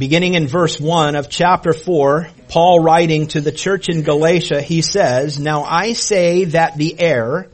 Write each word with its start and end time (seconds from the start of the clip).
Beginning 0.00 0.32
in 0.32 0.48
verse 0.48 0.80
1 0.80 1.14
of 1.14 1.28
chapter 1.28 1.74
4, 1.74 2.26
Paul 2.48 2.80
writing 2.80 3.26
to 3.28 3.42
the 3.42 3.52
church 3.52 3.90
in 3.90 4.00
Galatia, 4.00 4.62
he 4.62 4.80
says, 4.80 5.38
Now 5.38 5.62
I 5.62 5.92
say 5.92 6.46
that 6.46 6.78
the 6.78 6.98
heir, 6.98 7.50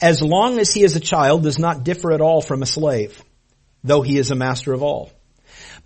as 0.00 0.20
long 0.20 0.58
as 0.58 0.74
he 0.74 0.82
is 0.82 0.96
a 0.96 1.00
child, 1.00 1.44
does 1.44 1.60
not 1.60 1.84
differ 1.84 2.10
at 2.10 2.20
all 2.20 2.40
from 2.40 2.62
a 2.62 2.66
slave, 2.66 3.22
though 3.84 4.02
he 4.02 4.18
is 4.18 4.32
a 4.32 4.34
master 4.34 4.72
of 4.72 4.82
all. 4.82 5.12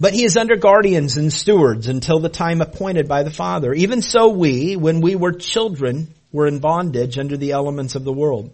But 0.01 0.15
he 0.15 0.25
is 0.25 0.39
under 0.39 0.57
guardians 0.57 1.19
and 1.19 1.31
stewards 1.31 1.89
until 1.89 2.21
the 2.21 2.31
time 2.31 2.63
appointed 2.63 3.07
by 3.07 3.23
the 3.23 3.31
Father. 3.31 3.75
Even 3.75 4.01
so 4.01 4.31
we, 4.31 4.77
when 4.77 5.03
we 5.03 5.15
were 5.15 5.33
children, 5.33 6.15
were 6.33 6.47
in 6.47 6.59
bondage 6.59 7.19
under 7.19 7.37
the 7.37 7.51
elements 7.51 7.97
of 7.97 8.05
the 8.05 8.15
world. 8.15 8.51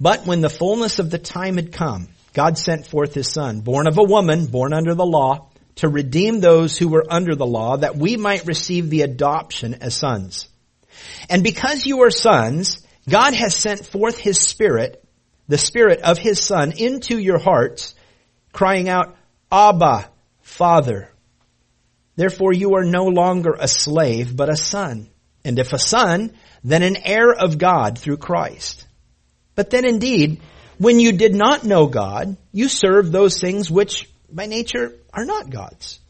But 0.00 0.26
when 0.26 0.40
the 0.40 0.50
fullness 0.50 0.98
of 0.98 1.08
the 1.08 1.18
time 1.18 1.54
had 1.54 1.70
come, 1.70 2.08
God 2.34 2.58
sent 2.58 2.88
forth 2.88 3.14
his 3.14 3.30
son, 3.30 3.60
born 3.60 3.86
of 3.86 3.96
a 3.96 4.02
woman, 4.02 4.46
born 4.46 4.72
under 4.72 4.96
the 4.96 5.06
law, 5.06 5.49
to 5.80 5.88
redeem 5.88 6.40
those 6.40 6.76
who 6.76 6.88
were 6.88 7.06
under 7.08 7.34
the 7.34 7.46
law, 7.46 7.78
that 7.78 7.96
we 7.96 8.18
might 8.18 8.46
receive 8.46 8.90
the 8.90 9.00
adoption 9.00 9.74
as 9.80 9.94
sons. 9.94 10.46
And 11.30 11.42
because 11.42 11.86
you 11.86 12.02
are 12.02 12.10
sons, 12.10 12.86
God 13.08 13.32
has 13.32 13.54
sent 13.54 13.86
forth 13.86 14.18
His 14.18 14.38
Spirit, 14.38 15.02
the 15.48 15.56
Spirit 15.56 16.00
of 16.02 16.18
His 16.18 16.38
Son, 16.38 16.72
into 16.76 17.18
your 17.18 17.38
hearts, 17.38 17.94
crying 18.52 18.90
out, 18.90 19.16
Abba, 19.50 20.10
Father. 20.42 21.10
Therefore 22.14 22.52
you 22.52 22.74
are 22.74 22.84
no 22.84 23.06
longer 23.06 23.56
a 23.58 23.66
slave, 23.66 24.36
but 24.36 24.50
a 24.50 24.56
son. 24.56 25.08
And 25.46 25.58
if 25.58 25.72
a 25.72 25.78
son, 25.78 26.32
then 26.62 26.82
an 26.82 26.98
heir 26.98 27.32
of 27.32 27.56
God 27.56 27.98
through 27.98 28.18
Christ. 28.18 28.86
But 29.54 29.70
then 29.70 29.86
indeed, 29.86 30.42
when 30.76 31.00
you 31.00 31.12
did 31.12 31.34
not 31.34 31.64
know 31.64 31.86
God, 31.86 32.36
you 32.52 32.68
served 32.68 33.12
those 33.12 33.40
things 33.40 33.70
which 33.70 34.10
by 34.30 34.44
nature 34.44 34.94
are 35.12 35.24
not 35.24 35.50
God's. 35.50 36.00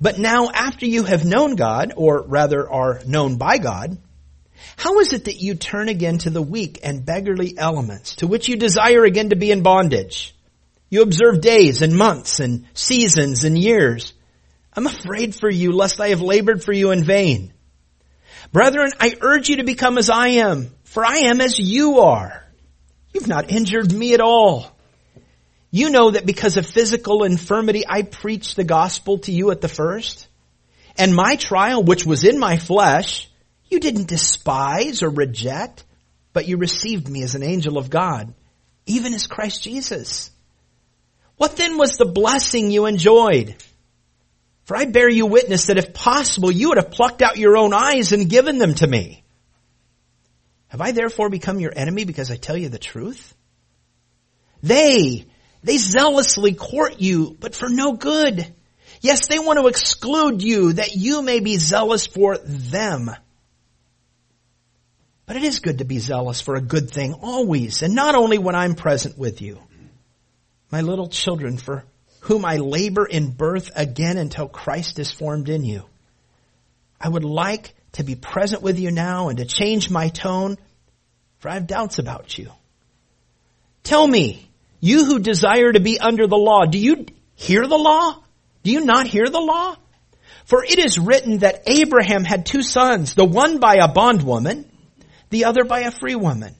But 0.00 0.18
now 0.18 0.50
after 0.50 0.86
you 0.86 1.04
have 1.04 1.24
known 1.24 1.56
God, 1.56 1.92
or 1.96 2.22
rather 2.26 2.68
are 2.68 3.00
known 3.06 3.36
by 3.36 3.58
God, 3.58 3.98
how 4.76 4.98
is 5.00 5.12
it 5.12 5.26
that 5.26 5.40
you 5.40 5.54
turn 5.54 5.88
again 5.88 6.18
to 6.18 6.30
the 6.30 6.42
weak 6.42 6.80
and 6.82 7.04
beggarly 7.04 7.56
elements 7.56 8.16
to 8.16 8.26
which 8.26 8.48
you 8.48 8.56
desire 8.56 9.04
again 9.04 9.30
to 9.30 9.36
be 9.36 9.50
in 9.50 9.62
bondage? 9.62 10.34
You 10.90 11.02
observe 11.02 11.40
days 11.40 11.82
and 11.82 11.96
months 11.96 12.40
and 12.40 12.66
seasons 12.74 13.44
and 13.44 13.58
years. 13.58 14.12
I'm 14.76 14.86
afraid 14.86 15.34
for 15.34 15.50
you 15.50 15.72
lest 15.72 16.00
I 16.00 16.08
have 16.08 16.20
labored 16.20 16.62
for 16.62 16.72
you 16.72 16.90
in 16.90 17.04
vain. 17.04 17.52
Brethren, 18.52 18.90
I 19.00 19.14
urge 19.20 19.48
you 19.48 19.56
to 19.56 19.64
become 19.64 19.98
as 19.98 20.10
I 20.10 20.28
am, 20.28 20.74
for 20.84 21.04
I 21.04 21.18
am 21.18 21.40
as 21.40 21.58
you 21.58 22.00
are. 22.00 22.44
You've 23.12 23.28
not 23.28 23.50
injured 23.50 23.92
me 23.92 24.14
at 24.14 24.20
all. 24.20 24.73
You 25.74 25.90
know 25.90 26.12
that 26.12 26.24
because 26.24 26.56
of 26.56 26.66
physical 26.66 27.24
infirmity, 27.24 27.82
I 27.84 28.02
preached 28.02 28.54
the 28.54 28.62
gospel 28.62 29.18
to 29.18 29.32
you 29.32 29.50
at 29.50 29.60
the 29.60 29.66
first. 29.66 30.28
And 30.96 31.16
my 31.16 31.34
trial, 31.34 31.82
which 31.82 32.06
was 32.06 32.22
in 32.22 32.38
my 32.38 32.58
flesh, 32.58 33.28
you 33.68 33.80
didn't 33.80 34.06
despise 34.06 35.02
or 35.02 35.10
reject, 35.10 35.82
but 36.32 36.46
you 36.46 36.58
received 36.58 37.08
me 37.08 37.24
as 37.24 37.34
an 37.34 37.42
angel 37.42 37.76
of 37.76 37.90
God, 37.90 38.32
even 38.86 39.14
as 39.14 39.26
Christ 39.26 39.64
Jesus. 39.64 40.30
What 41.38 41.56
then 41.56 41.76
was 41.76 41.96
the 41.96 42.04
blessing 42.04 42.70
you 42.70 42.86
enjoyed? 42.86 43.56
For 44.66 44.76
I 44.76 44.84
bear 44.84 45.08
you 45.08 45.26
witness 45.26 45.64
that 45.64 45.76
if 45.76 45.92
possible, 45.92 46.52
you 46.52 46.68
would 46.68 46.78
have 46.78 46.92
plucked 46.92 47.20
out 47.20 47.36
your 47.36 47.56
own 47.56 47.74
eyes 47.74 48.12
and 48.12 48.30
given 48.30 48.58
them 48.58 48.74
to 48.74 48.86
me. 48.86 49.24
Have 50.68 50.80
I 50.80 50.92
therefore 50.92 51.30
become 51.30 51.58
your 51.58 51.72
enemy 51.74 52.04
because 52.04 52.30
I 52.30 52.36
tell 52.36 52.56
you 52.56 52.68
the 52.68 52.78
truth? 52.78 53.34
They, 54.62 55.26
they 55.64 55.78
zealously 55.78 56.52
court 56.52 57.00
you, 57.00 57.36
but 57.40 57.54
for 57.54 57.70
no 57.70 57.94
good. 57.94 58.46
Yes, 59.00 59.26
they 59.26 59.38
want 59.38 59.58
to 59.58 59.66
exclude 59.66 60.42
you 60.42 60.74
that 60.74 60.94
you 60.94 61.22
may 61.22 61.40
be 61.40 61.56
zealous 61.56 62.06
for 62.06 62.36
them. 62.38 63.10
But 65.26 65.36
it 65.36 65.42
is 65.42 65.60
good 65.60 65.78
to 65.78 65.84
be 65.84 65.98
zealous 65.98 66.42
for 66.42 66.54
a 66.54 66.60
good 66.60 66.90
thing 66.90 67.14
always, 67.14 67.82
and 67.82 67.94
not 67.94 68.14
only 68.14 68.36
when 68.36 68.54
I'm 68.54 68.74
present 68.74 69.18
with 69.18 69.40
you. 69.40 69.58
My 70.70 70.82
little 70.82 71.08
children, 71.08 71.56
for 71.56 71.84
whom 72.20 72.44
I 72.44 72.56
labor 72.56 73.06
in 73.06 73.30
birth 73.30 73.70
again 73.74 74.18
until 74.18 74.48
Christ 74.48 74.98
is 74.98 75.10
formed 75.10 75.48
in 75.48 75.64
you. 75.64 75.84
I 77.00 77.08
would 77.08 77.24
like 77.24 77.74
to 77.92 78.04
be 78.04 78.16
present 78.16 78.60
with 78.60 78.78
you 78.78 78.90
now 78.90 79.28
and 79.28 79.38
to 79.38 79.46
change 79.46 79.88
my 79.88 80.08
tone, 80.08 80.58
for 81.38 81.48
I 81.48 81.54
have 81.54 81.66
doubts 81.66 81.98
about 81.98 82.36
you. 82.36 82.50
Tell 83.82 84.06
me, 84.06 84.50
you 84.84 85.06
who 85.06 85.18
desire 85.18 85.72
to 85.72 85.80
be 85.80 85.98
under 85.98 86.26
the 86.26 86.36
law, 86.36 86.66
do 86.66 86.78
you 86.78 87.06
hear 87.36 87.66
the 87.66 87.78
law? 87.78 88.22
Do 88.62 88.70
you 88.70 88.84
not 88.84 89.06
hear 89.06 89.24
the 89.26 89.40
law? 89.40 89.76
For 90.44 90.62
it 90.62 90.78
is 90.78 90.98
written 90.98 91.38
that 91.38 91.62
Abraham 91.66 92.22
had 92.22 92.44
two 92.44 92.62
sons, 92.62 93.14
the 93.14 93.24
one 93.24 93.60
by 93.60 93.76
a 93.80 93.88
bondwoman, 93.88 94.70
the 95.30 95.46
other 95.46 95.64
by 95.64 95.80
a 95.80 95.90
free 95.90 96.16
woman. 96.16 96.54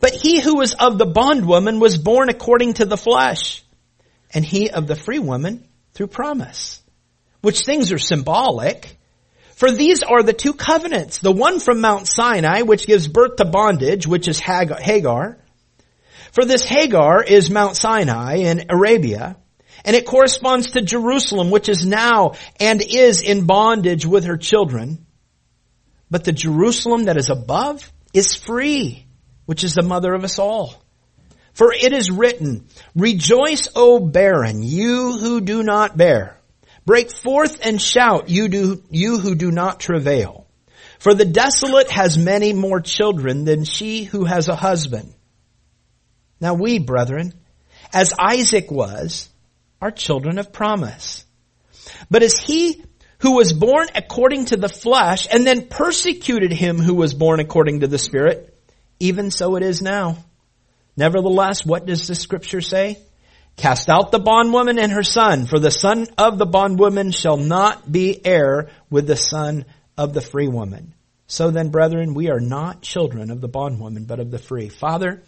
But 0.00 0.12
he 0.12 0.38
who 0.38 0.58
was 0.58 0.74
of 0.74 0.98
the 0.98 1.06
bondwoman 1.06 1.80
was 1.80 1.96
born 1.96 2.28
according 2.28 2.74
to 2.74 2.84
the 2.84 2.98
flesh, 2.98 3.64
and 4.34 4.44
he 4.44 4.68
of 4.68 4.86
the 4.86 4.94
free 4.94 5.18
woman 5.18 5.66
through 5.94 6.08
promise. 6.08 6.82
Which 7.40 7.62
things 7.62 7.90
are 7.90 7.98
symbolic. 7.98 8.98
For 9.54 9.70
these 9.70 10.02
are 10.02 10.22
the 10.22 10.34
two 10.34 10.52
covenants, 10.52 11.20
the 11.20 11.32
one 11.32 11.58
from 11.58 11.80
Mount 11.80 12.06
Sinai, 12.06 12.62
which 12.62 12.86
gives 12.86 13.08
birth 13.08 13.36
to 13.36 13.46
bondage, 13.46 14.06
which 14.06 14.28
is 14.28 14.38
Hagar, 14.38 15.38
for 16.36 16.44
this 16.44 16.66
Hagar 16.66 17.24
is 17.24 17.48
Mount 17.48 17.78
Sinai 17.78 18.40
in 18.40 18.66
Arabia, 18.68 19.38
and 19.86 19.96
it 19.96 20.04
corresponds 20.04 20.72
to 20.72 20.82
Jerusalem, 20.82 21.50
which 21.50 21.70
is 21.70 21.86
now 21.86 22.34
and 22.60 22.82
is 22.82 23.22
in 23.22 23.46
bondage 23.46 24.04
with 24.04 24.24
her 24.24 24.36
children. 24.36 25.06
But 26.10 26.24
the 26.24 26.32
Jerusalem 26.32 27.04
that 27.04 27.16
is 27.16 27.30
above 27.30 27.90
is 28.12 28.36
free, 28.36 29.06
which 29.46 29.64
is 29.64 29.72
the 29.72 29.82
mother 29.82 30.12
of 30.12 30.24
us 30.24 30.38
all. 30.38 30.74
For 31.54 31.72
it 31.72 31.94
is 31.94 32.10
written, 32.10 32.66
Rejoice, 32.94 33.68
O 33.74 33.98
barren, 33.98 34.62
you 34.62 35.16
who 35.16 35.40
do 35.40 35.62
not 35.62 35.96
bear. 35.96 36.38
Break 36.84 37.10
forth 37.10 37.64
and 37.64 37.80
shout, 37.80 38.28
you 38.28 38.48
do, 38.48 38.82
you 38.90 39.18
who 39.18 39.36
do 39.36 39.50
not 39.50 39.80
travail. 39.80 40.46
For 40.98 41.14
the 41.14 41.24
desolate 41.24 41.90
has 41.90 42.18
many 42.18 42.52
more 42.52 42.82
children 42.82 43.46
than 43.46 43.64
she 43.64 44.04
who 44.04 44.26
has 44.26 44.48
a 44.48 44.54
husband. 44.54 45.14
Now 46.40 46.54
we, 46.54 46.78
brethren, 46.78 47.32
as 47.92 48.12
Isaac 48.18 48.70
was, 48.70 49.28
are 49.80 49.90
children 49.90 50.38
of 50.38 50.52
promise. 50.52 51.24
But 52.10 52.22
as 52.22 52.38
he 52.38 52.82
who 53.18 53.36
was 53.36 53.52
born 53.52 53.88
according 53.94 54.46
to 54.46 54.56
the 54.56 54.68
flesh 54.68 55.26
and 55.30 55.46
then 55.46 55.68
persecuted 55.68 56.52
him 56.52 56.78
who 56.78 56.94
was 56.94 57.14
born 57.14 57.40
according 57.40 57.80
to 57.80 57.86
the 57.86 57.98
spirit, 57.98 58.54
even 59.00 59.30
so 59.30 59.56
it 59.56 59.62
is 59.62 59.80
now. 59.80 60.18
Nevertheless, 60.96 61.64
what 61.64 61.86
does 61.86 62.06
the 62.06 62.14
scripture 62.14 62.60
say? 62.60 62.98
Cast 63.56 63.88
out 63.88 64.12
the 64.12 64.18
bondwoman 64.18 64.78
and 64.78 64.92
her 64.92 65.02
son, 65.02 65.46
for 65.46 65.58
the 65.58 65.70
son 65.70 66.06
of 66.18 66.38
the 66.38 66.46
bondwoman 66.46 67.10
shall 67.10 67.38
not 67.38 67.90
be 67.90 68.24
heir 68.24 68.68
with 68.90 69.06
the 69.06 69.16
son 69.16 69.64
of 69.96 70.12
the 70.12 70.20
free 70.20 70.48
woman. 70.48 70.94
So 71.26 71.50
then, 71.50 71.70
brethren, 71.70 72.14
we 72.14 72.30
are 72.30 72.40
not 72.40 72.82
children 72.82 73.30
of 73.30 73.40
the 73.40 73.48
bondwoman, 73.48 74.04
but 74.04 74.20
of 74.20 74.30
the 74.30 74.38
free. 74.38 74.68
Father, 74.68 75.22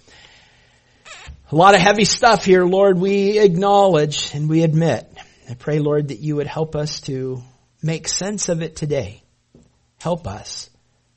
a 1.51 1.57
lot 1.57 1.75
of 1.75 1.81
heavy 1.81 2.05
stuff 2.05 2.45
here, 2.45 2.65
Lord, 2.65 2.99
we 2.99 3.39
acknowledge 3.39 4.35
and 4.35 4.51
we 4.51 4.63
admit. 4.63 5.11
I 5.49 5.55
pray, 5.55 5.79
Lord, 5.79 6.09
that 6.09 6.21
you 6.21 6.37
would 6.37 6.47
help 6.47 6.77
us 6.77 7.01
to 7.03 7.43
make 7.83 8.07
sense 8.07 8.51
of 8.51 8.61
it 8.61 8.77
today. 8.77 9.23
Help 9.99 10.27
us 10.27 10.69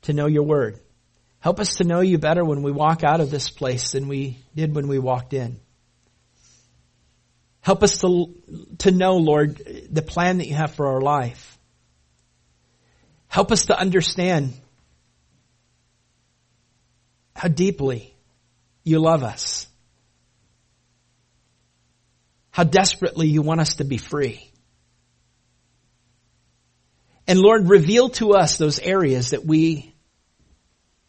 to 0.02 0.14
know 0.14 0.26
your 0.26 0.44
word. 0.44 0.80
Help 1.40 1.60
us 1.60 1.76
to 1.76 1.84
know 1.84 2.00
you 2.00 2.16
better 2.16 2.44
when 2.44 2.62
we 2.62 2.72
walk 2.72 3.04
out 3.04 3.20
of 3.20 3.30
this 3.30 3.50
place 3.50 3.92
than 3.92 4.08
we 4.08 4.38
did 4.54 4.74
when 4.74 4.88
we 4.88 4.98
walked 4.98 5.34
in. 5.34 5.60
Help 7.60 7.82
us 7.82 7.98
to, 7.98 8.34
to 8.78 8.90
know, 8.90 9.16
Lord, 9.16 9.60
the 9.90 10.02
plan 10.02 10.38
that 10.38 10.48
you 10.48 10.54
have 10.54 10.74
for 10.74 10.94
our 10.94 11.00
life. 11.00 11.58
Help 13.28 13.52
us 13.52 13.66
to 13.66 13.78
understand 13.78 14.54
how 17.36 17.48
deeply 17.48 18.14
you 18.82 18.98
love 18.98 19.22
us 19.22 19.66
how 22.52 22.64
desperately 22.64 23.26
you 23.26 23.42
want 23.42 23.60
us 23.60 23.76
to 23.76 23.84
be 23.84 23.96
free. 23.96 24.48
And 27.26 27.38
Lord, 27.38 27.68
reveal 27.68 28.10
to 28.10 28.34
us 28.34 28.58
those 28.58 28.78
areas 28.78 29.30
that 29.30 29.44
we 29.44 29.94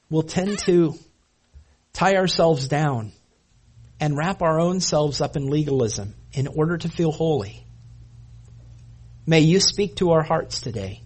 will 0.10 0.24
tend 0.24 0.60
to 0.60 0.96
tie 1.92 2.16
ourselves 2.16 2.68
down 2.68 3.12
and 4.00 4.18
wrap 4.18 4.42
our 4.42 4.60
own 4.60 4.80
selves 4.80 5.22
up 5.22 5.36
in 5.36 5.48
legalism 5.48 6.16
in 6.32 6.48
order 6.48 6.78
to 6.78 6.90
feel 6.90 7.12
holy. 7.12 7.66
May 9.26 9.42
you 9.42 9.60
speak 9.60 9.98
to 9.98 10.12
our 10.12 10.24
hearts 10.24 10.62
today. 10.62 11.02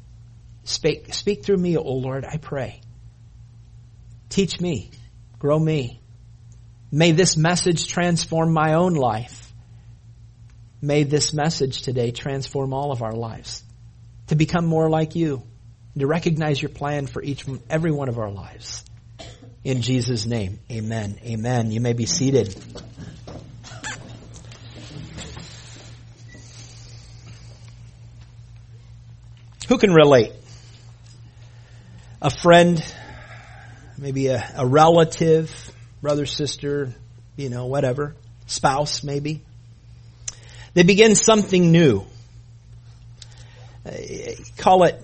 Speak, 0.64 1.14
speak 1.14 1.44
through 1.44 1.58
me, 1.58 1.78
O 1.78 1.94
Lord, 1.94 2.26
I 2.26 2.38
pray. 2.38 2.82
Teach 4.30 4.60
me, 4.60 4.92
grow 5.40 5.58
me. 5.58 6.02
May 6.92 7.12
this 7.12 7.38
message 7.38 7.88
transform 7.88 8.54
my 8.54 8.74
own 8.74 8.94
life. 8.94 9.47
May 10.82 11.04
this 11.04 11.34
message 11.34 11.82
today 11.82 12.12
transform 12.12 12.74
all 12.74 12.92
of 12.92 13.02
our 13.02 13.14
lives 13.14 13.64
to 14.28 14.36
become 14.36 14.66
more 14.66 14.90
like 14.90 15.16
you, 15.16 15.44
to 15.98 16.06
recognize 16.06 16.62
your 16.62 16.70
plan 16.70 17.08
for 17.08 17.24
each, 17.24 17.48
and 17.48 17.62
every 17.70 17.92
one 17.92 18.10
of 18.10 18.20
our 18.20 18.30
lives. 18.30 18.84
In 19.64 19.82
Jesus' 19.82 20.26
name, 20.26 20.60
amen. 20.72 21.20
Amen. 21.24 21.72
You 21.72 21.82
may 21.82 21.94
be 21.94 22.06
seated. 22.06 22.56
Who 29.68 29.78
can 29.78 29.92
relate? 29.92 30.32
A 32.22 32.30
friend, 32.30 32.82
maybe 33.98 34.28
a, 34.28 34.54
a 34.56 34.66
relative, 34.66 35.52
brother, 36.02 36.26
sister, 36.26 36.94
you 37.36 37.50
know, 37.50 37.66
whatever, 37.66 38.16
spouse 38.46 39.04
maybe. 39.04 39.44
They 40.78 40.84
begin 40.84 41.16
something 41.16 41.72
new. 41.72 42.06
Uh, 43.84 43.94
call 44.58 44.84
it 44.84 45.04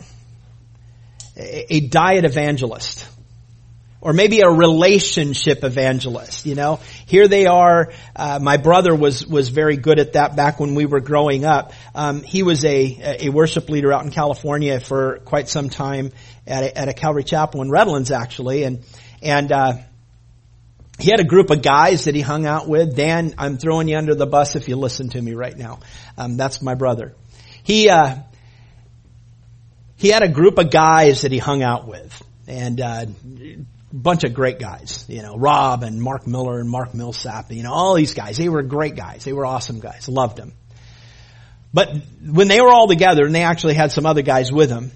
a, 1.36 1.80
diet 1.80 2.26
evangelist 2.26 3.08
or 4.00 4.14
maybe 4.14 4.42
a 4.42 4.50
relationship 4.50 5.64
evangelist. 5.64 6.46
You 6.46 6.54
know, 6.54 6.80
here 7.08 7.28
they 7.28 7.48
are. 7.48 7.92
Uh, 8.16 8.38
my 8.40 8.58
brother 8.58 8.94
was 8.94 9.26
was 9.26 9.50
very 9.50 9.76
good 9.76 9.98
at 9.98 10.14
that 10.14 10.36
back 10.36 10.60
when 10.60 10.76
we 10.76 10.86
were 10.86 11.00
growing 11.00 11.44
up. 11.44 11.74
Um, 11.96 12.22
he 12.22 12.44
was 12.44 12.64
a 12.66 13.18
a 13.22 13.30
worship 13.30 13.68
leader 13.68 13.92
out 13.92 14.06
in 14.06 14.12
California 14.12 14.80
for 14.80 15.22
quite 15.26 15.50
some 15.50 15.72
time 15.72 16.12
at 16.46 16.64
a, 16.66 16.78
at 16.78 16.88
a 16.88 16.94
Calvary 16.94 17.24
Chapel 17.24 17.64
in 17.64 17.72
Redlands, 17.72 18.12
actually, 18.12 18.64
and 18.64 18.84
and. 19.24 19.52
Uh, 19.52 19.74
he 21.00 21.10
had 21.10 21.20
a 21.20 21.26
group 21.26 21.50
of 21.50 21.62
guys 21.62 22.06
that 22.06 22.16
he 22.16 22.22
hung 22.22 22.46
out 22.46 22.68
with. 22.68 22.96
Dan, 22.96 23.34
I'm 23.38 23.58
throwing 23.58 23.88
you 23.88 23.98
under 23.98 24.16
the 24.16 24.28
bus 24.28 24.56
if 24.56 24.68
you 24.68 24.76
listen 24.76 25.10
to 25.10 25.22
me 25.22 25.34
right 25.34 25.58
now. 25.58 25.80
Um, 26.18 26.38
that's 26.38 26.62
my 26.62 26.76
brother. 26.76 27.16
He 27.64 27.90
uh, 27.90 28.18
he 29.96 30.10
had 30.10 30.24
a 30.24 30.28
group 30.28 30.58
of 30.58 30.70
guys 30.70 31.22
that 31.22 31.32
he 31.32 31.38
hung 31.38 31.64
out 31.64 31.88
with, 31.88 32.22
and 32.48 32.80
uh, 32.80 33.06
a 33.06 33.58
bunch 33.92 34.24
of 34.24 34.34
great 34.34 34.60
guys, 34.60 35.06
you 35.08 35.22
know, 35.22 35.36
Rob 35.36 35.84
and 35.84 36.02
Mark 36.02 36.28
Miller 36.28 36.60
and 36.60 36.70
Mark 36.70 36.94
Millsap, 36.94 37.52
you 37.52 37.64
know, 37.64 37.72
all 37.72 37.96
these 37.96 38.14
guys. 38.14 38.38
They 38.38 38.50
were 38.50 38.64
great 38.64 38.96
guys. 38.96 39.24
They 39.24 39.34
were 39.34 39.46
awesome 39.46 39.80
guys. 39.80 40.10
Loved 40.10 40.38
them. 40.38 40.54
But 41.74 41.90
when 42.24 42.48
they 42.48 42.62
were 42.62 42.70
all 42.70 42.88
together, 42.88 43.26
and 43.26 43.34
they 43.34 43.44
actually 43.44 43.74
had 43.74 43.92
some 43.92 44.06
other 44.06 44.22
guys 44.22 44.52
with 44.52 44.70
them, 44.70 44.92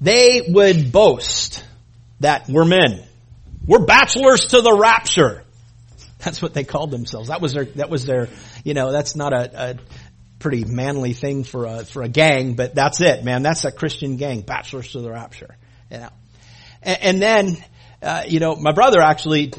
they 0.00 0.42
would 0.48 0.90
boast 0.90 1.64
that 2.20 2.48
we're 2.48 2.64
men. 2.64 3.05
We're 3.66 3.84
bachelors 3.84 4.48
to 4.48 4.60
the 4.60 4.72
rapture. 4.72 5.42
That's 6.18 6.40
what 6.40 6.54
they 6.54 6.64
called 6.64 6.90
themselves. 6.90 7.28
That 7.28 7.40
was 7.40 7.52
their, 7.52 7.64
that 7.64 7.90
was 7.90 8.06
their, 8.06 8.28
you 8.64 8.74
know, 8.74 8.92
that's 8.92 9.16
not 9.16 9.32
a, 9.32 9.70
a 9.70 9.76
pretty 10.38 10.64
manly 10.64 11.12
thing 11.12 11.44
for 11.44 11.66
a, 11.66 11.84
for 11.84 12.02
a 12.02 12.08
gang, 12.08 12.54
but 12.54 12.74
that's 12.74 13.00
it, 13.00 13.24
man. 13.24 13.42
That's 13.42 13.64
a 13.64 13.72
Christian 13.72 14.16
gang, 14.16 14.40
bachelors 14.40 14.92
to 14.92 15.00
the 15.00 15.10
rapture, 15.10 15.56
you 15.90 15.98
know. 15.98 16.10
And, 16.82 17.02
and 17.02 17.22
then, 17.22 17.64
uh, 18.02 18.22
you 18.26 18.40
know, 18.40 18.54
my 18.56 18.72
brother 18.72 19.00
actually, 19.00 19.52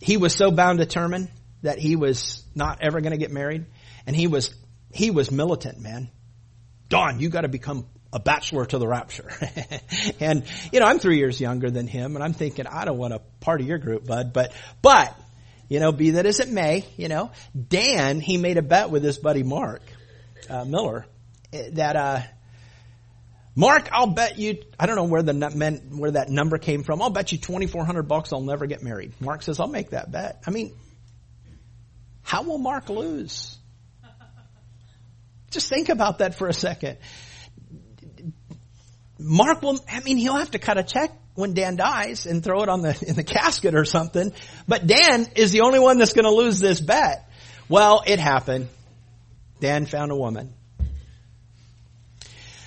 he 0.00 0.16
was 0.16 0.34
so 0.34 0.50
bound 0.50 0.78
determined 0.78 1.30
that 1.62 1.78
he 1.78 1.96
was 1.96 2.42
not 2.54 2.78
ever 2.82 3.00
going 3.00 3.12
to 3.12 3.18
get 3.18 3.32
married, 3.32 3.66
and 4.06 4.14
he 4.14 4.26
was 4.26 4.54
he 4.92 5.10
was 5.10 5.30
militant, 5.30 5.80
man. 5.80 6.08
Don, 6.88 7.18
you 7.18 7.28
got 7.28 7.40
to 7.40 7.48
become 7.48 7.86
a 8.14 8.20
bachelor 8.20 8.64
to 8.64 8.78
the 8.78 8.86
rapture. 8.86 9.28
and 10.20 10.44
you 10.72 10.80
know, 10.80 10.86
I'm 10.86 10.98
three 10.98 11.18
years 11.18 11.40
younger 11.40 11.70
than 11.70 11.86
him, 11.86 12.14
and 12.14 12.24
I'm 12.24 12.32
thinking 12.32 12.66
I 12.66 12.84
don't 12.84 12.96
want 12.96 13.12
a 13.12 13.18
part 13.40 13.60
of 13.60 13.66
your 13.66 13.78
group, 13.78 14.06
bud. 14.06 14.32
But 14.32 14.52
but 14.80 15.14
you 15.68 15.80
know, 15.80 15.92
be 15.92 16.12
that 16.12 16.24
as 16.24 16.40
it 16.40 16.48
may, 16.48 16.86
you 16.96 17.08
know, 17.08 17.32
Dan 17.68 18.20
he 18.20 18.38
made 18.38 18.56
a 18.56 18.62
bet 18.62 18.90
with 18.90 19.02
his 19.02 19.18
buddy 19.18 19.42
Mark 19.42 19.82
uh, 20.48 20.64
Miller 20.64 21.06
eh, 21.52 21.70
that 21.72 21.96
uh, 21.96 22.20
Mark, 23.56 23.88
I'll 23.92 24.08
bet 24.08 24.38
you, 24.38 24.58
I 24.78 24.86
don't 24.86 24.96
know 24.96 25.04
where 25.04 25.22
the 25.22 25.80
where 25.90 26.12
that 26.12 26.28
number 26.28 26.58
came 26.58 26.82
from. 26.82 27.02
I'll 27.02 27.10
bet 27.10 27.32
you 27.32 27.38
2400 27.38 28.02
bucks 28.04 28.32
I'll 28.32 28.42
never 28.42 28.66
get 28.66 28.82
married. 28.82 29.12
Mark 29.20 29.42
says, 29.42 29.60
I'll 29.60 29.68
make 29.68 29.90
that 29.90 30.10
bet. 30.10 30.42
I 30.46 30.50
mean, 30.50 30.72
how 32.22 32.42
will 32.42 32.58
Mark 32.58 32.88
lose? 32.88 33.56
Just 35.50 35.68
think 35.68 35.88
about 35.88 36.18
that 36.18 36.36
for 36.36 36.48
a 36.48 36.52
second. 36.52 36.98
Mark 39.18 39.62
will, 39.62 39.78
I 39.90 40.00
mean, 40.00 40.18
he'll 40.18 40.36
have 40.36 40.50
to 40.52 40.58
cut 40.58 40.78
a 40.78 40.82
check 40.82 41.12
when 41.34 41.54
Dan 41.54 41.76
dies 41.76 42.26
and 42.26 42.42
throw 42.42 42.62
it 42.62 42.68
on 42.68 42.82
the, 42.82 43.04
in 43.06 43.14
the 43.14 43.24
casket 43.24 43.74
or 43.74 43.84
something. 43.84 44.32
But 44.66 44.86
Dan 44.86 45.26
is 45.36 45.52
the 45.52 45.62
only 45.62 45.78
one 45.78 45.98
that's 45.98 46.12
going 46.12 46.24
to 46.24 46.34
lose 46.34 46.60
this 46.60 46.80
bet. 46.80 47.28
Well, 47.68 48.02
it 48.06 48.18
happened. 48.18 48.68
Dan 49.60 49.86
found 49.86 50.10
a 50.10 50.16
woman. 50.16 50.52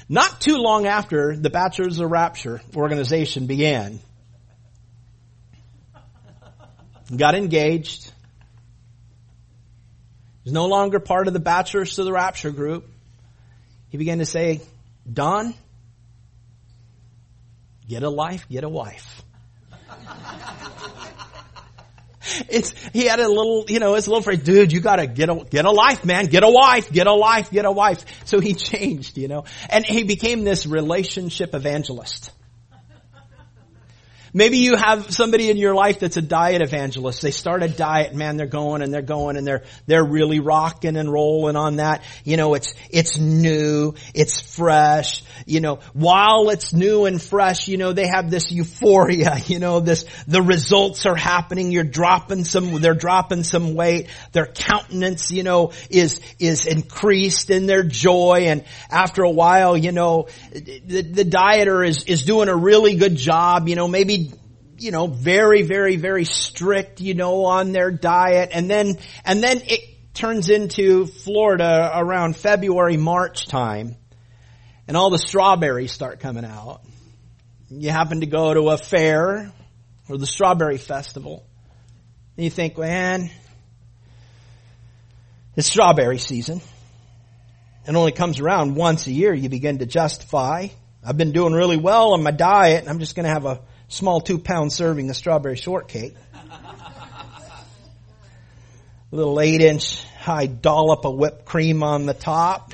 Not 0.10 0.40
too 0.40 0.56
long 0.56 0.88
after 0.88 1.36
the 1.36 1.50
Bachelors 1.50 2.00
of 2.00 2.10
Rapture 2.10 2.62
organization 2.76 3.46
began, 3.46 4.00
got 7.16 7.36
engaged, 7.36 8.12
was 10.46 10.54
no 10.54 10.68
longer 10.68 11.02
part 11.02 11.28
of 11.28 11.34
the 11.34 11.42
Bachelors 11.42 11.96
to 11.96 12.06
the 12.06 12.14
Rapture 12.14 12.52
group. 12.52 12.90
He 13.90 13.98
began 13.98 14.20
to 14.20 14.26
say, 14.26 14.62
Don, 15.12 15.54
get 17.88 18.04
a 18.04 18.10
life, 18.10 18.48
get 18.50 18.64
a 18.64 18.70
wife. 18.70 19.24
it's 22.50 22.74
he 22.94 23.06
had 23.06 23.20
a 23.20 23.28
little, 23.28 23.66
you 23.68 23.80
know, 23.80 23.96
his 23.96 24.08
little 24.08 24.22
phrase, 24.22 24.40
dude, 24.40 24.72
you 24.72 24.80
gotta 24.80 25.08
get 25.08 25.30
a 25.30 25.46
get 25.50 25.66
a 25.66 25.72
life, 25.72 26.06
man, 26.06 26.26
get 26.26 26.44
a 26.44 26.50
wife, 26.50 26.92
get 26.92 27.08
a 27.08 27.14
life, 27.14 27.52
get 27.52 27.66
a 27.66 27.72
wife. 27.72 28.06
So 28.26 28.40
he 28.40 28.54
changed, 28.56 29.18
you 29.18 29.28
know, 29.28 29.46
and 29.70 29.86
he 29.86 30.04
became 30.04 30.44
this 30.44 30.66
relationship 30.66 31.54
evangelist. 31.54 32.32
Maybe 34.34 34.58
you 34.58 34.76
have 34.76 35.12
somebody 35.12 35.50
in 35.50 35.58
your 35.58 35.74
life 35.74 36.00
that's 36.00 36.18
a 36.18 36.22
diet 36.22 36.62
evangelist. 36.62 37.22
They 37.22 37.32
start 37.32 37.64
a 37.64 37.68
diet, 37.68 38.14
man, 38.14 38.38
they're 38.38 38.46
going 38.46 38.82
and 38.82 38.94
they're 38.94 39.02
going 39.02 39.38
and 39.38 39.48
they're, 39.48 39.64
they're 39.86 40.06
really 40.06 40.40
rocking 40.40 40.98
and 40.98 41.12
rolling 41.12 41.56
on 41.56 41.78
that. 41.78 42.04
You 42.24 42.38
know, 42.38 42.54
it's, 42.54 42.74
it's 42.90 43.18
new, 43.18 43.94
it's 44.14 44.42
fresh, 44.56 45.24
you 45.46 45.62
know, 45.62 45.80
while 45.94 46.50
it's 46.50 46.74
new 46.74 47.06
and 47.06 47.22
fresh, 47.22 47.68
you 47.68 47.78
know, 47.78 47.94
they 47.94 48.08
have 48.08 48.30
this 48.30 48.52
euphoria, 48.52 49.38
you 49.46 49.60
know, 49.60 49.80
this, 49.80 50.06
the 50.28 50.42
results 50.42 51.06
are 51.06 51.16
happening, 51.16 51.72
you're 51.72 51.84
dropping 51.84 52.44
some, 52.44 52.82
they're 52.82 52.94
dropping 52.94 53.44
some 53.44 53.76
weight, 53.76 54.10
their 54.34 54.48
countenance, 54.48 55.32
you 55.32 55.44
know, 55.44 55.72
is, 55.90 56.20
is 56.40 56.66
increased 56.66 57.50
in 57.50 57.66
their 57.66 57.84
joy. 57.84 58.46
And 58.48 58.64
after 58.90 59.24
a 59.24 59.32
while, 59.32 59.78
you 59.78 59.92
know, 59.92 60.28
the, 60.52 61.02
the 61.02 61.24
dieter 61.24 61.88
is, 61.88 62.04
is 62.04 62.24
doing 62.24 62.50
a 62.50 62.56
really 62.56 62.96
good 62.96 63.16
job, 63.16 63.68
you 63.68 63.76
know, 63.76 63.88
maybe 63.88 64.27
you 64.78 64.92
know, 64.92 65.08
very, 65.08 65.64
very, 65.64 65.96
very 65.96 66.26
strict, 66.26 67.02
you 67.02 67.14
know, 67.14 67.46
on 67.46 67.72
their 67.72 67.92
diet. 67.92 68.50
And 68.54 68.70
then, 68.70 68.98
and 69.26 69.42
then 69.42 69.62
it 69.66 70.14
turns 70.14 70.50
into 70.50 71.06
Florida 71.06 71.92
around 71.96 72.36
February, 72.36 72.98
March 72.98 73.48
time. 73.48 73.96
And 74.88 74.96
all 74.96 75.10
the 75.10 75.18
strawberries 75.18 75.92
start 75.92 76.20
coming 76.20 76.46
out. 76.46 76.82
You 77.70 77.90
happen 77.90 78.22
to 78.22 78.26
go 78.26 78.54
to 78.54 78.70
a 78.70 78.78
fair 78.78 79.52
or 80.08 80.18
the 80.18 80.28
strawberry 80.28 80.78
festival. 80.78 81.46
And 82.38 82.46
you 82.46 82.50
think, 82.50 82.78
man, 82.78 83.30
it's 85.56 85.68
strawberry 85.68 86.20
season. 86.20 86.62
It 87.88 87.96
only 87.96 88.12
comes 88.12 88.40
around 88.40 88.76
once 88.76 89.08
a 89.08 89.12
year. 89.12 89.34
You 89.34 89.50
begin 89.50 89.80
to 89.80 89.86
justify. 89.86 90.68
I've 91.04 91.18
been 91.18 91.32
doing 91.32 91.54
really 91.54 91.78
well 91.78 92.14
on 92.14 92.24
my 92.24 92.32
diet. 92.32 92.82
And 92.82 92.90
I'm 92.90 93.00
just 93.00 93.16
going 93.16 93.26
to 93.26 93.34
have 93.34 93.46
a 93.46 93.62
small 93.88 94.22
two 94.22 94.40
pound 94.40 94.72
serving 94.72 95.10
of 95.10 95.16
strawberry 95.16 95.56
shortcake. 95.56 96.16
A 99.12 99.16
little 99.16 99.40
eight 99.40 99.62
inch 99.62 100.04
high 100.20 100.48
dollop 100.48 101.06
of 101.06 101.16
whipped 101.16 101.46
cream 101.46 101.82
on 101.84 102.06
the 102.06 102.14
top. 102.14 102.74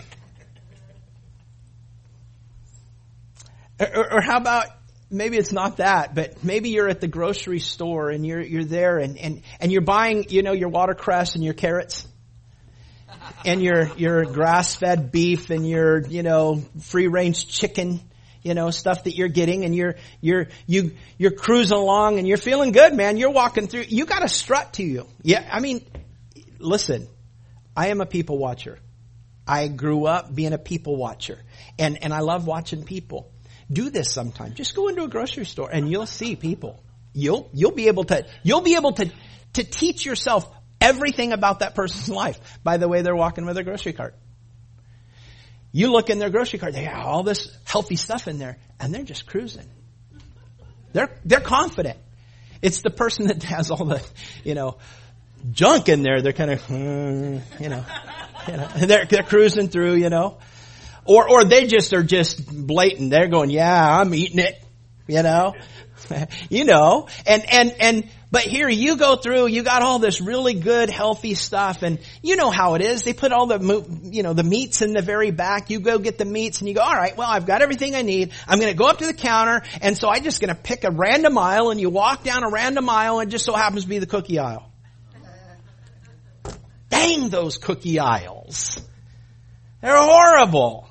Or, 3.79 4.13
or, 4.13 4.22
how 4.22 4.38
about 4.38 4.67
maybe 5.12 5.38
it's 5.38 5.51
not 5.51 5.77
that, 5.77 6.15
but 6.15 6.43
maybe 6.43 6.70
you're 6.70 6.88
at 6.88 7.01
the 7.01 7.08
grocery 7.08 7.60
store 7.60 8.10
and 8.10 8.25
you're 8.25 8.41
you're 8.41 8.63
there 8.63 8.98
and, 8.98 9.17
and, 9.17 9.41
and 9.60 9.72
you're 9.72 9.82
buying, 9.82 10.25
you 10.29 10.41
know, 10.41 10.53
your 10.53 10.70
watercress 10.70 11.36
and 11.36 11.43
your 11.43 11.53
carrots 11.53 12.08
and 13.46 13.62
your 13.62 13.96
your 13.96 14.25
grass 14.25 14.75
fed 14.75 15.12
beef 15.12 15.50
and 15.50 15.67
your, 15.67 16.01
you 16.01 16.24
know, 16.24 16.63
free 16.82 17.08
range 17.08 17.48
chicken 17.48 18.00
you 18.43 18.53
know, 18.53 18.69
stuff 18.69 19.05
that 19.05 19.15
you're 19.15 19.29
getting 19.29 19.63
and 19.65 19.75
you're, 19.75 19.95
you're, 20.21 20.47
you, 20.67 20.91
you're 21.17 21.31
cruising 21.31 21.77
along 21.77 22.19
and 22.19 22.27
you're 22.27 22.38
feeling 22.38 22.71
good, 22.71 22.93
man. 22.93 23.17
You're 23.17 23.31
walking 23.31 23.67
through, 23.67 23.85
you 23.88 24.05
got 24.05 24.23
a 24.23 24.27
strut 24.27 24.73
to 24.73 24.83
you. 24.83 25.07
Yeah, 25.23 25.47
I 25.50 25.59
mean, 25.59 25.85
listen, 26.59 27.07
I 27.75 27.88
am 27.88 28.01
a 28.01 28.05
people 28.05 28.38
watcher. 28.38 28.79
I 29.47 29.67
grew 29.67 30.05
up 30.05 30.33
being 30.33 30.53
a 30.53 30.57
people 30.57 30.95
watcher 30.95 31.39
and, 31.79 32.01
and 32.03 32.13
I 32.13 32.19
love 32.19 32.45
watching 32.45 32.83
people. 32.83 33.31
Do 33.71 33.89
this 33.89 34.12
sometime. 34.12 34.53
Just 34.53 34.75
go 34.75 34.89
into 34.89 35.03
a 35.03 35.07
grocery 35.07 35.45
store 35.45 35.69
and 35.71 35.89
you'll 35.89 36.05
see 36.05 36.35
people. 36.35 36.83
You'll, 37.13 37.50
you'll 37.53 37.71
be 37.71 37.88
able 37.88 38.03
to, 38.05 38.25
you'll 38.43 38.62
be 38.62 38.75
able 38.75 38.91
to, 38.93 39.09
to 39.53 39.63
teach 39.63 40.05
yourself 40.05 40.50
everything 40.81 41.31
about 41.31 41.59
that 41.59 41.75
person's 41.75 42.09
life 42.15 42.59
by 42.63 42.77
the 42.77 42.88
way 42.88 43.01
they're 43.01 43.15
walking 43.15 43.45
with 43.45 43.55
their 43.55 43.63
grocery 43.63 43.93
cart. 43.93 44.15
You 45.74 45.92
look 45.92 46.12
in 46.12 46.20
their 46.20 46.30
grocery 46.30 46.60
cart, 46.60 46.74
they 46.74 46.84
have 46.84 47.06
all 47.06 47.24
this 47.24 47.51
healthy 47.65 47.96
stuff 47.96 48.27
in 48.27 48.38
there, 48.38 48.58
and 48.80 48.94
they're 48.94 49.03
just 49.03 49.25
cruising. 49.25 49.65
They're, 50.94 51.10
they're 51.25 51.42
confident. 51.42 51.98
It's 52.62 52.82
the 52.82 52.92
person 52.92 53.27
that 53.27 53.42
has 53.44 53.72
all 53.72 53.84
the, 53.84 54.01
you 54.44 54.53
know, 54.53 54.77
junk 55.51 55.89
in 55.89 56.03
there. 56.03 56.22
They're 56.22 56.32
kind 56.32 56.51
of, 56.51 56.62
mm, 56.68 57.42
you 57.60 57.70
know, 57.70 57.84
you 58.48 58.58
know, 58.58 58.68
they're, 58.77 59.06
they're 59.06 59.24
cruising 59.24 59.68
through, 59.68 59.96
you 59.96 60.10
know. 60.10 60.38
Or, 61.06 61.27
or 61.27 61.44
they 61.44 61.65
just 61.65 61.92
are 61.92 62.03
just 62.03 62.48
blatant. 62.48 63.10
They're 63.10 63.27
going, 63.27 63.50
yeah, 63.50 64.00
I'm 64.00 64.13
eating 64.13 64.39
it, 64.39 64.63
you 65.08 65.24
know. 65.24 65.56
you 66.50 66.65
know, 66.65 67.08
and, 67.25 67.44
and, 67.51 67.75
and, 67.80 68.10
but 68.33 68.41
here 68.41 68.67
you 68.67 68.97
go 68.97 69.15
through, 69.15 69.45
you 69.45 69.61
got 69.61 69.83
all 69.83 69.99
this 69.99 70.19
really 70.19 70.55
good, 70.55 70.89
healthy 70.89 71.35
stuff, 71.35 71.83
and 71.83 71.99
you 72.23 72.35
know 72.35 72.49
how 72.49 72.73
it 72.73 72.81
is. 72.81 73.03
They 73.03 73.13
put 73.13 73.31
all 73.31 73.45
the, 73.45 73.85
you 74.05 74.23
know, 74.23 74.33
the 74.33 74.41
meats 74.41 74.81
in 74.81 74.93
the 74.93 75.03
very 75.03 75.29
back. 75.29 75.69
You 75.69 75.79
go 75.79 75.99
get 75.99 76.17
the 76.17 76.25
meats, 76.25 76.59
and 76.59 76.67
you 76.67 76.73
go, 76.73 76.81
all 76.81 76.95
right, 76.95 77.15
well, 77.15 77.29
I've 77.29 77.45
got 77.45 77.61
everything 77.61 77.93
I 77.93 78.01
need. 78.01 78.31
I'm 78.47 78.59
going 78.59 78.71
to 78.71 78.77
go 78.77 78.87
up 78.87 78.97
to 78.97 79.05
the 79.05 79.13
counter, 79.13 79.61
and 79.83 79.95
so 79.95 80.09
I'm 80.09 80.23
just 80.23 80.41
going 80.41 80.49
to 80.49 80.59
pick 80.59 80.83
a 80.83 80.89
random 80.89 81.37
aisle, 81.37 81.69
and 81.69 81.79
you 81.79 81.91
walk 81.91 82.23
down 82.23 82.43
a 82.43 82.49
random 82.49 82.89
aisle, 82.89 83.19
and 83.19 83.29
just 83.29 83.45
so 83.45 83.53
happens 83.53 83.83
to 83.83 83.89
be 83.89 83.99
the 83.99 84.07
cookie 84.07 84.39
aisle. 84.39 84.67
Dang 86.89 87.29
those 87.29 87.59
cookie 87.59 87.99
aisles. 87.99 88.81
They're 89.79 89.95
horrible 89.95 90.89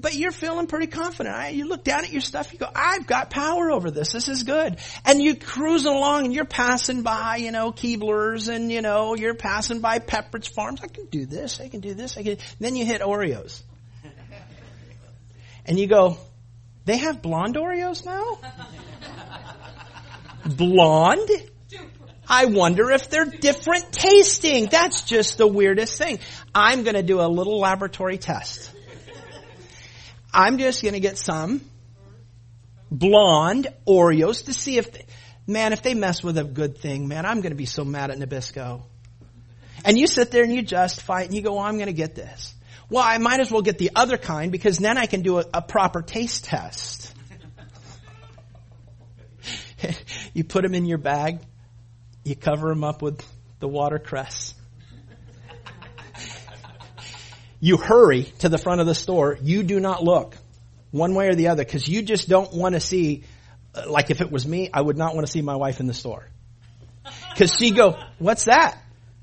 but 0.00 0.14
you're 0.14 0.32
feeling 0.32 0.66
pretty 0.66 0.86
confident. 0.86 1.54
You 1.54 1.68
look 1.68 1.84
down 1.84 2.04
at 2.04 2.12
your 2.12 2.20
stuff, 2.20 2.52
you 2.52 2.58
go, 2.58 2.68
I've 2.74 3.06
got 3.06 3.30
power 3.30 3.70
over 3.70 3.90
this. 3.90 4.12
This 4.12 4.28
is 4.28 4.42
good. 4.42 4.78
And 5.04 5.22
you 5.22 5.36
cruising 5.36 5.92
along 5.92 6.26
and 6.26 6.34
you're 6.34 6.44
passing 6.44 7.02
by, 7.02 7.36
you 7.36 7.52
know, 7.52 7.72
Keebler's 7.72 8.48
and, 8.48 8.70
you 8.70 8.82
know, 8.82 9.14
you're 9.14 9.34
passing 9.34 9.80
by 9.80 9.98
Pepperidge 9.98 10.48
Farms. 10.48 10.80
I 10.82 10.88
can 10.88 11.06
do 11.06 11.26
this. 11.26 11.60
I 11.60 11.68
can 11.68 11.80
do 11.80 11.94
this. 11.94 12.16
I 12.16 12.22
can. 12.22 12.38
Then 12.60 12.76
you 12.76 12.84
hit 12.84 13.00
Oreos. 13.00 13.62
And 15.68 15.80
you 15.80 15.88
go, 15.88 16.16
they 16.84 16.98
have 16.98 17.20
blonde 17.22 17.56
Oreos 17.56 18.06
now? 18.06 18.38
blonde? 20.46 21.28
I 22.28 22.46
wonder 22.46 22.90
if 22.90 23.10
they're 23.10 23.24
different 23.24 23.92
tasting. 23.92 24.66
That's 24.66 25.02
just 25.02 25.38
the 25.38 25.46
weirdest 25.46 25.98
thing. 25.98 26.18
I'm 26.54 26.84
going 26.84 26.94
to 26.94 27.02
do 27.02 27.20
a 27.20 27.26
little 27.26 27.58
laboratory 27.58 28.18
test. 28.18 28.72
I'm 30.36 30.58
just 30.58 30.82
going 30.82 30.92
to 30.92 31.00
get 31.00 31.16
some 31.16 31.62
blonde 32.90 33.68
Oreos 33.88 34.44
to 34.44 34.52
see 34.52 34.76
if, 34.76 34.92
they, 34.92 35.06
man, 35.46 35.72
if 35.72 35.82
they 35.82 35.94
mess 35.94 36.22
with 36.22 36.36
a 36.36 36.44
good 36.44 36.76
thing, 36.76 37.08
man, 37.08 37.24
I'm 37.24 37.40
going 37.40 37.52
to 37.52 37.56
be 37.56 37.64
so 37.64 37.86
mad 37.86 38.10
at 38.10 38.18
Nabisco. 38.18 38.82
And 39.82 39.98
you 39.98 40.06
sit 40.06 40.30
there 40.30 40.44
and 40.44 40.54
you 40.54 40.60
justify 40.60 41.22
it 41.22 41.26
and 41.28 41.34
you 41.34 41.40
go, 41.40 41.54
well, 41.54 41.62
I'm 41.62 41.76
going 41.76 41.86
to 41.86 41.94
get 41.94 42.14
this. 42.14 42.54
Well, 42.90 43.02
I 43.02 43.16
might 43.16 43.40
as 43.40 43.50
well 43.50 43.62
get 43.62 43.78
the 43.78 43.92
other 43.94 44.18
kind 44.18 44.52
because 44.52 44.76
then 44.76 44.98
I 44.98 45.06
can 45.06 45.22
do 45.22 45.38
a, 45.38 45.44
a 45.54 45.62
proper 45.62 46.02
taste 46.02 46.44
test. 46.44 47.14
you 50.34 50.44
put 50.44 50.64
them 50.64 50.74
in 50.74 50.84
your 50.84 50.98
bag, 50.98 51.40
you 52.24 52.36
cover 52.36 52.68
them 52.68 52.84
up 52.84 53.00
with 53.00 53.24
the 53.60 53.68
watercress 53.68 54.52
you 57.60 57.76
hurry 57.76 58.24
to 58.40 58.48
the 58.48 58.58
front 58.58 58.80
of 58.80 58.86
the 58.86 58.94
store. 58.94 59.38
You 59.40 59.62
do 59.62 59.80
not 59.80 60.02
look 60.02 60.36
one 60.90 61.14
way 61.14 61.28
or 61.28 61.34
the 61.34 61.48
other 61.48 61.64
because 61.64 61.88
you 61.88 62.02
just 62.02 62.28
don't 62.28 62.52
want 62.52 62.74
to 62.74 62.80
see, 62.80 63.24
uh, 63.74 63.90
like 63.90 64.10
if 64.10 64.20
it 64.20 64.30
was 64.30 64.46
me, 64.46 64.70
I 64.72 64.80
would 64.80 64.96
not 64.96 65.14
want 65.14 65.26
to 65.26 65.32
see 65.32 65.42
my 65.42 65.56
wife 65.56 65.80
in 65.80 65.86
the 65.86 65.94
store. 65.94 66.28
Cause 67.36 67.54
she 67.56 67.70
go, 67.70 67.98
what's 68.18 68.46
that? 68.46 68.78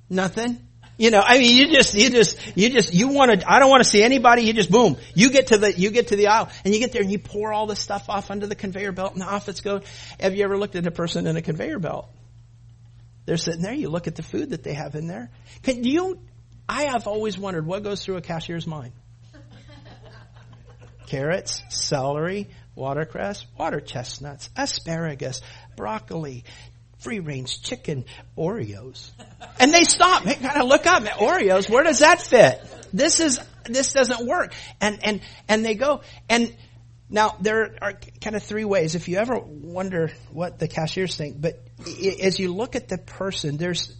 Nothing. 0.10 0.60
You 0.98 1.10
know, 1.10 1.22
I 1.26 1.40
mean, 1.40 1.56
you 1.56 1.76
just, 1.76 1.96
you 1.96 2.10
just, 2.12 2.38
you 2.56 2.70
just, 2.70 2.94
you 2.94 3.08
want 3.08 3.32
to, 3.32 3.52
I 3.52 3.58
don't 3.58 3.70
want 3.70 3.84
to 3.84 3.90
see 3.90 4.04
anybody, 4.04 4.44
you 4.44 4.54
just 4.54 4.70
boom, 4.70 4.98
you 5.16 5.32
get 5.32 5.48
to 5.48 5.58
the, 5.58 5.74
you 5.74 5.90
get 5.90 6.10
to 6.10 6.16
the 6.16 6.28
aisle, 6.28 6.50
and 6.64 6.74
you 6.74 6.80
get 6.80 6.92
there 6.92 7.02
and 7.02 7.12
you 7.12 7.18
pour 7.18 7.52
all 7.52 7.66
this 7.66 7.80
stuff 7.80 8.10
off 8.10 8.30
under 8.30 8.46
the 8.46 8.56
conveyor 8.56 8.92
belt 8.92 9.16
and 9.16 9.24
off 9.24 9.50
it's 9.50 9.62
going. 9.62 9.82
Have 10.20 10.36
you 10.36 10.44
ever 10.44 10.56
looked 10.56 10.76
at 10.76 10.86
a 10.86 10.92
person 10.92 11.26
in 11.26 11.36
a 11.36 11.42
conveyor 11.42 11.80
belt? 11.80 12.10
They're 13.26 13.38
sitting 13.38 13.62
there, 13.62 13.74
you 13.74 13.90
look 13.90 14.08
at 14.08 14.16
the 14.16 14.24
food 14.24 14.52
that 14.52 14.64
they 14.64 14.74
have 14.74 14.94
in 14.96 15.08
there. 15.08 15.32
Can 15.64 15.84
you, 15.84 16.20
I 16.74 16.86
have 16.86 17.06
always 17.06 17.38
wondered 17.38 17.68
what 17.68 17.84
goes 17.84 18.04
through 18.04 18.18
a 18.18 18.22
cashier's 18.22 18.66
mind. 18.66 18.94
Carrots, 21.06 21.62
celery, 21.70 22.50
watercress, 22.74 23.46
water 23.60 23.80
chestnuts, 23.80 24.50
asparagus, 24.58 25.44
broccoli, 25.76 26.46
free 26.98 27.20
range 27.20 27.62
chicken, 27.62 28.06
Oreos. 28.36 29.12
And 29.60 29.72
they 29.72 29.84
stop. 29.84 30.24
They 30.24 30.34
kind 30.34 30.60
of 30.64 30.68
look 30.68 30.88
up. 30.88 31.04
at 31.04 31.20
Oreos, 31.20 31.70
where 31.70 31.84
does 31.84 32.00
that 32.00 32.20
fit? 32.20 32.60
This 32.92 33.20
is, 33.20 33.40
this 33.66 33.94
doesn't 33.94 34.26
work. 34.26 34.52
And, 34.82 34.98
and, 35.04 35.22
and 35.48 35.64
they 35.64 35.76
go, 35.76 36.02
and 36.28 36.56
now 37.08 37.38
there 37.40 37.76
are 37.84 37.94
kind 38.20 38.36
of 38.36 38.42
three 38.42 38.66
ways. 38.66 38.96
If 38.96 39.08
you 39.08 39.18
ever 39.18 39.38
wonder 39.38 40.12
what 40.32 40.58
the 40.58 40.68
cashiers 40.68 41.16
think, 41.16 41.40
but 41.40 41.62
as 42.20 42.40
you 42.40 42.52
look 42.52 42.76
at 42.76 42.88
the 42.88 42.98
person, 42.98 43.58
there's, 43.58 43.96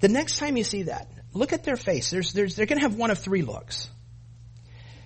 the 0.00 0.08
next 0.08 0.38
time 0.38 0.56
you 0.56 0.64
see 0.64 0.84
that, 0.84 1.06
look 1.32 1.52
at 1.52 1.64
their 1.64 1.76
face. 1.76 2.10
There's, 2.10 2.32
there's, 2.32 2.56
they're 2.56 2.66
going 2.66 2.78
to 2.78 2.84
have 2.84 2.96
one 2.96 3.10
of 3.10 3.18
three 3.18 3.42
looks. 3.42 3.88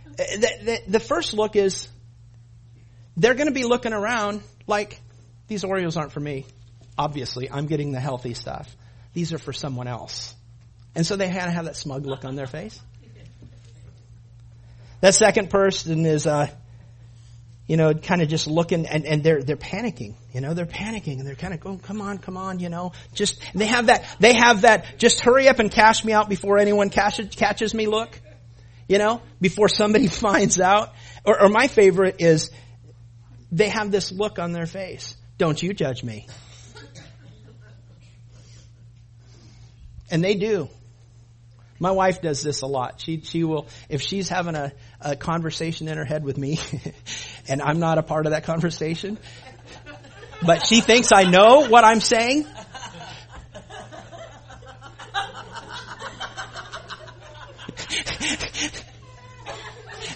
Uh, 0.06 0.12
the, 0.16 0.50
the, 0.62 0.80
the 0.88 1.00
first 1.00 1.34
look 1.34 1.56
is 1.56 1.88
they're 3.16 3.34
going 3.34 3.48
to 3.48 3.54
be 3.54 3.64
looking 3.64 3.92
around 3.92 4.42
like 4.66 5.00
these 5.48 5.62
Oreos 5.62 5.96
aren't 5.96 6.12
for 6.12 6.20
me. 6.20 6.46
Obviously, 6.96 7.50
I'm 7.50 7.66
getting 7.66 7.92
the 7.92 8.00
healthy 8.00 8.34
stuff. 8.34 8.74
These 9.12 9.32
are 9.32 9.38
for 9.38 9.52
someone 9.52 9.86
else. 9.88 10.34
And 10.94 11.06
so 11.06 11.16
they 11.16 11.28
had 11.28 11.46
to 11.46 11.50
have 11.50 11.64
that 11.64 11.76
smug 11.76 12.06
look 12.06 12.24
on 12.24 12.36
their 12.36 12.46
face. 12.46 12.80
That 15.00 15.14
second 15.14 15.50
person 15.50 16.06
is, 16.06 16.26
uh, 16.26 16.48
you 17.66 17.76
know, 17.78 17.94
kind 17.94 18.20
of 18.20 18.28
just 18.28 18.46
looking 18.46 18.86
and, 18.86 19.06
and 19.06 19.24
they're, 19.24 19.42
they're 19.42 19.56
panicking, 19.56 20.14
you 20.32 20.40
know, 20.40 20.52
they're 20.52 20.66
panicking 20.66 21.18
and 21.18 21.26
they're 21.26 21.34
kind 21.34 21.54
of 21.54 21.60
going, 21.60 21.78
come 21.78 22.02
on, 22.02 22.18
come 22.18 22.36
on, 22.36 22.58
you 22.58 22.68
know, 22.68 22.92
just, 23.14 23.40
they 23.54 23.66
have 23.66 23.86
that, 23.86 24.04
they 24.20 24.34
have 24.34 24.62
that, 24.62 24.98
just 24.98 25.20
hurry 25.20 25.48
up 25.48 25.58
and 25.58 25.70
cash 25.70 26.04
me 26.04 26.12
out 26.12 26.28
before 26.28 26.58
anyone 26.58 26.90
catches, 26.90 27.34
catches 27.34 27.72
me 27.72 27.86
look, 27.86 28.20
you 28.86 28.98
know, 28.98 29.22
before 29.40 29.68
somebody 29.68 30.06
finds 30.08 30.60
out. 30.60 30.92
Or, 31.24 31.44
or 31.44 31.48
my 31.48 31.68
favorite 31.68 32.16
is 32.18 32.50
they 33.50 33.70
have 33.70 33.90
this 33.90 34.12
look 34.12 34.38
on 34.38 34.52
their 34.52 34.66
face. 34.66 35.16
Don't 35.38 35.62
you 35.62 35.72
judge 35.72 36.04
me. 36.04 36.28
And 40.10 40.22
they 40.22 40.34
do. 40.34 40.68
My 41.80 41.90
wife 41.90 42.20
does 42.22 42.42
this 42.42 42.62
a 42.62 42.66
lot. 42.66 43.00
She, 43.00 43.20
she 43.22 43.42
will, 43.42 43.66
if 43.88 44.00
she's 44.00 44.28
having 44.28 44.54
a, 44.54 44.72
a 45.04 45.16
conversation 45.16 45.88
in 45.88 45.98
her 45.98 46.04
head 46.04 46.24
with 46.24 46.38
me, 46.38 46.58
and 47.48 47.62
I'm 47.62 47.78
not 47.78 47.98
a 47.98 48.02
part 48.02 48.26
of 48.26 48.32
that 48.32 48.44
conversation, 48.44 49.18
but 50.44 50.66
she 50.66 50.80
thinks 50.80 51.12
I 51.12 51.24
know 51.24 51.68
what 51.68 51.84
I'm 51.84 52.00
saying, 52.00 52.44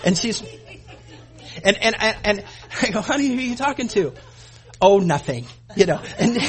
and 0.05 0.17
she's, 0.17 0.43
and, 1.63 1.77
and, 1.77 1.95
and, 2.01 2.17
and 2.25 2.45
I 2.83 2.91
go, 2.91 3.01
honey, 3.01 3.29
who 3.29 3.39
are 3.39 3.41
you 3.41 3.57
talking 3.57 3.89
to? 3.89 4.15
Oh, 4.81 5.01
nothing. 5.01 5.47
You 5.77 5.87
know, 5.87 6.01
and, 6.19 6.41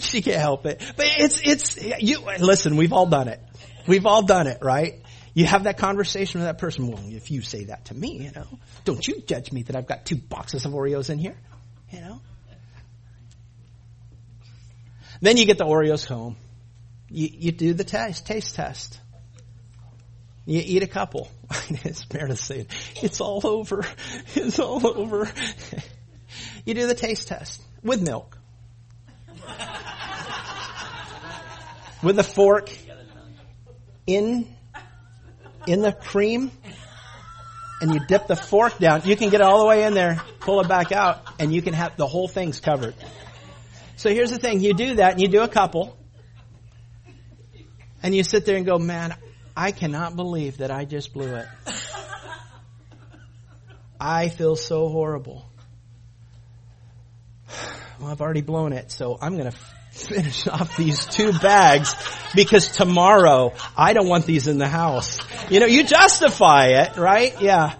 she 0.00 0.22
can't 0.22 0.40
help 0.40 0.66
it. 0.66 0.82
But 0.96 1.06
it's, 1.18 1.40
it's, 1.44 1.76
you, 2.00 2.20
listen, 2.40 2.76
we've 2.76 2.92
all 2.92 3.06
done 3.06 3.28
it. 3.28 3.40
We've 3.86 4.06
all 4.06 4.22
done 4.22 4.46
it, 4.46 4.58
right? 4.62 5.02
You 5.34 5.46
have 5.46 5.64
that 5.64 5.78
conversation 5.78 6.40
with 6.40 6.48
that 6.48 6.58
person. 6.58 6.88
Well, 6.88 7.00
if 7.06 7.30
you 7.30 7.42
say 7.42 7.64
that 7.64 7.86
to 7.86 7.94
me, 7.94 8.24
you 8.24 8.32
know, 8.32 8.46
don't 8.84 9.06
you 9.06 9.20
judge 9.20 9.52
me 9.52 9.62
that 9.62 9.76
I've 9.76 9.86
got 9.86 10.04
two 10.04 10.16
boxes 10.16 10.64
of 10.64 10.72
Oreos 10.72 11.10
in 11.10 11.18
here, 11.18 11.36
you 11.90 12.00
know? 12.00 12.20
Then 15.20 15.36
you 15.36 15.46
get 15.46 15.58
the 15.58 15.64
Oreos 15.64 16.06
home. 16.06 16.36
You, 17.10 17.28
you 17.32 17.52
do 17.52 17.74
the 17.74 17.84
test, 17.84 18.26
taste 18.26 18.54
test. 18.54 19.00
You 20.46 20.62
eat 20.64 20.82
a 20.82 20.86
couple. 20.86 21.28
it's 21.70 22.10
Meredith 22.12 22.40
saying, 22.40 22.66
it's 23.02 23.20
all 23.20 23.46
over. 23.46 23.84
It's 24.34 24.58
all 24.58 24.86
over. 24.86 25.28
you 26.64 26.74
do 26.74 26.86
the 26.86 26.94
taste 26.94 27.28
test 27.28 27.62
with 27.82 28.00
milk 28.00 28.38
with 32.02 32.18
a 32.18 32.24
fork 32.24 32.70
in 34.06 34.46
in 35.68 35.82
the 35.82 35.92
cream 35.92 36.50
and 37.80 37.92
you 37.94 38.00
dip 38.06 38.26
the 38.26 38.36
fork 38.36 38.78
down. 38.78 39.02
You 39.04 39.16
can 39.16 39.30
get 39.30 39.40
it 39.40 39.46
all 39.46 39.60
the 39.60 39.66
way 39.66 39.84
in 39.84 39.94
there, 39.94 40.20
pull 40.40 40.60
it 40.60 40.68
back 40.68 40.90
out, 40.92 41.22
and 41.38 41.54
you 41.54 41.62
can 41.62 41.74
have 41.74 41.96
the 41.96 42.06
whole 42.06 42.26
thing's 42.26 42.58
covered. 42.60 42.94
So 43.96 44.10
here's 44.10 44.30
the 44.30 44.38
thing. 44.38 44.60
You 44.60 44.74
do 44.74 44.96
that 44.96 45.12
and 45.12 45.20
you 45.20 45.28
do 45.28 45.42
a 45.42 45.48
couple. 45.48 45.96
And 48.02 48.14
you 48.14 48.22
sit 48.24 48.46
there 48.46 48.56
and 48.56 48.64
go, 48.64 48.78
man, 48.78 49.14
I 49.56 49.72
cannot 49.72 50.16
believe 50.16 50.58
that 50.58 50.70
I 50.70 50.84
just 50.84 51.12
blew 51.12 51.34
it. 51.34 51.48
I 54.00 54.28
feel 54.28 54.56
so 54.56 54.88
horrible. 54.88 55.44
Well, 58.00 58.12
I've 58.12 58.20
already 58.20 58.42
blown 58.42 58.72
it, 58.72 58.92
so 58.92 59.18
I'm 59.20 59.36
going 59.36 59.50
to 59.50 59.58
finish 59.98 60.46
off 60.46 60.76
these 60.76 61.04
two 61.06 61.32
bags 61.32 61.94
because 62.34 62.68
tomorrow 62.68 63.54
I 63.76 63.92
don't 63.92 64.08
want 64.08 64.26
these 64.26 64.48
in 64.48 64.58
the 64.58 64.68
house. 64.68 65.18
You 65.50 65.60
know, 65.60 65.66
you 65.66 65.84
justify 65.84 66.82
it, 66.82 66.96
right? 66.96 67.40
Yeah. 67.40 67.74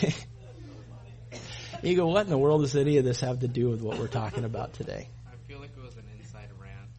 you 1.82 1.96
go, 1.96 2.06
what 2.08 2.24
in 2.24 2.30
the 2.30 2.38
world 2.38 2.62
does 2.62 2.76
any 2.76 2.98
of 2.98 3.04
this 3.04 3.20
have 3.20 3.40
to 3.40 3.48
do 3.48 3.68
with 3.70 3.80
what 3.82 3.98
we're 3.98 4.08
talking 4.08 4.44
about 4.44 4.74
today? 4.74 5.08
I 5.26 5.36
feel 5.48 5.60
like 5.60 5.70
it 5.76 5.82
was 5.82 5.96
an 5.96 6.04
inside 6.18 6.50
rant. 6.58 6.90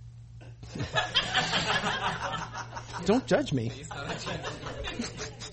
Don't 3.06 3.26
judge 3.26 3.54
me. 3.54 3.72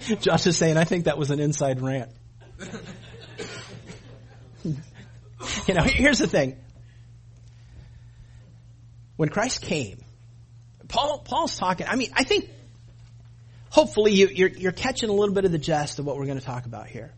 Josh 0.20 0.46
is 0.46 0.56
saying, 0.56 0.76
I 0.76 0.84
think 0.84 1.04
that 1.04 1.18
was 1.18 1.30
an 1.30 1.40
inside 1.40 1.80
rant. 1.80 2.11
you 4.64 5.75
know, 5.75 5.82
here's 5.82 6.18
the 6.18 6.26
thing. 6.26 6.56
When 9.16 9.28
Christ 9.28 9.62
came, 9.62 9.99
Paul, 10.88 11.18
Paul's 11.18 11.56
talking, 11.56 11.87
I 11.88 11.97
mean, 11.97 12.11
I 12.14 12.25
think, 12.25 12.50
hopefully 13.71 14.12
you, 14.12 14.28
you're, 14.28 14.49
you're 14.49 14.73
catching 14.73 15.09
a 15.09 15.12
little 15.12 15.35
bit 15.35 15.44
of 15.44 15.52
the 15.52 15.59
gist 15.59 15.99
of 15.99 16.04
what 16.04 16.16
we're 16.16 16.26
going 16.26 16.38
to 16.38 16.44
talk 16.44 16.66
about 16.66 16.88
here. 16.88 17.12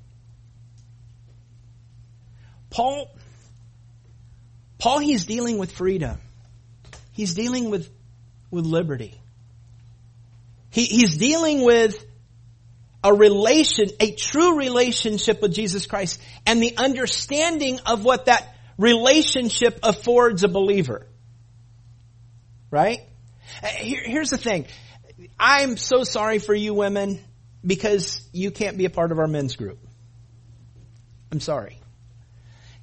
Paul, 2.71 3.11
Paul, 4.79 4.99
he's 4.99 5.25
dealing 5.25 5.59
with 5.59 5.73
freedom. 5.73 6.19
He's 7.12 7.35
dealing 7.35 7.71
with, 7.71 7.91
with 8.50 8.67
liberty. 8.67 9.19
He, 10.71 10.85
he's 10.85 11.17
dealing 11.17 11.65
with 11.65 12.05
a 13.03 13.15
relation, 13.15 13.88
a 14.00 14.12
true 14.12 14.59
relationship 14.59 15.41
with 15.41 15.55
Jesus 15.55 15.87
Christ 15.87 16.21
and 16.45 16.62
the 16.62 16.76
understanding 16.76 17.81
of 17.87 18.05
what 18.05 18.26
that 18.26 18.45
relationship 18.76 19.81
affords 19.83 20.45
a 20.45 20.49
believer. 20.49 21.07
Right? 22.71 23.01
Uh, 23.63 23.69
here, 23.69 24.03
here's 24.05 24.31
the 24.31 24.39
thing. 24.39 24.67
I'm 25.39 25.77
so 25.77 26.05
sorry 26.05 26.39
for 26.39 26.55
you 26.55 26.75
women 26.75 27.21
because 27.65 28.21
you 28.33 28.51
can't 28.51 28.77
be 28.77 28.85
a 28.85 28.91
part 28.91 29.13
of 29.13 29.19
our 29.19 29.27
men's 29.27 29.57
group. 29.57 29.79
I'm 31.33 31.41
sorry. 31.41 31.79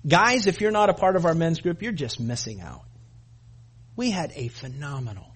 Guys, 0.05 0.47
if 0.47 0.59
you're 0.59 0.71
not 0.71 0.89
a 0.89 0.93
part 0.93 1.15
of 1.15 1.25
our 1.25 1.33
men's 1.33 1.61
group, 1.61 1.81
you're 1.81 1.91
just 1.91 2.19
missing 2.19 2.61
out. 2.61 2.83
We 3.95 4.11
had 4.11 4.33
a 4.35 4.49
phenomenal 4.49 5.27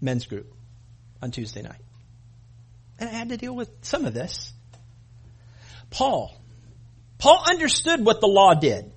men's 0.00 0.26
group 0.26 0.52
on 1.22 1.30
Tuesday 1.30 1.62
night. 1.62 1.80
And 2.98 3.08
I 3.08 3.12
had 3.12 3.30
to 3.30 3.36
deal 3.36 3.54
with 3.54 3.70
some 3.82 4.04
of 4.04 4.12
this. 4.12 4.52
Paul. 5.90 6.36
Paul 7.18 7.42
understood 7.48 8.04
what 8.04 8.20
the 8.20 8.26
law 8.26 8.54
did. 8.54 8.92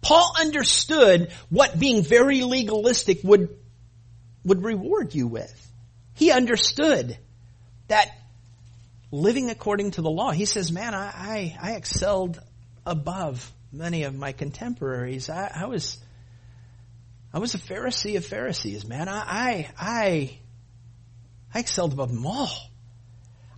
Paul 0.00 0.34
understood 0.38 1.30
what 1.48 1.78
being 1.78 2.02
very 2.02 2.42
legalistic 2.42 3.20
would, 3.24 3.56
would 4.44 4.64
reward 4.64 5.14
you 5.14 5.26
with. 5.26 5.72
He 6.14 6.30
understood 6.30 7.16
that 7.88 8.08
living 9.10 9.50
according 9.50 9.92
to 9.92 10.02
the 10.02 10.10
law, 10.10 10.30
he 10.30 10.44
says, 10.44 10.72
man, 10.72 10.94
I, 10.94 11.06
I, 11.06 11.56
I 11.60 11.72
excelled 11.72 12.40
above 12.86 13.50
many 13.72 14.04
of 14.04 14.14
my 14.14 14.32
contemporaries. 14.32 15.28
I, 15.28 15.50
I, 15.54 15.66
was, 15.66 15.98
I 17.32 17.38
was 17.38 17.54
a 17.54 17.58
Pharisee 17.58 18.16
of 18.16 18.24
Pharisees, 18.24 18.86
man. 18.86 19.08
I, 19.08 19.68
I, 19.78 20.38
I, 21.54 21.58
excelled 21.60 21.92
above 21.92 22.12
them 22.12 22.26
all. 22.26 22.50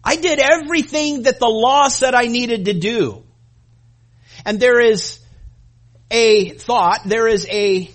I 0.05 0.17
did 0.17 0.39
everything 0.39 1.23
that 1.23 1.41
the 1.41 1.49
law 1.49 1.89
said 1.89 2.15
I 2.15 2.27
needed 2.27 2.67
to 2.67 2.75
do. 2.75 3.25
And 4.45 4.61
there 4.61 4.81
is 4.81 5.19
a 6.11 6.51
thought, 6.51 7.01
there 7.05 7.27
is 7.27 7.47
a, 7.51 7.91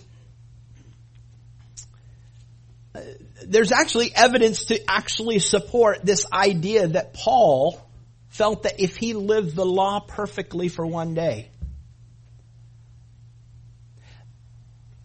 there's 3.52 3.74
actually 3.74 4.16
evidence 4.16 4.66
to 4.66 4.80
actually 4.90 5.40
support 5.40 6.06
this 6.06 6.26
idea 6.32 6.88
that 6.88 7.14
Paul 7.14 7.86
felt 8.30 8.64
that 8.64 8.80
if 8.80 8.96
he 8.96 9.14
lived 9.14 9.56
the 9.56 9.66
law 9.66 10.00
perfectly 10.00 10.70
for 10.70 10.86
one 10.86 11.14
day, 11.14 11.52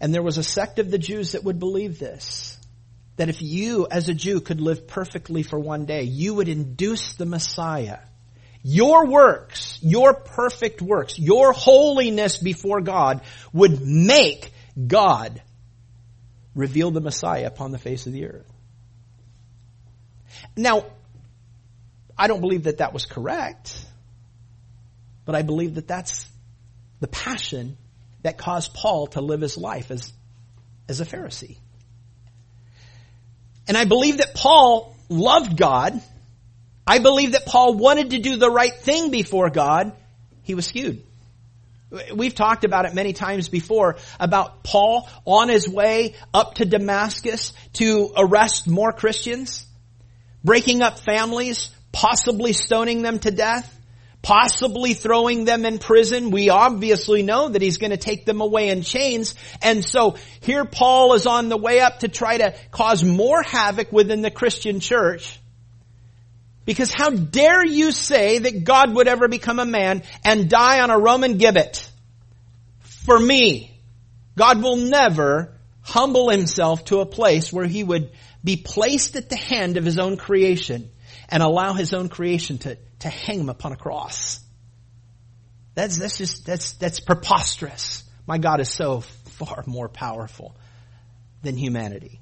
and 0.00 0.14
there 0.14 0.22
was 0.22 0.38
a 0.38 0.44
sect 0.44 0.78
of 0.78 0.92
the 0.92 0.98
Jews 0.98 1.32
that 1.32 1.42
would 1.42 1.58
believe 1.58 1.98
this, 1.98 2.56
that 3.16 3.28
if 3.28 3.42
you 3.42 3.88
as 3.90 4.08
a 4.08 4.14
Jew 4.14 4.40
could 4.40 4.60
live 4.60 4.86
perfectly 4.86 5.42
for 5.42 5.58
one 5.58 5.84
day, 5.84 6.04
you 6.04 6.34
would 6.34 6.48
induce 6.48 7.14
the 7.14 7.26
Messiah. 7.26 7.98
Your 8.62 9.06
works, 9.06 9.80
your 9.82 10.14
perfect 10.14 10.80
works, 10.80 11.18
your 11.18 11.52
holiness 11.52 12.38
before 12.38 12.80
God 12.80 13.22
would 13.52 13.80
make 13.84 14.52
God 14.86 15.42
reveal 16.56 16.90
the 16.90 17.00
Messiah 17.00 17.46
upon 17.46 17.70
the 17.70 17.78
face 17.78 18.06
of 18.06 18.12
the 18.12 18.26
earth. 18.26 18.50
Now, 20.56 20.86
I 22.18 22.26
don't 22.26 22.40
believe 22.40 22.64
that 22.64 22.78
that 22.78 22.92
was 22.92 23.06
correct, 23.06 23.84
but 25.24 25.34
I 25.34 25.42
believe 25.42 25.74
that 25.74 25.86
that's 25.86 26.28
the 27.00 27.06
passion 27.06 27.76
that 28.22 28.38
caused 28.38 28.74
Paul 28.74 29.06
to 29.08 29.20
live 29.20 29.42
his 29.42 29.56
life 29.56 29.90
as, 29.90 30.12
as 30.88 31.00
a 31.00 31.04
Pharisee. 31.04 31.58
And 33.68 33.76
I 33.76 33.84
believe 33.84 34.18
that 34.18 34.34
Paul 34.34 34.96
loved 35.08 35.56
God. 35.56 36.00
I 36.86 37.00
believe 37.00 37.32
that 37.32 37.46
Paul 37.46 37.74
wanted 37.74 38.10
to 38.10 38.18
do 38.18 38.36
the 38.36 38.50
right 38.50 38.74
thing 38.74 39.10
before 39.10 39.50
God. 39.50 39.92
He 40.42 40.54
was 40.54 40.66
skewed. 40.66 41.02
We've 42.14 42.34
talked 42.34 42.64
about 42.64 42.84
it 42.84 42.94
many 42.94 43.12
times 43.12 43.48
before 43.48 43.96
about 44.18 44.64
Paul 44.64 45.08
on 45.24 45.48
his 45.48 45.68
way 45.68 46.14
up 46.34 46.54
to 46.54 46.64
Damascus 46.64 47.52
to 47.74 48.12
arrest 48.16 48.66
more 48.66 48.92
Christians, 48.92 49.64
breaking 50.42 50.82
up 50.82 50.98
families, 50.98 51.70
possibly 51.92 52.52
stoning 52.52 53.02
them 53.02 53.18
to 53.20 53.30
death 53.30 53.72
possibly 54.26 54.92
throwing 54.92 55.44
them 55.44 55.64
in 55.64 55.78
prison. 55.78 56.32
We 56.32 56.48
obviously 56.48 57.22
know 57.22 57.48
that 57.48 57.62
he's 57.62 57.78
going 57.78 57.92
to 57.92 57.96
take 57.96 58.24
them 58.24 58.40
away 58.40 58.70
in 58.70 58.82
chains. 58.82 59.36
And 59.62 59.84
so 59.84 60.16
here 60.40 60.64
Paul 60.64 61.14
is 61.14 61.28
on 61.28 61.48
the 61.48 61.56
way 61.56 61.78
up 61.78 62.00
to 62.00 62.08
try 62.08 62.38
to 62.38 62.56
cause 62.72 63.04
more 63.04 63.40
havoc 63.40 63.92
within 63.92 64.22
the 64.22 64.32
Christian 64.32 64.80
church. 64.80 65.38
Because 66.66 66.92
how 66.92 67.10
dare 67.10 67.64
you 67.64 67.92
say 67.92 68.40
that 68.40 68.64
God 68.64 68.92
would 68.94 69.08
ever 69.08 69.28
become 69.28 69.60
a 69.60 69.64
man 69.64 70.02
and 70.24 70.50
die 70.50 70.80
on 70.80 70.90
a 70.90 70.98
Roman 70.98 71.38
gibbet? 71.38 71.88
For 72.80 73.18
me, 73.18 73.80
God 74.36 74.62
will 74.62 74.76
never 74.76 75.56
humble 75.80 76.28
himself 76.28 76.84
to 76.86 76.98
a 76.98 77.06
place 77.06 77.52
where 77.52 77.66
he 77.66 77.84
would 77.84 78.10
be 78.42 78.56
placed 78.56 79.14
at 79.14 79.30
the 79.30 79.36
hand 79.36 79.76
of 79.76 79.84
his 79.84 79.98
own 79.98 80.16
creation 80.16 80.90
and 81.28 81.42
allow 81.42 81.72
his 81.72 81.94
own 81.94 82.08
creation 82.08 82.58
to, 82.58 82.76
to 82.98 83.08
hang 83.08 83.40
him 83.40 83.48
upon 83.48 83.72
a 83.72 83.76
cross. 83.76 84.40
That's, 85.74 85.98
that's 85.98 86.18
just, 86.18 86.46
that's, 86.46 86.72
that's 86.72 86.98
preposterous. 86.98 88.02
My 88.26 88.38
God 88.38 88.60
is 88.60 88.70
so 88.70 89.00
far 89.00 89.62
more 89.66 89.88
powerful 89.88 90.56
than 91.42 91.56
humanity. 91.56 92.20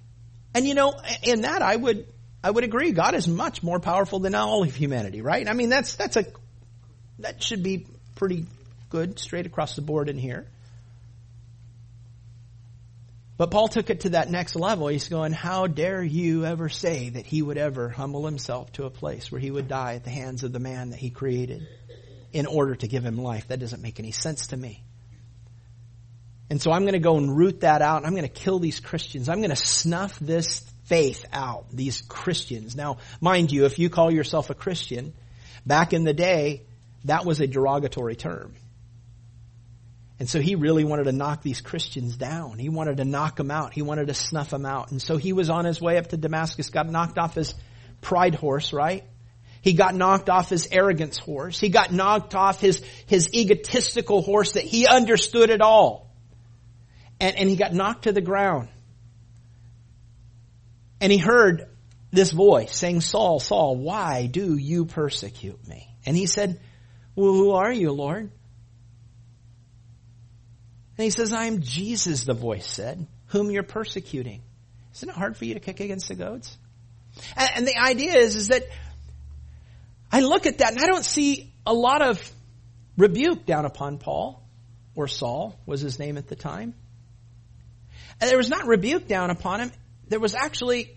And 0.54 0.66
you 0.66 0.74
know, 0.74 0.92
in 1.22 1.42
that 1.42 1.62
I 1.62 1.74
would, 1.74 2.06
I 2.44 2.50
would 2.50 2.62
agree. 2.62 2.92
God 2.92 3.14
is 3.14 3.26
much 3.26 3.62
more 3.62 3.80
powerful 3.80 4.20
than 4.20 4.34
all 4.34 4.62
of 4.62 4.76
humanity, 4.76 5.22
right? 5.22 5.48
I 5.48 5.54
mean, 5.54 5.70
that's, 5.70 5.94
that's 5.94 6.18
a, 6.18 6.26
that 7.20 7.42
should 7.42 7.62
be 7.62 7.86
pretty 8.16 8.44
good 8.90 9.18
straight 9.18 9.46
across 9.46 9.76
the 9.76 9.82
board 9.82 10.10
in 10.10 10.18
here. 10.18 10.46
But 13.38 13.50
Paul 13.50 13.68
took 13.68 13.88
it 13.88 14.00
to 14.00 14.10
that 14.10 14.30
next 14.30 14.56
level. 14.56 14.88
He's 14.88 15.08
going, 15.08 15.32
how 15.32 15.66
dare 15.68 16.02
you 16.04 16.44
ever 16.44 16.68
say 16.68 17.08
that 17.08 17.24
he 17.24 17.40
would 17.40 17.56
ever 17.56 17.88
humble 17.88 18.26
himself 18.26 18.70
to 18.72 18.84
a 18.84 18.90
place 18.90 19.32
where 19.32 19.40
he 19.40 19.50
would 19.50 19.66
die 19.66 19.94
at 19.94 20.04
the 20.04 20.10
hands 20.10 20.44
of 20.44 20.52
the 20.52 20.60
man 20.60 20.90
that 20.90 20.98
he 20.98 21.08
created 21.08 21.66
in 22.34 22.44
order 22.44 22.74
to 22.74 22.86
give 22.86 23.06
him 23.06 23.16
life? 23.16 23.48
That 23.48 23.58
doesn't 23.58 23.80
make 23.80 23.98
any 23.98 24.12
sense 24.12 24.48
to 24.48 24.56
me. 24.58 24.84
And 26.50 26.60
so 26.60 26.70
I'm 26.72 26.82
going 26.82 26.92
to 26.92 26.98
go 26.98 27.16
and 27.16 27.34
root 27.34 27.60
that 27.60 27.80
out. 27.80 28.04
I'm 28.04 28.12
going 28.12 28.22
to 28.22 28.28
kill 28.28 28.58
these 28.58 28.80
Christians. 28.80 29.30
I'm 29.30 29.38
going 29.38 29.48
to 29.48 29.56
snuff 29.56 30.18
this 30.18 30.62
faith 30.84 31.24
out, 31.32 31.66
these 31.70 32.02
Christians. 32.02 32.76
Now, 32.76 32.98
mind 33.20 33.52
you, 33.52 33.64
if 33.64 33.78
you 33.78 33.90
call 33.90 34.12
yourself 34.12 34.50
a 34.50 34.54
Christian, 34.54 35.12
back 35.66 35.92
in 35.92 36.04
the 36.04 36.12
day, 36.12 36.62
that 37.04 37.24
was 37.24 37.40
a 37.40 37.46
derogatory 37.46 38.16
term. 38.16 38.54
And 40.18 40.28
so 40.28 40.40
he 40.40 40.54
really 40.54 40.84
wanted 40.84 41.04
to 41.04 41.12
knock 41.12 41.42
these 41.42 41.60
Christians 41.60 42.16
down. 42.16 42.58
He 42.58 42.68
wanted 42.68 42.98
to 42.98 43.04
knock 43.04 43.36
them 43.36 43.50
out. 43.50 43.74
He 43.74 43.82
wanted 43.82 44.06
to 44.06 44.14
snuff 44.14 44.50
them 44.50 44.64
out. 44.64 44.90
And 44.90 45.02
so 45.02 45.16
he 45.16 45.32
was 45.32 45.50
on 45.50 45.64
his 45.64 45.80
way 45.80 45.98
up 45.98 46.08
to 46.08 46.16
Damascus, 46.16 46.70
got 46.70 46.88
knocked 46.88 47.18
off 47.18 47.34
his 47.34 47.54
pride 48.00 48.34
horse, 48.34 48.72
right? 48.72 49.04
He 49.60 49.72
got 49.72 49.94
knocked 49.94 50.28
off 50.28 50.50
his 50.50 50.68
arrogance 50.70 51.18
horse. 51.18 51.58
He 51.58 51.70
got 51.70 51.90
knocked 51.90 52.34
off 52.34 52.60
his, 52.60 52.82
his 53.06 53.32
egotistical 53.34 54.22
horse 54.22 54.52
that 54.52 54.64
he 54.64 54.86
understood 54.86 55.50
it 55.50 55.60
all. 55.60 56.10
And, 57.18 57.36
and 57.36 57.48
he 57.48 57.56
got 57.56 57.72
knocked 57.72 58.04
to 58.04 58.12
the 58.12 58.20
ground. 58.20 58.68
And 61.04 61.12
he 61.12 61.18
heard 61.18 61.68
this 62.12 62.30
voice 62.30 62.74
saying, 62.74 63.02
Saul, 63.02 63.38
Saul, 63.38 63.76
why 63.76 64.24
do 64.24 64.56
you 64.56 64.86
persecute 64.86 65.68
me? 65.68 65.94
And 66.06 66.16
he 66.16 66.24
said, 66.24 66.58
well, 67.14 67.34
who 67.34 67.50
are 67.50 67.70
you, 67.70 67.92
Lord? 67.92 68.30
And 70.96 71.04
he 71.04 71.10
says, 71.10 71.34
I 71.34 71.44
am 71.44 71.60
Jesus, 71.60 72.24
the 72.24 72.32
voice 72.32 72.66
said, 72.66 73.06
whom 73.26 73.50
you're 73.50 73.62
persecuting. 73.62 74.40
Isn't 74.94 75.10
it 75.10 75.14
hard 75.14 75.36
for 75.36 75.44
you 75.44 75.52
to 75.52 75.60
kick 75.60 75.80
against 75.80 76.08
the 76.08 76.14
goads? 76.14 76.56
And, 77.36 77.50
and 77.56 77.68
the 77.68 77.76
idea 77.76 78.16
is, 78.16 78.34
is 78.34 78.48
that 78.48 78.62
I 80.10 80.20
look 80.20 80.46
at 80.46 80.56
that 80.56 80.72
and 80.72 80.80
I 80.80 80.86
don't 80.86 81.04
see 81.04 81.52
a 81.66 81.74
lot 81.74 82.00
of 82.00 82.32
rebuke 82.96 83.44
down 83.44 83.66
upon 83.66 83.98
Paul, 83.98 84.42
or 84.94 85.06
Saul 85.06 85.60
was 85.66 85.82
his 85.82 85.98
name 85.98 86.16
at 86.16 86.28
the 86.28 86.36
time. 86.36 86.72
And 88.22 88.30
there 88.30 88.38
was 88.38 88.48
not 88.48 88.66
rebuke 88.66 89.06
down 89.06 89.28
upon 89.28 89.60
him. 89.60 89.72
There 90.06 90.20
was 90.20 90.34
actually, 90.34 90.93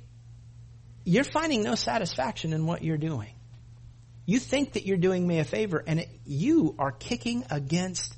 you're 1.07 1.23
finding 1.23 1.63
no 1.63 1.75
satisfaction 1.75 2.51
in 2.51 2.65
what 2.65 2.83
you're 2.83 2.97
doing. 2.97 3.29
You 4.25 4.39
think 4.39 4.73
that 4.73 4.85
you're 4.85 4.97
doing 4.97 5.25
me 5.25 5.39
a 5.39 5.45
favor 5.45 5.81
and 5.87 6.01
it, 6.01 6.09
you 6.25 6.75
are 6.77 6.91
kicking 6.91 7.45
against 7.49 8.13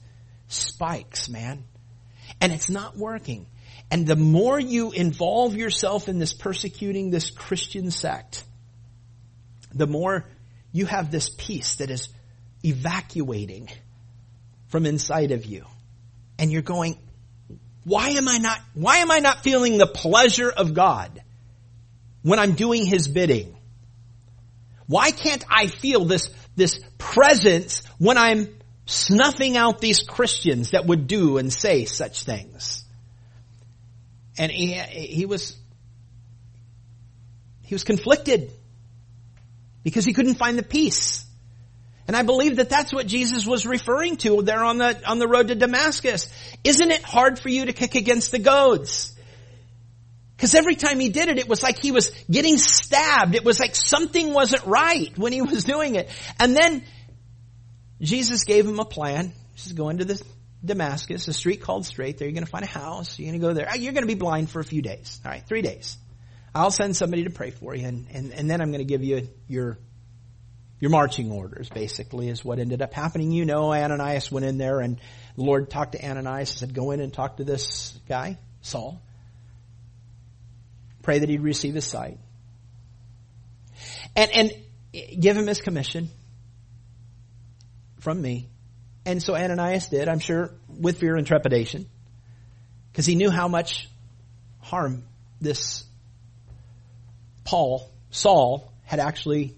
spikes, 0.47 1.29
man. 1.29 1.65
And 2.41 2.51
it's 2.51 2.69
not 2.69 2.97
working. 2.97 3.45
And 3.91 4.07
the 4.07 4.15
more 4.15 4.59
you 4.59 4.89
involve 4.89 5.55
yourself 5.55 6.09
in 6.09 6.17
this 6.17 6.33
persecuting 6.33 7.11
this 7.11 7.29
Christian 7.29 7.91
sect, 7.91 8.43
the 9.71 9.85
more 9.85 10.25
you 10.71 10.87
have 10.87 11.11
this 11.11 11.29
peace 11.29 11.75
that 11.75 11.91
is 11.91 12.09
evacuating 12.65 13.69
from 14.69 14.87
inside 14.87 15.31
of 15.31 15.45
you. 15.45 15.63
And 16.39 16.51
you're 16.51 16.63
going, 16.63 16.97
why 17.83 18.09
am 18.09 18.27
I 18.27 18.39
not, 18.39 18.59
why 18.73 18.97
am 18.97 19.11
I 19.11 19.19
not 19.19 19.43
feeling 19.43 19.77
the 19.77 19.85
pleasure 19.85 20.49
of 20.49 20.73
God 20.73 21.21
when 22.21 22.39
I'm 22.39 22.53
doing 22.53 22.85
His 22.85 23.07
bidding? 23.07 23.55
Why 24.87 25.11
can't 25.11 25.43
I 25.49 25.67
feel 25.67 26.05
this, 26.05 26.29
this 26.55 26.79
presence 26.97 27.83
when 27.99 28.17
I'm 28.17 28.57
snuffing 28.85 29.55
out 29.55 29.79
these 29.79 29.99
Christians 29.99 30.71
that 30.71 30.85
would 30.85 31.05
do 31.05 31.37
and 31.37 31.53
say 31.53 31.85
such 31.85 32.23
things? 32.23 32.83
And 34.37 34.51
he, 34.51 34.73
he 34.73 35.25
was, 35.25 35.55
he 37.61 37.75
was 37.75 37.83
conflicted 37.83 38.51
because 39.83 40.05
he 40.05 40.13
couldn't 40.13 40.35
find 40.35 40.57
the 40.57 40.63
peace. 40.63 41.25
And 42.07 42.15
I 42.15 42.23
believe 42.23 42.55
that 42.55 42.69
that's 42.69 42.91
what 42.91 43.05
Jesus 43.05 43.45
was 43.45 43.67
referring 43.67 44.17
to 44.17 44.41
there 44.41 44.63
on 44.63 44.79
the, 44.79 44.99
on 45.07 45.19
the 45.19 45.27
road 45.27 45.49
to 45.49 45.55
Damascus. 45.55 46.27
Isn't 46.63 46.89
it 46.89 47.03
hard 47.03 47.37
for 47.37 47.49
you 47.49 47.65
to 47.65 47.73
kick 47.73 47.93
against 47.93 48.31
the 48.31 48.39
goads? 48.39 49.15
Because 50.39 50.55
every 50.55 50.75
time 50.75 51.01
he 51.01 51.09
did 51.09 51.27
it, 51.27 51.37
it 51.37 51.49
was 51.49 51.61
like 51.61 51.79
he 51.79 51.91
was 51.91 52.11
getting 52.31 52.57
stabbed. 52.57 53.35
It 53.35 53.43
was 53.43 53.59
like 53.59 53.75
something 53.75 54.33
wasn't 54.33 54.65
right 54.65 55.11
when 55.17 55.33
he 55.33 55.41
was 55.41 55.65
doing 55.65 55.95
it. 55.95 56.09
And 56.39 56.55
then 56.55 56.81
Jesus 57.99 58.45
gave 58.45 58.65
him 58.65 58.79
a 58.79 58.85
plan. 58.85 59.33
He 59.55 59.59
says, 59.59 59.73
go 59.73 59.89
into 59.89 60.05
this 60.05 60.23
Damascus, 60.63 61.27
a 61.27 61.33
street 61.33 61.61
called 61.61 61.85
Straight. 61.85 62.17
There 62.17 62.25
you're 62.25 62.33
going 62.33 62.45
to 62.45 62.49
find 62.49 62.63
a 62.63 62.69
house. 62.69 63.19
You're 63.19 63.31
going 63.31 63.41
to 63.41 63.47
go 63.47 63.53
there. 63.53 63.67
You're 63.75 63.91
going 63.91 64.03
to 64.03 64.07
be 64.07 64.17
blind 64.17 64.49
for 64.49 64.61
a 64.61 64.63
few 64.63 64.81
days. 64.81 65.19
All 65.25 65.31
right, 65.31 65.45
three 65.45 65.61
days. 65.61 65.97
I'll 66.55 66.71
send 66.71 66.95
somebody 66.95 67.25
to 67.25 67.31
pray 67.31 67.51
for 67.51 67.75
you, 67.75 67.85
and, 67.85 68.07
and, 68.09 68.31
and 68.31 68.49
then 68.49 68.61
I'm 68.61 68.71
going 68.71 68.79
to 68.79 68.85
give 68.85 69.03
you 69.03 69.27
your 69.47 69.77
your 70.79 70.91
marching 70.91 71.29
orders, 71.31 71.69
basically, 71.69 72.29
is 72.29 72.43
what 72.43 72.57
ended 72.57 72.81
up 72.81 72.93
happening. 72.93 73.31
You 73.31 73.45
know, 73.45 73.73
Ananias 73.73 74.31
went 74.31 74.45
in 74.45 74.57
there, 74.57 74.79
and 74.79 74.97
the 75.35 75.43
Lord 75.43 75.69
talked 75.69 75.91
to 75.91 76.03
Ananias 76.03 76.51
and 76.51 76.59
said, 76.59 76.73
Go 76.73 76.91
in 76.91 77.01
and 77.01 77.13
talk 77.13 77.37
to 77.37 77.43
this 77.43 77.99
guy, 78.07 78.37
Saul. 78.61 79.01
Pray 81.09 81.17
that 81.17 81.27
he'd 81.27 81.41
receive 81.41 81.73
his 81.73 81.87
sight. 81.87 82.19
And, 84.15 84.29
and 84.31 84.51
give 85.19 85.35
him 85.35 85.47
his 85.47 85.59
commission 85.59 86.11
from 87.99 88.21
me. 88.21 88.47
And 89.07 89.19
so 89.19 89.35
Ananias 89.35 89.87
did, 89.87 90.07
I'm 90.07 90.19
sure, 90.19 90.51
with 90.67 90.99
fear 90.99 91.15
and 91.15 91.25
trepidation, 91.25 91.87
because 92.91 93.07
he 93.07 93.15
knew 93.15 93.31
how 93.31 93.47
much 93.47 93.89
harm 94.59 95.03
this 95.41 95.83
Paul, 97.43 97.89
Saul, 98.11 98.71
had 98.83 98.99
actually 98.99 99.55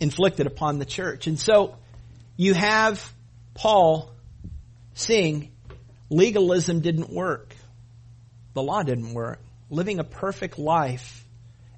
inflicted 0.00 0.46
upon 0.46 0.78
the 0.78 0.86
church. 0.86 1.26
And 1.26 1.38
so 1.38 1.76
you 2.38 2.54
have 2.54 3.12
Paul 3.52 4.10
seeing 4.94 5.52
legalism 6.08 6.80
didn't 6.80 7.10
work. 7.10 7.47
The 8.58 8.62
law 8.64 8.82
didn't 8.82 9.14
work. 9.14 9.38
Living 9.70 10.00
a 10.00 10.04
perfect 10.04 10.58
life 10.58 11.24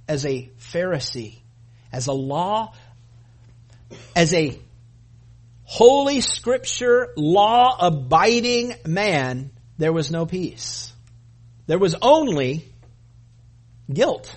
as 0.09 0.25
a 0.25 0.49
Pharisee, 0.59 1.40
as 1.93 2.07
a 2.07 2.14
law, 2.14 2.73
as 4.16 4.33
a 4.33 4.59
holy 5.64 6.23
scripture, 6.23 7.12
law 7.19 7.77
abiding 7.79 8.77
man, 8.87 9.51
there 9.77 9.93
was 9.93 10.11
no 10.11 10.25
peace. 10.25 10.95
There 11.66 11.79
was 11.79 11.95
only 12.01 12.64
guilt. 13.93 14.35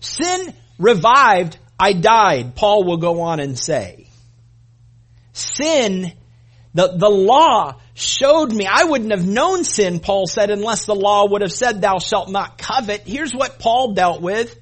Sin 0.00 0.52
revived, 0.76 1.56
I 1.78 1.92
died, 1.92 2.56
Paul 2.56 2.82
will 2.82 2.96
go 2.96 3.20
on 3.20 3.38
and 3.38 3.56
say. 3.56 4.08
Sin, 5.32 6.12
the, 6.74 6.96
the 6.96 7.08
law 7.08 7.76
showed 7.98 8.52
me, 8.52 8.66
I 8.66 8.84
wouldn't 8.84 9.10
have 9.10 9.26
known 9.26 9.64
sin, 9.64 10.00
Paul 10.00 10.26
said, 10.26 10.50
unless 10.50 10.86
the 10.86 10.94
law 10.94 11.28
would 11.28 11.42
have 11.42 11.52
said 11.52 11.80
thou 11.80 11.98
shalt 11.98 12.30
not 12.30 12.56
covet. 12.56 13.02
Here's 13.06 13.34
what 13.34 13.58
Paul 13.58 13.94
dealt 13.94 14.22
with. 14.22 14.56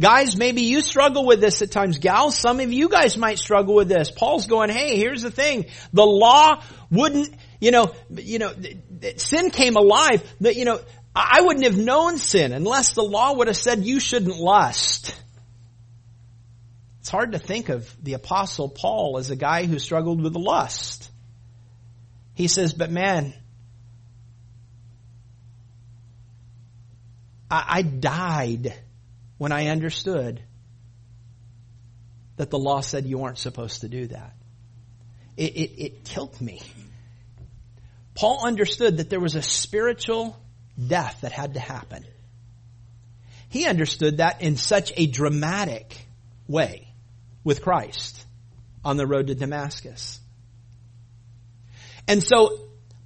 Guys, 0.00 0.36
maybe 0.36 0.62
you 0.62 0.80
struggle 0.80 1.26
with 1.26 1.40
this 1.40 1.60
at 1.62 1.70
times. 1.70 1.98
Gals, 1.98 2.36
some 2.36 2.60
of 2.60 2.72
you 2.72 2.88
guys 2.88 3.16
might 3.16 3.38
struggle 3.38 3.74
with 3.74 3.88
this. 3.88 4.10
Paul's 4.10 4.46
going, 4.46 4.70
hey, 4.70 4.96
here's 4.96 5.22
the 5.22 5.30
thing. 5.30 5.66
The 5.92 6.04
law 6.04 6.62
wouldn't, 6.90 7.28
you 7.60 7.70
know, 7.70 7.94
you 8.10 8.38
know, 8.38 8.52
sin 9.16 9.50
came 9.50 9.76
alive. 9.76 10.22
That, 10.40 10.56
you 10.56 10.64
know, 10.64 10.80
I 11.14 11.42
wouldn't 11.42 11.66
have 11.66 11.78
known 11.78 12.16
sin 12.16 12.52
unless 12.52 12.94
the 12.94 13.02
law 13.02 13.34
would 13.36 13.48
have 13.48 13.56
said 13.56 13.84
you 13.84 14.00
shouldn't 14.00 14.36
lust. 14.38 15.14
It's 17.00 17.10
hard 17.10 17.32
to 17.32 17.38
think 17.38 17.68
of 17.68 17.94
the 18.02 18.14
apostle 18.14 18.70
Paul 18.70 19.18
as 19.18 19.30
a 19.30 19.36
guy 19.36 19.66
who 19.66 19.78
struggled 19.78 20.22
with 20.22 20.34
lust. 20.34 21.10
He 22.42 22.48
says, 22.48 22.74
but 22.74 22.90
man, 22.90 23.34
I, 27.48 27.64
I 27.68 27.82
died 27.82 28.74
when 29.38 29.52
I 29.52 29.68
understood 29.68 30.42
that 32.38 32.50
the 32.50 32.58
law 32.58 32.80
said 32.80 33.06
you 33.06 33.18
weren't 33.18 33.38
supposed 33.38 33.82
to 33.82 33.88
do 33.88 34.08
that. 34.08 34.34
It, 35.36 35.54
it, 35.54 35.84
it 35.84 36.04
killed 36.04 36.40
me. 36.40 36.60
Paul 38.16 38.44
understood 38.44 38.96
that 38.96 39.08
there 39.08 39.20
was 39.20 39.36
a 39.36 39.42
spiritual 39.42 40.36
death 40.84 41.20
that 41.20 41.30
had 41.30 41.54
to 41.54 41.60
happen. 41.60 42.04
He 43.50 43.68
understood 43.68 44.16
that 44.16 44.42
in 44.42 44.56
such 44.56 44.92
a 44.96 45.06
dramatic 45.06 45.96
way 46.48 46.88
with 47.44 47.62
Christ 47.62 48.26
on 48.84 48.96
the 48.96 49.06
road 49.06 49.28
to 49.28 49.36
Damascus. 49.36 50.18
And 52.08 52.22
so 52.22 52.58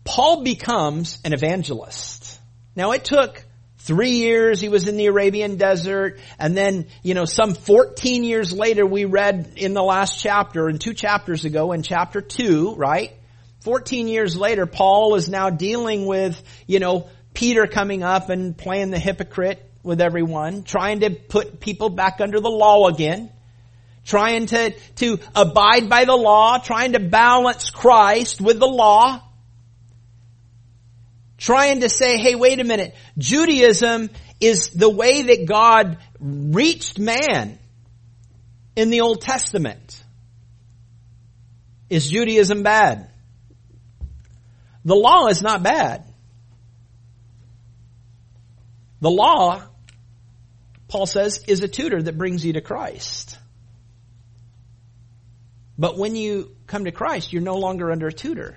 Paul 0.04 0.42
becomes 0.42 1.18
an 1.24 1.32
evangelist. 1.32 2.40
Now 2.74 2.92
it 2.92 3.04
took 3.04 3.44
three 3.78 4.12
years 4.12 4.60
he 4.60 4.68
was 4.68 4.88
in 4.88 4.96
the 4.96 5.06
Arabian 5.06 5.56
desert 5.56 6.18
and 6.38 6.56
then, 6.56 6.86
you 7.02 7.14
know, 7.14 7.24
some 7.24 7.54
14 7.54 8.24
years 8.24 8.52
later 8.52 8.84
we 8.84 9.04
read 9.04 9.52
in 9.56 9.74
the 9.74 9.82
last 9.82 10.20
chapter 10.20 10.68
and 10.68 10.80
two 10.80 10.94
chapters 10.94 11.44
ago 11.44 11.72
in 11.72 11.82
chapter 11.82 12.20
two, 12.20 12.74
right? 12.74 13.12
14 13.66 14.06
years 14.06 14.36
later, 14.36 14.64
Paul 14.64 15.16
is 15.16 15.28
now 15.28 15.50
dealing 15.50 16.06
with, 16.06 16.40
you 16.68 16.78
know, 16.78 17.08
Peter 17.34 17.66
coming 17.66 18.04
up 18.04 18.30
and 18.30 18.56
playing 18.56 18.90
the 18.90 18.98
hypocrite 18.98 19.60
with 19.82 20.00
everyone, 20.00 20.62
trying 20.62 21.00
to 21.00 21.10
put 21.10 21.58
people 21.58 21.88
back 21.88 22.20
under 22.20 22.38
the 22.38 22.48
law 22.48 22.86
again, 22.86 23.28
trying 24.06 24.46
to, 24.46 24.70
to 24.96 25.18
abide 25.34 25.88
by 25.88 26.04
the 26.04 26.16
law, 26.16 26.58
trying 26.58 26.92
to 26.92 27.00
balance 27.00 27.70
Christ 27.70 28.40
with 28.40 28.58
the 28.58 28.66
law, 28.66 29.20
trying 31.36 31.80
to 31.80 31.88
say, 31.88 32.16
hey, 32.16 32.34
wait 32.34 32.60
a 32.60 32.64
minute, 32.64 32.94
Judaism 33.18 34.08
is 34.40 34.70
the 34.70 34.88
way 34.88 35.22
that 35.22 35.46
God 35.46 35.98
reached 36.18 36.98
man 36.98 37.58
in 38.74 38.90
the 38.90 39.02
Old 39.02 39.20
Testament. 39.20 40.02
Is 41.90 42.08
Judaism 42.08 42.62
bad? 42.62 43.10
The 44.84 44.94
law 44.94 45.26
is 45.26 45.42
not 45.42 45.62
bad. 45.62 46.04
The 49.00 49.10
law 49.10 49.62
Paul 50.88 51.06
says, 51.06 51.42
is 51.48 51.62
a 51.62 51.68
tutor 51.68 52.00
that 52.00 52.16
brings 52.16 52.44
you 52.44 52.54
to 52.54 52.60
Christ. 52.60 53.25
But 55.78 55.98
when 55.98 56.16
you 56.16 56.56
come 56.66 56.84
to 56.84 56.92
Christ, 56.92 57.32
you're 57.32 57.42
no 57.42 57.56
longer 57.56 57.90
under 57.90 58.06
a 58.06 58.12
tutor. 58.12 58.56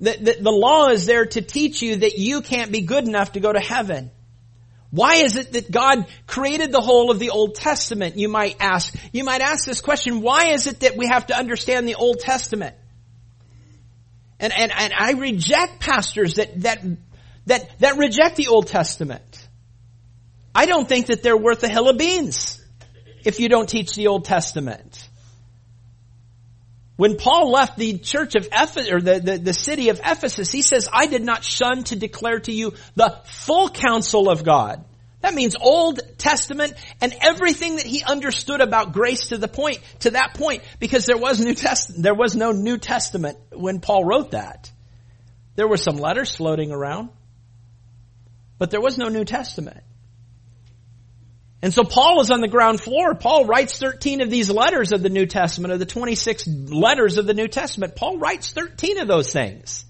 The, 0.00 0.16
the, 0.20 0.36
the, 0.42 0.50
law 0.50 0.88
is 0.88 1.06
there 1.06 1.26
to 1.26 1.42
teach 1.42 1.82
you 1.82 1.96
that 1.96 2.18
you 2.18 2.40
can't 2.40 2.70
be 2.70 2.82
good 2.82 3.04
enough 3.04 3.32
to 3.32 3.40
go 3.40 3.52
to 3.52 3.58
heaven. 3.58 4.12
Why 4.90 5.16
is 5.16 5.36
it 5.36 5.52
that 5.52 5.70
God 5.70 6.06
created 6.26 6.70
the 6.70 6.80
whole 6.80 7.10
of 7.10 7.18
the 7.18 7.30
Old 7.30 7.56
Testament? 7.56 8.16
You 8.16 8.28
might 8.28 8.56
ask. 8.60 8.94
You 9.12 9.24
might 9.24 9.40
ask 9.40 9.66
this 9.66 9.80
question, 9.80 10.22
why 10.22 10.50
is 10.50 10.66
it 10.66 10.80
that 10.80 10.96
we 10.96 11.08
have 11.08 11.26
to 11.26 11.36
understand 11.36 11.88
the 11.88 11.96
Old 11.96 12.20
Testament? 12.20 12.76
And, 14.40 14.52
and, 14.56 14.72
and 14.72 14.92
I 14.96 15.12
reject 15.12 15.80
pastors 15.80 16.36
that, 16.36 16.60
that, 16.62 16.84
that, 17.46 17.78
that 17.80 17.98
reject 17.98 18.36
the 18.36 18.48
Old 18.48 18.68
Testament. 18.68 19.48
I 20.54 20.66
don't 20.66 20.88
think 20.88 21.06
that 21.06 21.24
they're 21.24 21.36
worth 21.36 21.62
a 21.64 21.68
hill 21.68 21.88
of 21.88 21.98
beans 21.98 22.57
if 23.24 23.40
you 23.40 23.48
don't 23.48 23.68
teach 23.68 23.94
the 23.94 24.08
Old 24.08 24.24
Testament. 24.24 25.08
When 26.96 27.16
Paul 27.16 27.52
left 27.52 27.76
the 27.76 27.98
church 27.98 28.34
of 28.34 28.46
Ephesus, 28.46 28.90
or 28.90 29.00
the, 29.00 29.20
the, 29.20 29.38
the, 29.38 29.52
city 29.52 29.88
of 29.90 30.00
Ephesus, 30.04 30.50
he 30.50 30.62
says, 30.62 30.88
I 30.92 31.06
did 31.06 31.22
not 31.22 31.44
shun 31.44 31.84
to 31.84 31.96
declare 31.96 32.40
to 32.40 32.52
you 32.52 32.74
the 32.96 33.20
full 33.24 33.68
counsel 33.68 34.28
of 34.28 34.42
God. 34.42 34.84
That 35.20 35.34
means 35.34 35.54
Old 35.60 36.00
Testament 36.18 36.74
and 37.00 37.14
everything 37.20 37.76
that 37.76 37.86
he 37.86 38.02
understood 38.02 38.60
about 38.60 38.92
grace 38.92 39.28
to 39.28 39.38
the 39.38 39.46
point, 39.46 39.78
to 40.00 40.10
that 40.10 40.34
point, 40.34 40.62
because 40.80 41.06
there 41.06 41.16
was 41.16 41.40
New 41.40 41.54
Testament, 41.54 42.02
there 42.02 42.14
was 42.14 42.34
no 42.34 42.50
New 42.50 42.78
Testament 42.78 43.38
when 43.52 43.80
Paul 43.80 44.04
wrote 44.04 44.32
that. 44.32 44.70
There 45.54 45.68
were 45.68 45.76
some 45.76 45.96
letters 45.96 46.34
floating 46.34 46.72
around, 46.72 47.10
but 48.58 48.70
there 48.70 48.80
was 48.80 48.96
no 48.96 49.08
New 49.08 49.24
Testament. 49.24 49.82
And 51.60 51.74
so 51.74 51.82
Paul 51.82 52.20
is 52.20 52.30
on 52.30 52.40
the 52.40 52.48
ground 52.48 52.80
floor. 52.80 53.14
Paul 53.14 53.44
writes 53.44 53.78
13 53.78 54.20
of 54.20 54.30
these 54.30 54.48
letters 54.48 54.92
of 54.92 55.02
the 55.02 55.08
New 55.08 55.26
Testament, 55.26 55.72
of 55.72 55.80
the 55.80 55.86
26 55.86 56.46
letters 56.46 57.18
of 57.18 57.26
the 57.26 57.34
New 57.34 57.48
Testament. 57.48 57.96
Paul 57.96 58.18
writes 58.18 58.52
13 58.52 58.98
of 58.98 59.08
those 59.08 59.32
things. 59.32 59.84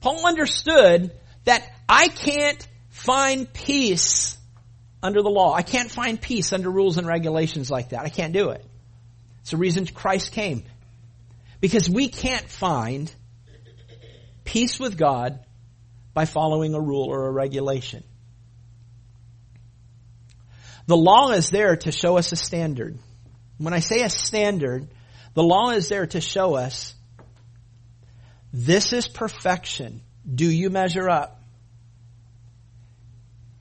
Paul 0.00 0.26
understood 0.26 1.12
that 1.44 1.68
I 1.88 2.08
can't 2.08 2.66
find 2.88 3.52
peace 3.52 4.36
under 5.00 5.22
the 5.22 5.30
law. 5.30 5.54
I 5.54 5.62
can't 5.62 5.90
find 5.90 6.20
peace 6.20 6.52
under 6.52 6.70
rules 6.70 6.98
and 6.98 7.06
regulations 7.06 7.70
like 7.70 7.90
that. 7.90 8.00
I 8.04 8.08
can't 8.08 8.32
do 8.32 8.50
it. 8.50 8.64
It's 9.42 9.52
the 9.52 9.56
reason 9.56 9.86
Christ 9.86 10.32
came. 10.32 10.64
Because 11.60 11.88
we 11.88 12.08
can't 12.08 12.48
find 12.48 13.14
peace 14.44 14.80
with 14.80 14.98
God 14.98 15.38
by 16.14 16.24
following 16.24 16.74
a 16.74 16.80
rule 16.80 17.04
or 17.04 17.28
a 17.28 17.30
regulation. 17.30 18.02
The 20.86 20.96
law 20.96 21.30
is 21.30 21.50
there 21.50 21.76
to 21.76 21.92
show 21.92 22.16
us 22.16 22.32
a 22.32 22.36
standard. 22.36 22.98
When 23.58 23.74
I 23.74 23.80
say 23.80 24.02
a 24.02 24.10
standard, 24.10 24.88
the 25.34 25.42
law 25.42 25.70
is 25.70 25.88
there 25.88 26.06
to 26.06 26.20
show 26.20 26.54
us 26.54 26.94
this 28.52 28.92
is 28.92 29.08
perfection. 29.08 30.02
Do 30.32 30.48
you 30.50 30.70
measure 30.70 31.10
up? 31.10 31.42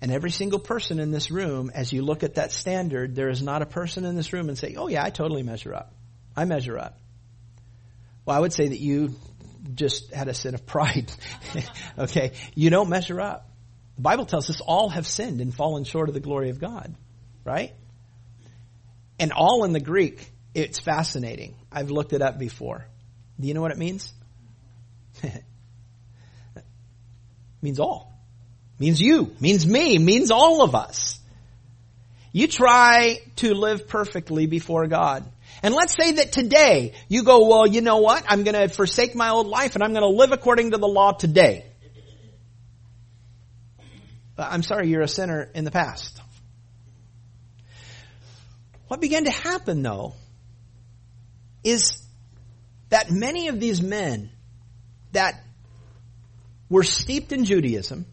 And 0.02 0.12
every 0.12 0.30
single 0.30 0.60
person 0.60 1.00
in 1.00 1.12
this 1.12 1.32
room, 1.32 1.72
as 1.74 1.92
you 1.92 2.04
look 2.04 2.24
at 2.24 2.36
that 2.36 2.52
standard, 2.52 3.16
there 3.16 3.30
is 3.30 3.42
not 3.42 3.62
a 3.62 3.66
person 3.66 4.06
in 4.06 4.16
this 4.16 4.32
room 4.32 4.50
and 4.50 4.58
say, 4.58 4.76
oh 4.78 4.88
yeah, 4.88 5.04
I 5.04 5.10
totally 5.10 5.42
measure 5.42 5.74
up. 5.74 5.94
I 6.36 6.46
measure 6.46 6.78
up. 6.78 7.00
Well, 8.26 8.38
I 8.38 8.40
would 8.40 8.54
say 8.54 8.68
that 8.68 8.80
you 8.80 9.16
just 9.74 10.14
had 10.14 10.28
a 10.28 10.34
sin 10.34 10.54
of 10.54 10.66
pride. 10.66 11.12
okay. 11.98 12.34
You 12.54 12.70
don't 12.70 12.90
measure 12.90 13.20
up. 13.20 13.50
The 13.96 14.04
Bible 14.04 14.26
tells 14.26 14.50
us 14.50 14.62
all 14.62 14.90
have 14.90 15.08
sinned 15.08 15.42
and 15.42 15.54
fallen 15.54 15.86
short 15.86 16.10
of 16.10 16.14
the 16.14 16.20
glory 16.20 16.52
of 16.52 16.60
God 16.60 16.96
right? 17.46 17.74
And 19.18 19.32
all 19.32 19.64
in 19.64 19.72
the 19.72 19.80
Greek, 19.80 20.30
it's 20.54 20.80
fascinating. 20.80 21.56
I've 21.72 21.90
looked 21.90 22.12
it 22.12 22.22
up 22.22 22.38
before. 22.38 22.86
Do 23.40 23.48
you 23.48 23.54
know 23.54 23.62
what 23.62 23.72
it 23.72 23.78
means? 23.78 24.12
it 25.24 25.44
means 27.62 27.80
all. 27.80 28.12
means 28.80 29.02
you. 29.02 29.34
means 29.40 29.66
me. 29.66 29.98
means 29.98 30.32
all 30.32 30.64
of 30.64 30.76
us. 30.76 31.20
You 32.34 32.48
try 32.48 33.20
to 33.38 33.54
live 33.54 33.88
perfectly 33.88 34.46
before 34.46 34.88
God. 34.88 35.24
And 35.64 35.74
let's 35.74 35.96
say 35.96 36.14
that 36.14 36.34
today 36.34 36.94
you 37.08 37.24
go, 37.24 37.48
well, 37.48 37.66
you 37.66 37.80
know 37.80 37.98
what? 37.98 38.26
I'm 38.28 38.44
going 38.44 38.56
to 38.56 38.68
forsake 38.68 39.16
my 39.16 39.30
old 39.30 39.48
life 39.48 39.76
and 39.76 39.84
I'm 39.84 39.94
going 39.94 40.04
to 40.04 40.18
live 40.18 40.34
according 40.34 40.72
to 40.72 40.78
the 40.78 40.88
law 40.88 41.14
today. 41.14 41.66
Uh, 44.38 44.48
I'm 44.52 44.64
sorry, 44.64 44.90
you're 44.90 45.02
a 45.02 45.08
sinner 45.08 45.50
in 45.56 45.64
the 45.64 45.72
past. 45.72 46.22
What 48.88 49.02
began 49.02 49.26
to 49.26 49.32
happen 49.32 49.82
though 49.82 50.14
is 51.64 52.04
that 52.90 53.10
many 53.10 53.48
of 53.48 53.60
these 53.60 53.82
men 53.82 54.30
that 55.12 55.44
were 56.70 56.84
steeped 56.84 57.32
in 57.32 57.46
Judaism, 57.46 58.06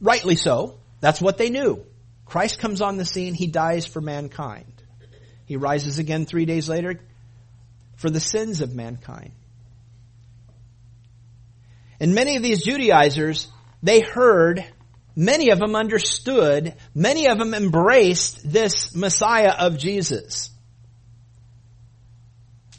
rightly 0.00 0.36
so, 0.36 0.78
that's 1.00 1.20
what 1.20 1.38
they 1.38 1.50
knew. 1.50 1.84
Christ 2.26 2.58
comes 2.58 2.80
on 2.80 2.96
the 2.96 3.04
scene, 3.04 3.34
he 3.34 3.46
dies 3.46 3.86
for 3.86 4.00
mankind. 4.00 4.72
He 5.46 5.56
rises 5.56 5.98
again 5.98 6.24
three 6.24 6.44
days 6.44 6.68
later 6.68 7.00
for 7.96 8.10
the 8.10 8.20
sins 8.20 8.60
of 8.60 8.74
mankind. 8.74 9.32
And 12.00 12.14
many 12.14 12.36
of 12.36 12.42
these 12.42 12.64
Judaizers, 12.64 13.48
they 13.82 14.00
heard 14.00 14.64
Many 15.14 15.50
of 15.50 15.58
them 15.58 15.76
understood, 15.76 16.74
many 16.94 17.28
of 17.28 17.38
them 17.38 17.54
embraced 17.54 18.50
this 18.50 18.94
Messiah 18.94 19.52
of 19.58 19.76
Jesus. 19.76 20.50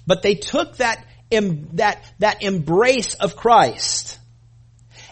But 0.07 0.21
they 0.23 0.35
took 0.35 0.77
that, 0.77 1.05
that, 1.29 2.03
that 2.19 2.43
embrace 2.43 3.13
of 3.15 3.35
Christ 3.35 4.19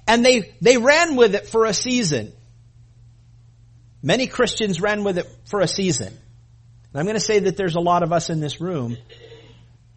and 0.08 0.26
they, 0.26 0.54
they 0.62 0.78
ran 0.78 1.16
with 1.16 1.36
it 1.36 1.48
for 1.48 1.66
a 1.66 1.74
season. 1.74 2.34
Many 4.04 4.28
Christians 4.28 4.82
ran 4.82 5.04
with 5.04 5.18
it 5.18 5.28
for 5.46 5.62
a 5.62 5.68
season. 5.68 6.08
And 6.08 7.00
I'm 7.00 7.06
going 7.06 7.16
to 7.16 7.22
say 7.22 7.40
that 7.40 7.56
there's 7.56 7.76
a 7.76 7.80
lot 7.80 8.04
of 8.04 8.12
us 8.12 8.30
in 8.30 8.40
this 8.40 8.60
room 8.60 8.98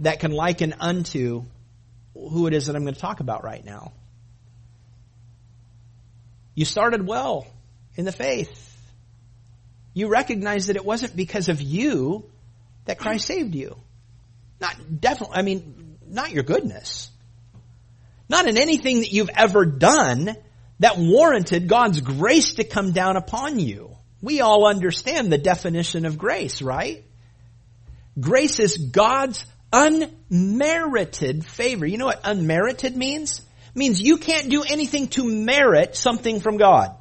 that 0.00 0.20
can 0.20 0.30
liken 0.30 0.74
unto 0.78 1.44
who 2.12 2.46
it 2.46 2.54
is 2.54 2.66
that 2.66 2.76
I'm 2.76 2.82
going 2.82 2.94
to 2.94 3.00
talk 3.00 3.20
about 3.20 3.44
right 3.44 3.64
now. 3.64 3.92
You 6.54 6.64
started 6.64 7.06
well 7.06 7.46
in 7.96 8.04
the 8.04 8.12
faith. 8.12 8.70
You 9.92 10.08
recognized 10.08 10.68
that 10.68 10.76
it 10.76 10.84
wasn't 10.84 11.16
because 11.16 11.48
of 11.48 11.60
you 11.60 12.28
that 12.84 12.98
Christ 12.98 13.26
saved 13.26 13.54
you. 13.54 13.76
Not 14.60 15.00
definitely, 15.00 15.36
I 15.36 15.42
mean, 15.42 15.98
not 16.06 16.30
your 16.30 16.42
goodness. 16.42 17.10
Not 18.28 18.46
in 18.48 18.56
anything 18.56 19.00
that 19.00 19.12
you've 19.12 19.30
ever 19.34 19.64
done 19.64 20.36
that 20.80 20.98
warranted 20.98 21.68
God's 21.68 22.00
grace 22.00 22.54
to 22.54 22.64
come 22.64 22.92
down 22.92 23.16
upon 23.16 23.58
you. 23.58 23.96
We 24.20 24.40
all 24.40 24.66
understand 24.66 25.30
the 25.30 25.38
definition 25.38 26.06
of 26.06 26.18
grace, 26.18 26.62
right? 26.62 27.04
Grace 28.18 28.58
is 28.58 28.76
God's 28.76 29.44
unmerited 29.72 31.44
favor. 31.44 31.84
You 31.86 31.98
know 31.98 32.06
what 32.06 32.20
unmerited 32.24 32.96
means? 32.96 33.42
Means 33.74 34.00
you 34.00 34.18
can't 34.18 34.48
do 34.48 34.62
anything 34.62 35.08
to 35.08 35.24
merit 35.24 35.96
something 35.96 36.40
from 36.40 36.56
God. 36.56 36.94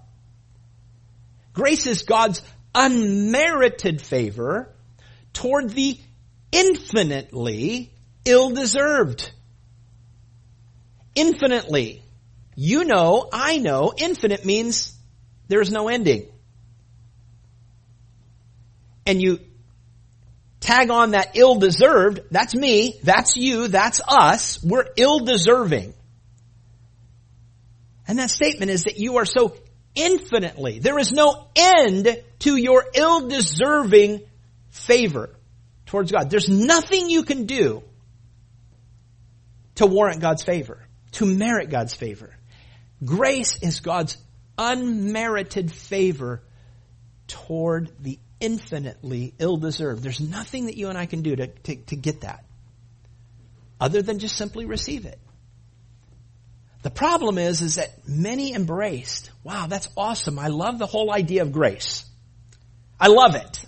Grace 1.54 1.86
is 1.86 2.04
God's 2.04 2.42
unmerited 2.74 4.02
favor 4.02 4.74
toward 5.34 5.70
the 5.70 6.00
infinitely 6.52 7.92
ill-deserved. 8.26 9.32
Infinitely. 11.16 12.04
You 12.56 12.86
know, 12.86 13.30
I 13.32 13.60
know, 13.60 13.94
infinite 13.96 14.46
means 14.46 14.96
there's 15.48 15.72
no 15.72 15.88
ending. 15.88 16.28
And 19.06 19.22
you 19.22 19.40
tag 20.60 20.90
on 20.90 21.12
that 21.12 21.36
ill-deserved, 21.36 22.22
that's 22.32 22.56
me, 22.56 23.00
that's 23.04 23.36
you, 23.36 23.68
that's 23.68 24.02
us, 24.08 24.64
we're 24.64 24.86
ill-deserving. 24.96 25.94
And 28.08 28.20
that 28.20 28.30
statement 28.30 28.72
is 28.72 28.84
that 28.84 28.98
you 28.98 29.18
are 29.18 29.26
so 29.26 29.56
infinitely, 29.96 30.80
there 30.80 30.98
is 31.00 31.12
no 31.12 31.48
end 31.56 32.22
to 32.40 32.56
your 32.56 32.86
ill-deserving 32.94 34.22
favor 34.72 35.30
towards 35.86 36.12
God. 36.12 36.30
There's 36.30 36.50
nothing 36.50 37.10
you 37.10 37.24
can 37.24 37.46
do 37.46 37.84
to 39.76 39.86
warrant 39.86 40.22
God's 40.22 40.44
favor, 40.44 40.84
to 41.14 41.26
merit 41.26 41.70
God's 41.70 41.94
favor. 41.94 42.36
Grace 43.04 43.62
is 43.62 43.80
God's 43.80 44.18
unmerited 44.58 45.72
favor 45.72 46.42
toward 47.28 47.92
the 48.00 48.20
infinitely 48.40 49.34
ill-deserved. 49.40 50.04
There's 50.04 50.20
nothing 50.20 50.66
that 50.66 50.78
you 50.78 50.90
and 50.90 50.98
I 50.98 51.06
can 51.06 51.22
do 51.22 51.36
to, 51.36 51.48
to, 51.48 51.76
to 51.76 51.96
get 51.96 52.22
that 52.22 52.44
other 53.80 54.02
than 54.02 54.20
just 54.20 54.36
simply 54.36 54.66
receive 54.66 55.06
it. 55.06 55.20
The 56.84 56.90
problem 56.90 57.38
is, 57.38 57.62
is 57.62 57.76
that 57.76 58.08
many 58.08 58.54
embraced, 58.54 59.32
wow, 59.44 59.68
that's 59.68 59.88
awesome. 59.96 60.38
I 60.38 60.48
love 60.48 60.80
the 60.80 60.86
whole 60.86 61.12
idea 61.14 61.42
of 61.42 61.54
grace. 61.54 62.06
I 63.00 63.08
love 63.08 63.36
it. 63.36 63.66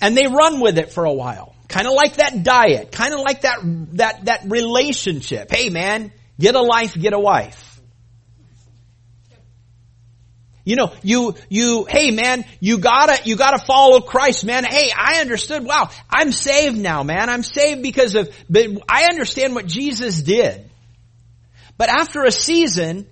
And 0.00 0.16
they 0.16 0.26
run 0.26 0.60
with 0.60 0.78
it 0.78 0.92
for 0.92 1.04
a 1.04 1.12
while. 1.12 1.54
Kind 1.68 1.88
of 1.88 1.94
like 1.94 2.16
that 2.16 2.44
diet. 2.44 2.92
Kind 2.92 3.12
of 3.12 3.20
like 3.20 3.40
that, 3.40 3.58
that, 3.96 4.24
that 4.26 4.42
relationship. 4.46 5.50
Hey 5.50 5.68
man, 5.68 6.12
get 6.38 6.54
a 6.54 6.62
life, 6.62 6.94
get 6.94 7.12
a 7.12 7.18
wife. 7.18 7.80
You 10.64 10.76
know, 10.76 10.92
you, 11.02 11.34
you, 11.48 11.86
hey 11.88 12.12
man, 12.12 12.44
you 12.60 12.78
gotta, 12.78 13.20
you 13.24 13.36
gotta 13.36 13.64
follow 13.64 14.00
Christ, 14.00 14.44
man. 14.44 14.64
Hey, 14.64 14.90
I 14.96 15.20
understood, 15.20 15.64
wow, 15.64 15.90
I'm 16.10 16.30
saved 16.30 16.76
now, 16.76 17.02
man. 17.02 17.30
I'm 17.30 17.42
saved 17.42 17.82
because 17.82 18.14
of, 18.14 18.32
but 18.48 18.66
I 18.88 19.04
understand 19.04 19.56
what 19.56 19.66
Jesus 19.66 20.22
did. 20.22 20.70
But 21.78 21.88
after 21.88 22.24
a 22.24 22.32
season, 22.32 23.06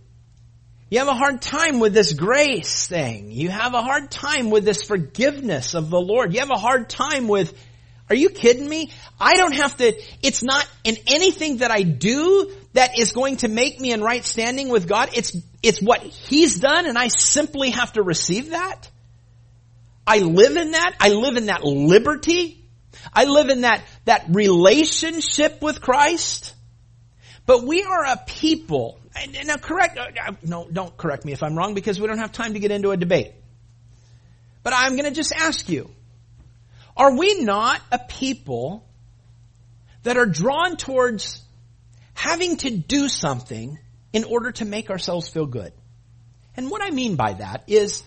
you 0.90 0.98
have 0.98 1.09
a 1.09 1.14
hard 1.14 1.42
time 1.42 1.81
with 1.81 1.92
this 1.92 2.12
grace 2.12 2.87
thing. 2.87 3.31
You 3.31 3.48
have 3.48 3.74
a 3.74 3.83
hard 3.83 4.11
time 4.11 4.50
with 4.50 4.64
this 4.64 4.83
forgiveness 4.83 5.74
of 5.74 5.90
the 5.90 6.00
Lord. 6.00 6.33
You 6.33 6.40
have 6.40 6.50
a 6.50 6.59
hard 6.59 6.88
time 6.88 7.27
with, 7.27 7.53
are 8.09 8.16
you 8.16 8.31
kidding 8.31 8.68
me? 8.68 8.92
I 9.18 9.35
don't 9.35 9.55
have 9.55 9.77
to, 9.79 10.00
it's 10.22 10.42
not 10.42 10.68
in 10.85 10.96
anything 11.07 11.59
that 11.59 11.70
I 11.70 11.83
do 11.83 12.53
that 12.74 12.98
is 12.98 13.12
going 13.12 13.38
to 13.38 13.48
make 13.48 13.81
me 13.81 13.92
in 13.92 14.03
right 14.03 14.24
standing 14.24 14.68
with 14.68 14.87
God. 14.87 15.11
It's, 15.14 15.37
it's 15.62 15.81
what 15.81 16.03
He's 16.03 16.59
done 16.61 16.87
and 16.87 16.96
I 16.96 17.09
simply 17.09 17.70
have 17.70 17.92
to 17.94 18.03
receive 18.03 18.50
that. 18.50 18.90
I 20.07 20.18
live 20.18 20.57
in 20.57 20.72
that. 20.72 20.94
I 21.00 21.09
live 21.09 21.37
in 21.37 21.46
that 21.46 21.64
liberty. 21.64 22.64
I 23.12 23.24
live 23.24 23.48
in 23.48 23.62
that, 23.62 23.83
that 24.05 24.27
relationship 24.29 25.62
with 25.62 25.81
Christ. 25.81 26.53
But 27.46 27.64
we 27.64 27.83
are 27.83 28.04
a 28.04 28.16
people, 28.26 28.98
now 29.44 29.57
correct, 29.57 29.98
uh, 29.98 30.33
no, 30.42 30.66
don't 30.70 30.96
correct 30.96 31.24
me 31.24 31.33
if 31.33 31.42
I'm 31.42 31.57
wrong 31.57 31.74
because 31.74 32.00
we 32.00 32.07
don't 32.07 32.18
have 32.18 32.33
time 32.33 32.54
to 32.54 32.59
get 32.59 32.70
into 32.70 32.90
a 32.90 32.96
debate. 32.96 33.33
But 34.62 34.72
I'm 34.74 34.96
gonna 34.96 35.11
just 35.11 35.33
ask 35.33 35.68
you, 35.68 35.90
are 36.96 37.16
we 37.16 37.42
not 37.42 37.80
a 37.92 37.98
people 37.98 38.85
that 40.04 40.16
are 40.16 40.26
drawn 40.26 40.76
towards 40.76 41.42
having 42.14 42.57
to 42.59 42.70
do 42.70 43.09
something 43.09 43.78
in 44.12 44.24
order 44.24 44.52
to 44.52 44.64
make 44.64 44.90
ourselves 44.90 45.28
feel 45.28 45.46
good? 45.46 45.72
And 46.57 46.70
what 46.70 46.83
I 46.83 46.90
mean 46.90 47.16
by 47.16 47.35
that 47.35 47.64
is 47.66 48.02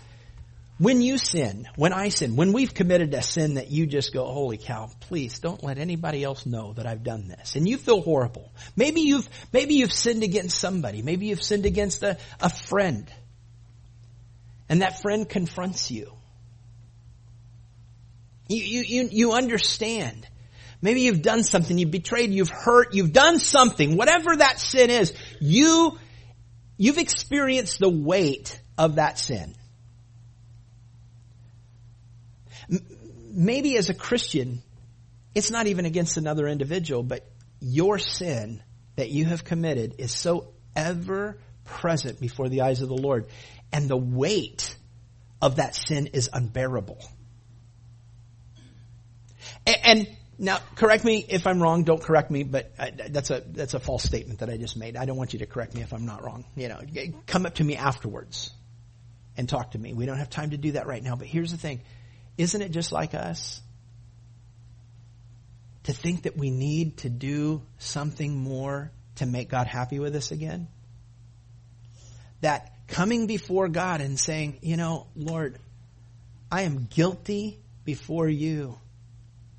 when 0.80 1.02
you 1.02 1.18
sin, 1.18 1.68
when 1.76 1.92
I 1.92 2.10
sin, 2.10 2.36
when 2.36 2.54
we've 2.54 2.74
committed 2.74 3.14
a 3.16 3.22
sin 3.24 3.56
that 3.56 3.72
you 3.72 3.88
just 3.88 4.14
go, 4.14 4.26
holy 4.26 4.58
cow, 4.58 4.90
please 5.00 5.40
don't 5.40 5.64
let 5.64 5.80
anybody 5.80 6.24
else 6.24 6.46
know 6.46 6.74
that 6.74 6.86
I've 6.86 7.04
done 7.04 7.28
this. 7.28 7.56
And 7.56 7.68
you 7.68 7.78
feel 7.78 8.02
horrible. 8.02 8.52
Maybe 8.76 9.02
you've, 9.02 9.28
maybe 9.52 9.74
you've 9.74 9.92
sinned 9.92 10.22
against 10.22 10.60
somebody. 10.60 11.02
Maybe 11.02 11.28
you've 11.28 11.42
sinned 11.42 11.66
against 11.66 12.04
a, 12.04 12.18
a 12.40 12.50
friend. 12.50 13.12
And 14.70 14.84
that 14.84 15.02
friend 15.02 15.28
confronts 15.28 15.90
you. 15.90 16.14
You, 18.48 18.64
you, 18.64 18.82
you, 18.82 19.10
you 19.12 19.34
understand. 19.34 20.28
Maybe 20.80 21.02
you've 21.02 21.24
done 21.24 21.44
something, 21.44 21.76
you've 21.76 21.90
betrayed, 21.90 22.32
you've 22.32 22.50
hurt, 22.50 22.94
you've 22.94 23.14
done 23.14 23.40
something, 23.40 23.98
whatever 23.98 24.36
that 24.36 24.60
sin 24.60 24.92
is, 24.92 25.12
you, 25.42 25.98
you've 26.78 27.00
experienced 27.00 27.80
the 27.80 27.90
weight 27.90 28.62
of 28.78 28.96
that 28.96 29.18
sin. 29.18 29.56
Maybe 33.38 33.78
as 33.78 33.90
a 33.90 33.94
Christian, 33.94 34.64
it's 35.36 35.52
not 35.52 35.68
even 35.68 35.86
against 35.86 36.18
another 36.18 36.48
individual, 36.48 37.04
but 37.04 37.24
your 37.60 38.00
sin 38.00 38.64
that 38.96 39.12
you 39.12 39.26
have 39.26 39.44
committed 39.44 39.96
is 40.00 40.12
so 40.12 40.48
ever 40.76 41.38
present 41.64 42.20
before 42.20 42.50
the 42.50 42.62
eyes 42.62 42.82
of 42.82 42.90
the 42.90 42.98
Lord. 42.98 43.28
And 43.72 43.88
the 43.88 43.96
weight 43.96 44.76
of 45.40 45.58
that 45.58 45.76
sin 45.76 46.08
is 46.08 46.32
unbearable. 46.34 46.98
And, 49.68 49.78
and 49.84 50.18
now, 50.40 50.58
correct 50.76 51.04
me 51.04 51.24
if 51.30 51.46
I'm 51.46 51.62
wrong. 51.62 51.84
Don't 51.84 52.02
correct 52.02 52.32
me, 52.32 52.42
but 52.44 52.72
I, 52.80 52.92
that's 52.92 53.30
a 53.30 53.42
that's 53.46 53.74
a 53.74 53.80
false 53.80 54.04
statement 54.04 54.40
that 54.40 54.50
I 54.50 54.58
just 54.58 54.78
made. 54.78 54.96
I 54.96 55.06
don't 55.06 55.18
want 55.18 55.34
you 55.34 55.40
to 55.40 55.46
correct 55.46 55.76
me 55.76 55.82
if 55.82 55.94
I'm 55.94 56.06
not 56.06 56.24
wrong. 56.24 56.46
You 56.56 56.70
know, 56.70 56.80
come 57.28 57.46
up 57.46 57.56
to 57.56 57.64
me 57.64 57.76
afterwards 57.76 58.52
and 59.36 59.48
talk 59.48 59.72
to 59.72 59.80
me. 59.80 59.94
We 59.94 60.06
don't 60.06 60.18
have 60.18 60.30
time 60.30 60.52
to 60.52 60.58
do 60.58 60.72
that 60.72 60.88
right 60.88 61.04
now. 61.04 61.16
But 61.16 61.28
here's 61.28 61.52
the 61.52 61.58
thing: 61.58 61.82
isn't 62.38 62.62
it 62.62 62.72
just 62.72 62.92
like 62.92 63.14
us 63.14 63.62
to 65.84 65.94
think 65.94 66.24
that 66.24 66.38
we 66.38 66.50
need 66.50 66.98
to 66.98 67.10
do 67.10 67.62
something 67.78 68.36
more 68.36 68.92
to 69.16 69.26
make 69.26 69.50
God 69.50 69.68
happy 69.68 70.00
with 70.00 70.16
us 70.16 70.32
again? 70.32 70.68
That 72.42 72.74
coming 72.88 73.28
before 73.28 73.68
God 73.68 74.02
and 74.02 74.20
saying, 74.20 74.60
you 74.62 74.78
know, 74.78 75.08
Lord, 75.16 75.58
I 76.52 76.62
am 76.62 76.88
guilty 76.90 77.60
before 77.84 78.28
you. 78.28 78.78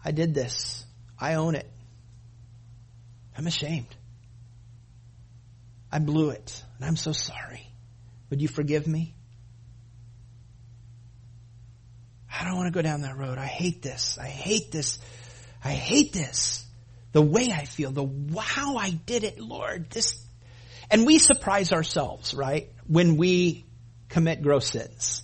I 0.04 0.12
did 0.12 0.34
this. 0.34 0.84
I 1.18 1.34
own 1.34 1.54
it. 1.54 1.68
I'm 3.36 3.46
ashamed. 3.46 3.94
I 5.90 5.98
blew 5.98 6.30
it, 6.30 6.62
and 6.76 6.86
I'm 6.86 6.96
so 6.96 7.12
sorry. 7.12 7.66
Would 8.30 8.42
you 8.42 8.48
forgive 8.48 8.86
me? 8.86 9.14
I 12.38 12.44
don't 12.44 12.56
want 12.56 12.68
to 12.68 12.70
go 12.72 12.82
down 12.82 13.00
that 13.00 13.16
road. 13.16 13.36
I 13.36 13.46
hate 13.46 13.82
this. 13.82 14.16
I 14.20 14.28
hate 14.28 14.70
this. 14.70 14.98
I 15.64 15.72
hate 15.72 16.12
this. 16.12 16.64
The 17.12 17.22
way 17.22 17.50
I 17.50 17.64
feel, 17.64 17.90
the 17.90 18.06
how 18.40 18.76
I 18.76 18.90
did 18.90 19.24
it, 19.24 19.40
Lord. 19.40 19.90
This, 19.90 20.24
and 20.90 21.04
we 21.04 21.18
surprise 21.18 21.72
ourselves, 21.72 22.34
right? 22.34 22.68
When 22.86 23.16
we 23.16 23.64
commit 24.08 24.42
gross 24.42 24.70
sins. 24.70 25.22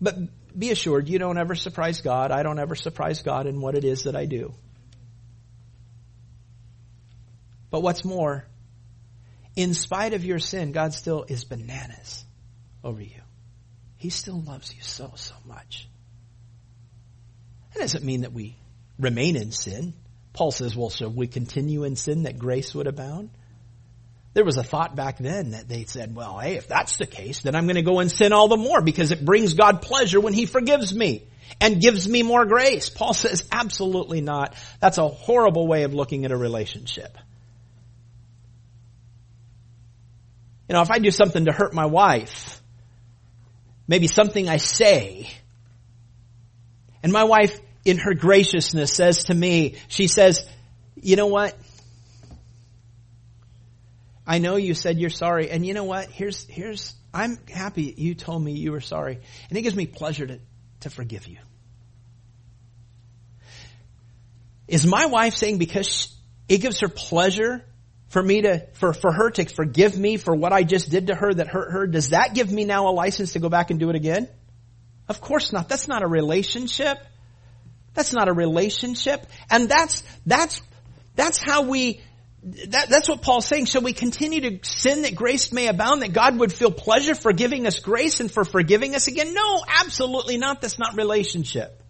But 0.00 0.16
be 0.58 0.70
assured, 0.70 1.08
you 1.08 1.18
don't 1.18 1.36
ever 1.36 1.54
surprise 1.54 2.00
God. 2.00 2.30
I 2.30 2.42
don't 2.42 2.58
ever 2.58 2.74
surprise 2.74 3.22
God 3.22 3.46
in 3.46 3.60
what 3.60 3.74
it 3.74 3.84
is 3.84 4.04
that 4.04 4.16
I 4.16 4.24
do. 4.24 4.54
But 7.70 7.82
what's 7.82 8.04
more, 8.04 8.46
in 9.56 9.74
spite 9.74 10.14
of 10.14 10.24
your 10.24 10.38
sin, 10.38 10.72
God 10.72 10.94
still 10.94 11.24
is 11.28 11.44
bananas 11.44 12.24
over 12.82 13.02
you. 13.02 13.23
He 14.04 14.10
still 14.10 14.38
loves 14.42 14.70
you 14.74 14.82
so, 14.82 15.12
so 15.14 15.34
much. 15.46 15.88
That 17.72 17.80
doesn't 17.80 18.04
mean 18.04 18.20
that 18.20 18.34
we 18.34 18.54
remain 18.98 19.34
in 19.34 19.50
sin. 19.50 19.94
Paul 20.34 20.50
says, 20.50 20.76
well, 20.76 20.90
shall 20.90 21.08
we 21.08 21.26
continue 21.26 21.84
in 21.84 21.96
sin 21.96 22.24
that 22.24 22.38
grace 22.38 22.74
would 22.74 22.86
abound? 22.86 23.30
There 24.34 24.44
was 24.44 24.58
a 24.58 24.62
thought 24.62 24.94
back 24.94 25.16
then 25.16 25.52
that 25.52 25.70
they 25.70 25.84
said, 25.84 26.14
well, 26.14 26.38
hey, 26.38 26.56
if 26.56 26.68
that's 26.68 26.98
the 26.98 27.06
case, 27.06 27.40
then 27.40 27.54
I'm 27.54 27.64
going 27.64 27.76
to 27.76 27.82
go 27.82 28.00
and 28.00 28.12
sin 28.12 28.34
all 28.34 28.48
the 28.48 28.58
more 28.58 28.82
because 28.82 29.10
it 29.10 29.24
brings 29.24 29.54
God 29.54 29.80
pleasure 29.80 30.20
when 30.20 30.34
He 30.34 30.44
forgives 30.44 30.94
me 30.94 31.26
and 31.58 31.80
gives 31.80 32.06
me 32.06 32.22
more 32.22 32.44
grace. 32.44 32.90
Paul 32.90 33.14
says, 33.14 33.48
absolutely 33.50 34.20
not. 34.20 34.54
That's 34.80 34.98
a 34.98 35.08
horrible 35.08 35.66
way 35.66 35.84
of 35.84 35.94
looking 35.94 36.26
at 36.26 36.30
a 36.30 36.36
relationship. 36.36 37.16
You 40.68 40.74
know, 40.74 40.82
if 40.82 40.90
I 40.90 40.98
do 40.98 41.10
something 41.10 41.46
to 41.46 41.52
hurt 41.52 41.72
my 41.72 41.86
wife, 41.86 42.60
maybe 43.86 44.06
something 44.06 44.48
I 44.48 44.56
say, 44.58 45.28
and 47.02 47.12
my 47.12 47.24
wife, 47.24 47.60
in 47.84 47.98
her 47.98 48.14
graciousness, 48.14 48.94
says 48.94 49.24
to 49.24 49.34
me, 49.34 49.76
she 49.88 50.06
says, 50.06 50.48
you 50.96 51.16
know 51.16 51.26
what? 51.26 51.54
I 54.26 54.38
know 54.38 54.56
you 54.56 54.72
said 54.72 54.98
you're 54.98 55.10
sorry, 55.10 55.50
and 55.50 55.66
you 55.66 55.74
know 55.74 55.84
what? 55.84 56.10
Here's, 56.10 56.44
here's, 56.46 56.94
I'm 57.12 57.38
happy 57.46 57.94
you 57.96 58.14
told 58.14 58.42
me 58.42 58.52
you 58.52 58.72
were 58.72 58.80
sorry, 58.80 59.18
and 59.48 59.58
it 59.58 59.62
gives 59.62 59.76
me 59.76 59.86
pleasure 59.86 60.26
to, 60.26 60.40
to 60.80 60.90
forgive 60.90 61.26
you. 61.26 61.38
Is 64.66 64.86
my 64.86 65.06
wife 65.06 65.34
saying 65.34 65.58
because 65.58 66.14
it 66.48 66.58
gives 66.62 66.80
her 66.80 66.88
pleasure 66.88 67.62
for 68.14 68.22
me 68.22 68.42
to, 68.42 68.64
for, 68.74 68.92
for 68.92 69.12
her 69.12 69.28
to 69.28 69.44
forgive 69.44 69.98
me 69.98 70.18
for 70.18 70.36
what 70.36 70.52
I 70.52 70.62
just 70.62 70.88
did 70.88 71.08
to 71.08 71.16
her 71.16 71.34
that 71.34 71.48
hurt 71.48 71.72
her, 71.72 71.86
does 71.88 72.10
that 72.10 72.32
give 72.32 72.50
me 72.50 72.64
now 72.64 72.86
a 72.86 72.92
license 72.94 73.32
to 73.32 73.40
go 73.40 73.48
back 73.48 73.72
and 73.72 73.80
do 73.80 73.90
it 73.90 73.96
again? 73.96 74.28
Of 75.08 75.20
course 75.20 75.52
not. 75.52 75.68
That's 75.68 75.88
not 75.88 76.04
a 76.04 76.06
relationship. 76.06 76.96
That's 77.92 78.12
not 78.12 78.28
a 78.28 78.32
relationship. 78.32 79.26
And 79.50 79.68
that's, 79.68 80.04
that's, 80.26 80.62
that's 81.16 81.42
how 81.44 81.62
we 81.62 82.02
that, 82.68 82.88
that's 82.88 83.08
what 83.08 83.20
Paul's 83.20 83.46
saying. 83.46 83.64
Shall 83.64 83.82
we 83.82 83.94
continue 83.94 84.42
to 84.42 84.58
sin 84.62 85.02
that 85.02 85.16
grace 85.16 85.50
may 85.50 85.66
abound, 85.66 86.02
that 86.02 86.12
God 86.12 86.38
would 86.38 86.52
feel 86.52 86.70
pleasure 86.70 87.16
for 87.16 87.32
giving 87.32 87.66
us 87.66 87.80
grace 87.80 88.20
and 88.20 88.30
for 88.30 88.44
forgiving 88.44 88.94
us 88.94 89.08
again? 89.08 89.34
No, 89.34 89.64
absolutely 89.80 90.36
not. 90.36 90.60
That's 90.60 90.78
not 90.78 90.94
relationship. 90.96 91.82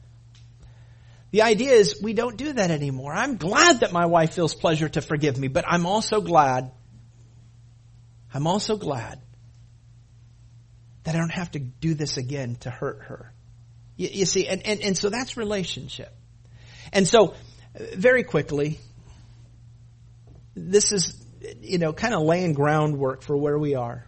The 1.35 1.43
idea 1.43 1.72
is 1.72 2.01
we 2.01 2.12
don't 2.12 2.37
do 2.37 2.53
that 2.53 2.70
anymore. 2.70 3.12
I'm 3.12 3.39
glad 3.39 3.80
that 3.80 3.91
my 3.91 4.07
wife 4.07 4.35
feels 4.35 4.55
pleasure 4.55 4.89
to 4.91 5.01
forgive 5.01 5.37
me, 5.37 5.49
but 5.49 5.64
I'm 5.66 5.85
also 5.85 6.20
glad, 6.20 6.70
I'm 8.32 8.47
also 8.47 8.76
glad 8.76 9.20
that 11.03 11.16
I 11.16 11.18
don't 11.18 11.32
have 11.32 11.51
to 11.51 11.59
do 11.59 11.95
this 11.95 12.18
again 12.18 12.55
to 12.61 12.70
hurt 12.70 13.01
her. 13.09 13.32
You, 13.97 14.11
you 14.12 14.26
see, 14.26 14.47
and, 14.47 14.64
and, 14.64 14.80
and 14.80 14.97
so 14.97 15.11
that's 15.11 15.37
relationship. 15.37 16.14
And 16.93 17.09
so, 17.09 17.35
very 17.97 18.22
quickly, 18.22 18.78
this 20.55 20.93
is 20.93 21.20
you 21.62 21.78
know, 21.78 21.93
kind 21.93 22.14
of 22.14 22.22
laying 22.22 22.53
groundwork 22.53 23.22
for 23.22 23.37
where 23.37 23.59
we 23.59 23.74
are. 23.74 24.07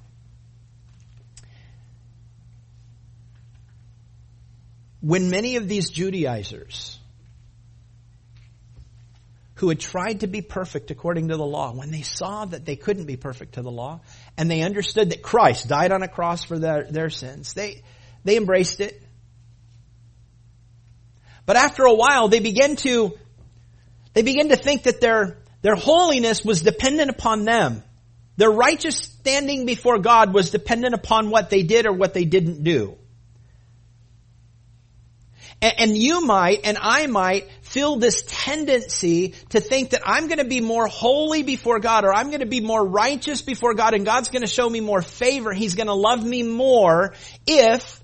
When 5.01 5.29
many 5.29 5.57
of 5.57 5.67
these 5.67 5.91
Judaizers 5.91 6.96
who 9.57 9.71
had 9.71 9.81
tried 9.81 10.21
to 10.21 10.27
be 10.27 10.43
perfect 10.43 10.91
according 10.91 11.29
to 11.29 11.37
the 11.37 11.45
law, 11.45 11.73
when 11.73 11.91
they 11.91 12.03
saw 12.03 12.45
that 12.45 12.65
they 12.65 12.77
couldn't 12.77 13.07
be 13.07 13.17
perfect 13.17 13.55
to 13.55 13.63
the 13.63 13.71
law, 13.71 14.01
and 14.37 14.51
they 14.51 14.63
understood 14.63 15.11
that 15.11 15.23
Christ 15.23 15.69
died 15.69 15.93
on 15.93 16.03
a 16.03 16.09
cross 16.09 16.45
for 16.45 16.59
their, 16.59 16.85
their 16.85 17.09
sins, 17.09 17.55
they, 17.55 17.83
they 18.25 18.37
embraced 18.37 18.81
it. 18.81 19.03
But 21.47 21.57
after 21.57 21.85
a 21.85 21.95
while, 21.95 22.29
they 22.29 22.41
began 22.41 22.77
to, 22.77 23.17
they 24.13 24.23
began 24.23 24.51
to 24.51 24.57
think 24.57 24.83
that 24.83 25.01
their, 25.01 25.39
their 25.63 25.77
holiness 25.77 26.45
was 26.45 26.61
dependent 26.61 27.09
upon 27.09 27.45
them. 27.45 27.83
Their 28.37 28.51
righteous 28.51 28.99
standing 28.99 29.65
before 29.65 29.99
God 30.01 30.35
was 30.35 30.51
dependent 30.51 30.95
upon 30.95 31.31
what 31.31 31.49
they 31.49 31.63
did 31.63 31.87
or 31.87 31.93
what 31.93 32.13
they 32.13 32.27
didn't 32.27 32.63
do. 32.63 32.99
And 35.63 35.97
you 35.97 36.21
might, 36.27 36.61
and 36.65 36.77
I 36.79 37.07
might, 37.07 37.49
feel 37.77 37.97
this 37.97 38.23
tendency 38.27 39.35
to 39.51 39.61
think 39.61 39.91
that 39.91 40.01
I'm 40.07 40.29
going 40.29 40.39
to 40.39 40.47
be 40.47 40.63
more 40.63 40.87
holy 40.87 41.43
before 41.43 41.79
God, 41.79 42.07
or 42.07 42.15
I'm 42.15 42.29
going 42.29 42.41
to 42.41 42.47
be 42.47 42.63
more 42.63 42.83
righteous 42.83 43.43
before 43.43 43.75
God, 43.75 43.93
and 43.93 44.07
God's 44.07 44.31
going 44.31 44.41
to 44.41 44.49
show 44.49 44.67
me 44.67 44.81
more 44.81 45.03
favor. 45.03 45.53
He's 45.53 45.75
going 45.75 45.89
to 45.89 45.93
love 45.93 46.25
me 46.25 46.43
more 46.43 47.13
if 47.47 48.03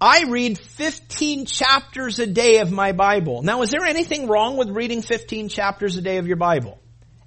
I 0.00 0.24
read 0.24 0.58
15 0.58 1.46
chapters 1.46 2.18
a 2.18 2.26
day 2.26 2.58
of 2.58 2.72
my 2.72 2.90
Bible. 2.90 3.42
Now, 3.42 3.62
is 3.62 3.70
there 3.70 3.84
anything 3.84 4.26
wrong 4.26 4.56
with 4.56 4.70
reading 4.70 5.02
15 5.02 5.48
chapters 5.48 5.96
a 5.96 6.02
day 6.02 6.16
of 6.18 6.26
your 6.26 6.36
Bible? 6.36 6.80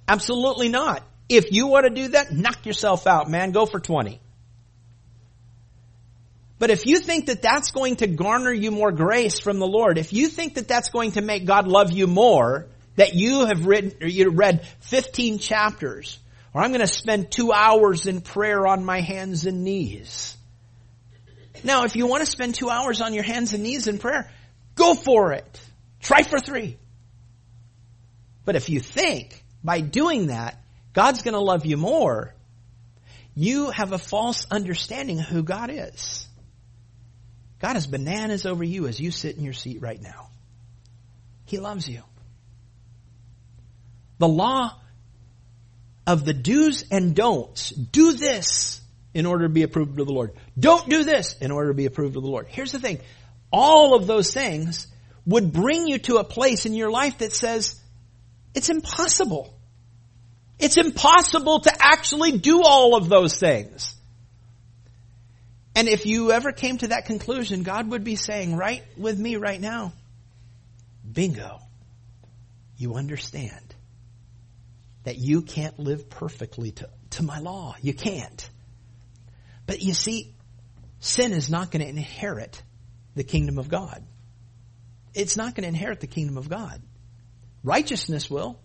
Absolutely 0.06 0.68
not. 0.68 1.02
If 1.30 1.50
you 1.50 1.66
want 1.68 1.86
to 1.86 1.94
do 1.94 2.08
that, 2.08 2.30
knock 2.30 2.66
yourself 2.66 3.06
out, 3.06 3.30
man. 3.30 3.52
Go 3.52 3.64
for 3.64 3.80
20. 3.80 4.20
But 6.58 6.70
if 6.70 6.86
you 6.86 7.00
think 7.00 7.26
that 7.26 7.42
that's 7.42 7.70
going 7.70 7.96
to 7.96 8.06
garner 8.06 8.52
you 8.52 8.70
more 8.70 8.92
grace 8.92 9.38
from 9.38 9.58
the 9.58 9.66
Lord, 9.66 9.98
if 9.98 10.12
you 10.12 10.28
think 10.28 10.54
that 10.54 10.68
that's 10.68 10.88
going 10.88 11.12
to 11.12 11.20
make 11.20 11.44
God 11.44 11.66
love 11.66 11.92
you 11.92 12.06
more, 12.06 12.66
that 12.96 13.14
you 13.14 13.44
have 13.44 13.66
written, 13.66 13.92
or 14.00 14.08
you 14.08 14.30
read 14.30 14.66
15 14.80 15.38
chapters, 15.38 16.18
or 16.54 16.62
I'm 16.62 16.70
going 16.70 16.80
to 16.80 16.86
spend 16.86 17.30
two 17.30 17.52
hours 17.52 18.06
in 18.06 18.22
prayer 18.22 18.66
on 18.66 18.84
my 18.84 19.00
hands 19.00 19.44
and 19.44 19.64
knees. 19.64 20.36
Now, 21.62 21.84
if 21.84 21.94
you 21.94 22.06
want 22.06 22.20
to 22.20 22.30
spend 22.30 22.54
two 22.54 22.70
hours 22.70 23.00
on 23.00 23.12
your 23.12 23.24
hands 23.24 23.52
and 23.52 23.62
knees 23.62 23.86
in 23.86 23.98
prayer, 23.98 24.30
go 24.74 24.94
for 24.94 25.32
it. 25.32 25.60
Try 26.00 26.22
for 26.22 26.38
three. 26.38 26.78
But 28.46 28.56
if 28.56 28.70
you 28.70 28.80
think 28.80 29.42
by 29.62 29.80
doing 29.80 30.28
that, 30.28 30.58
God's 30.94 31.22
going 31.22 31.34
to 31.34 31.40
love 31.40 31.66
you 31.66 31.76
more, 31.76 32.32
you 33.34 33.70
have 33.70 33.92
a 33.92 33.98
false 33.98 34.46
understanding 34.50 35.18
of 35.18 35.26
who 35.26 35.42
God 35.42 35.70
is. 35.70 36.25
God 37.66 37.76
is 37.76 37.88
bananas 37.88 38.46
over 38.46 38.62
you 38.62 38.86
as 38.86 39.00
you 39.00 39.10
sit 39.10 39.36
in 39.36 39.42
your 39.42 39.52
seat 39.52 39.82
right 39.82 40.00
now. 40.00 40.28
He 41.46 41.58
loves 41.58 41.88
you. 41.88 42.00
The 44.18 44.28
law 44.28 44.78
of 46.06 46.24
the 46.24 46.32
do's 46.32 46.84
and 46.92 47.16
don'ts. 47.16 47.70
Do 47.70 48.12
this 48.12 48.80
in 49.14 49.26
order 49.26 49.48
to 49.48 49.52
be 49.52 49.64
approved 49.64 49.98
of 49.98 50.06
the 50.06 50.12
Lord. 50.12 50.34
Don't 50.56 50.88
do 50.88 51.02
this 51.02 51.34
in 51.40 51.50
order 51.50 51.70
to 51.70 51.74
be 51.74 51.86
approved 51.86 52.14
of 52.14 52.22
the 52.22 52.28
Lord. 52.28 52.46
Here's 52.48 52.70
the 52.70 52.78
thing. 52.78 53.00
All 53.50 53.96
of 53.96 54.06
those 54.06 54.32
things 54.32 54.86
would 55.26 55.52
bring 55.52 55.88
you 55.88 55.98
to 55.98 56.18
a 56.18 56.24
place 56.24 56.66
in 56.66 56.72
your 56.72 56.92
life 56.92 57.18
that 57.18 57.32
says, 57.32 57.80
it's 58.54 58.68
impossible. 58.68 59.52
It's 60.60 60.76
impossible 60.76 61.62
to 61.62 61.72
actually 61.80 62.38
do 62.38 62.62
all 62.62 62.94
of 62.94 63.08
those 63.08 63.36
things. 63.36 63.95
And 65.76 65.88
if 65.88 66.06
you 66.06 66.32
ever 66.32 66.52
came 66.52 66.78
to 66.78 66.88
that 66.88 67.04
conclusion, 67.04 67.62
God 67.62 67.90
would 67.90 68.02
be 68.02 68.16
saying, 68.16 68.56
right 68.56 68.82
with 68.96 69.18
me 69.18 69.36
right 69.36 69.60
now, 69.60 69.92
bingo, 71.12 71.60
you 72.78 72.94
understand 72.94 73.74
that 75.04 75.18
you 75.18 75.42
can't 75.42 75.78
live 75.78 76.08
perfectly 76.08 76.70
to, 76.72 76.88
to 77.10 77.22
my 77.22 77.40
law. 77.40 77.76
You 77.82 77.92
can't. 77.92 78.48
But 79.66 79.82
you 79.82 79.92
see, 79.92 80.34
sin 80.98 81.32
is 81.32 81.50
not 81.50 81.70
going 81.70 81.82
to 81.82 81.88
inherit 81.88 82.62
the 83.14 83.22
kingdom 83.22 83.58
of 83.58 83.68
God. 83.68 84.02
It's 85.12 85.36
not 85.36 85.54
going 85.54 85.64
to 85.64 85.68
inherit 85.68 86.00
the 86.00 86.06
kingdom 86.06 86.38
of 86.38 86.48
God. 86.48 86.80
Righteousness 87.62 88.30
will. 88.30 88.58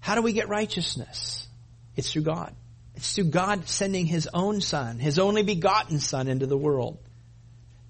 How 0.00 0.16
do 0.16 0.22
we 0.22 0.32
get 0.32 0.48
righteousness? 0.48 1.46
It's 1.94 2.12
through 2.12 2.22
God. 2.22 2.56
It's 3.02 3.16
through 3.16 3.30
God 3.30 3.68
sending 3.68 4.06
His 4.06 4.28
own 4.32 4.60
Son, 4.60 5.00
His 5.00 5.18
only 5.18 5.42
begotten 5.42 5.98
Son 5.98 6.28
into 6.28 6.46
the 6.46 6.56
world. 6.56 6.98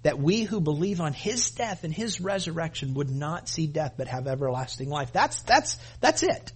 That 0.01 0.17
we 0.17 0.41
who 0.41 0.59
believe 0.59 1.01
on 1.01 1.13
His 1.13 1.51
death 1.51 1.83
and 1.83 1.93
His 1.93 2.19
resurrection 2.19 2.95
would 2.95 3.11
not 3.11 3.47
see 3.47 3.67
death 3.67 3.93
but 3.95 4.07
have 4.07 4.25
everlasting 4.25 4.89
life. 4.89 5.13
That's, 5.13 5.43
that's, 5.43 5.77
that's 6.01 6.23
it. 6.23 6.51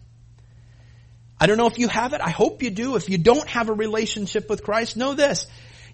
I 1.39 1.45
don't 1.45 1.57
know 1.59 1.67
if 1.67 1.77
you 1.77 1.87
have 1.87 2.13
it. 2.13 2.21
I 2.21 2.31
hope 2.31 2.63
you 2.63 2.71
do. 2.71 2.95
If 2.95 3.09
you 3.09 3.19
don't 3.19 3.47
have 3.47 3.69
a 3.69 3.73
relationship 3.73 4.49
with 4.49 4.63
Christ, 4.63 4.97
know 4.97 5.13
this. 5.13 5.45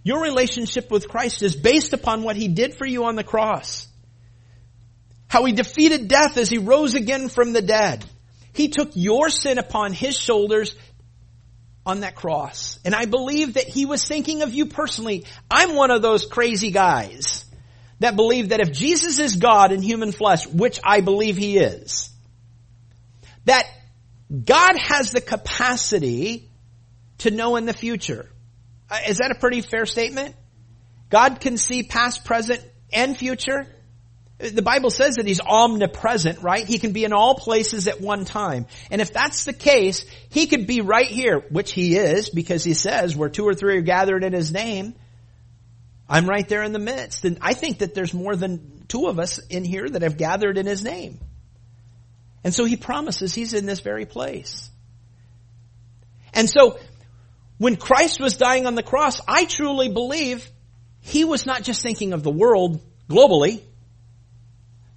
Your 0.02 0.22
relationship 0.22 0.90
with 0.90 1.10
Christ 1.10 1.44
is 1.44 1.58
based 1.58 1.92
upon 1.92 2.24
what 2.24 2.38
He 2.38 2.48
did 2.48 2.76
for 2.76 2.86
you 2.86 3.04
on 3.04 3.18
the 3.18 3.26
cross. 3.26 3.90
How 5.28 5.44
He 5.44 5.52
defeated 5.52 6.08
death 6.08 6.38
as 6.38 6.50
He 6.50 6.60
rose 6.60 6.96
again 6.96 7.28
from 7.28 7.52
the 7.52 7.62
dead. 7.62 8.06
He 8.54 8.70
took 8.70 8.92
your 8.94 9.28
sin 9.30 9.58
upon 9.58 9.92
His 9.92 10.18
shoulders 10.18 10.76
on 11.86 12.02
that 12.02 12.16
cross. 12.16 12.80
And 12.86 12.96
I 12.96 13.06
believe 13.06 13.56
that 13.56 13.68
he 13.68 13.86
was 13.86 14.06
thinking 14.06 14.42
of 14.42 14.54
you 14.54 14.68
personally. 14.68 15.26
I'm 15.50 15.76
one 15.76 15.92
of 15.92 16.02
those 16.02 16.26
crazy 16.26 16.72
guys 16.72 17.46
that 18.00 18.16
believe 18.16 18.50
that 18.50 18.60
if 18.60 18.72
Jesus 18.72 19.20
is 19.20 19.36
God 19.36 19.72
in 19.72 19.82
human 19.82 20.12
flesh, 20.12 20.48
which 20.48 20.80
I 20.84 21.02
believe 21.02 21.38
he 21.38 21.58
is, 21.58 22.10
that 23.46 23.68
God 24.46 24.78
has 24.78 25.12
the 25.12 25.22
capacity 25.22 26.50
to 27.20 27.32
know 27.32 27.56
in 27.56 27.66
the 27.66 27.74
future. 27.74 28.30
Uh, 28.90 29.00
is 29.08 29.18
that 29.18 29.32
a 29.32 29.36
pretty 29.36 29.62
fair 29.62 29.86
statement? 29.86 30.36
God 31.10 31.40
can 31.40 31.58
see 31.58 31.84
past, 31.84 32.26
present, 32.26 32.62
and 32.92 33.18
future. 33.18 33.68
The 34.52 34.62
Bible 34.62 34.90
says 34.90 35.16
that 35.16 35.26
He's 35.26 35.40
omnipresent, 35.40 36.42
right? 36.42 36.66
He 36.66 36.78
can 36.78 36.92
be 36.92 37.06
in 37.06 37.14
all 37.14 37.36
places 37.36 37.88
at 37.88 38.02
one 38.02 38.26
time. 38.26 38.68
And 38.92 39.02
if 39.02 39.14
that's 39.14 39.46
the 39.46 39.54
case, 39.54 40.06
He 40.30 40.48
could 40.48 40.68
be 40.68 40.82
right 40.82 41.08
here, 41.08 41.40
which 41.50 41.72
He 41.72 41.96
is, 41.96 42.30
because 42.30 42.64
He 42.64 42.74
says, 42.74 43.16
where 43.16 43.30
two 43.30 43.48
or 43.48 43.54
three 43.54 43.78
are 43.78 43.82
gathered 43.82 44.24
in 44.24 44.34
His 44.34 44.52
name, 44.52 44.96
I'm 46.10 46.28
right 46.28 46.48
there 46.48 46.64
in 46.64 46.74
the 46.74 46.80
midst. 46.80 47.24
And 47.24 47.38
I 47.42 47.54
think 47.54 47.80
that 47.80 47.94
there's 47.94 48.14
more 48.14 48.36
than 48.36 48.84
two 48.88 49.08
of 49.08 49.18
us 49.18 49.38
in 49.38 49.64
here 49.64 49.88
that 49.88 50.02
have 50.02 50.18
gathered 50.18 50.58
in 50.58 50.66
His 50.66 50.84
name. 50.84 51.20
And 52.44 52.54
so 52.54 52.66
He 52.66 52.76
promises 52.76 53.34
He's 53.34 53.54
in 53.54 53.66
this 53.66 53.80
very 53.80 54.06
place. 54.06 54.70
And 56.34 56.50
so, 56.50 56.80
when 57.60 57.78
Christ 57.78 58.20
was 58.20 58.36
dying 58.36 58.66
on 58.66 58.76
the 58.76 58.84
cross, 58.84 59.22
I 59.26 59.46
truly 59.46 59.88
believe 59.88 60.50
He 61.00 61.24
was 61.24 61.46
not 61.46 61.64
just 61.64 61.82
thinking 61.82 62.12
of 62.12 62.24
the 62.24 62.32
world 62.32 62.82
globally, 63.10 63.62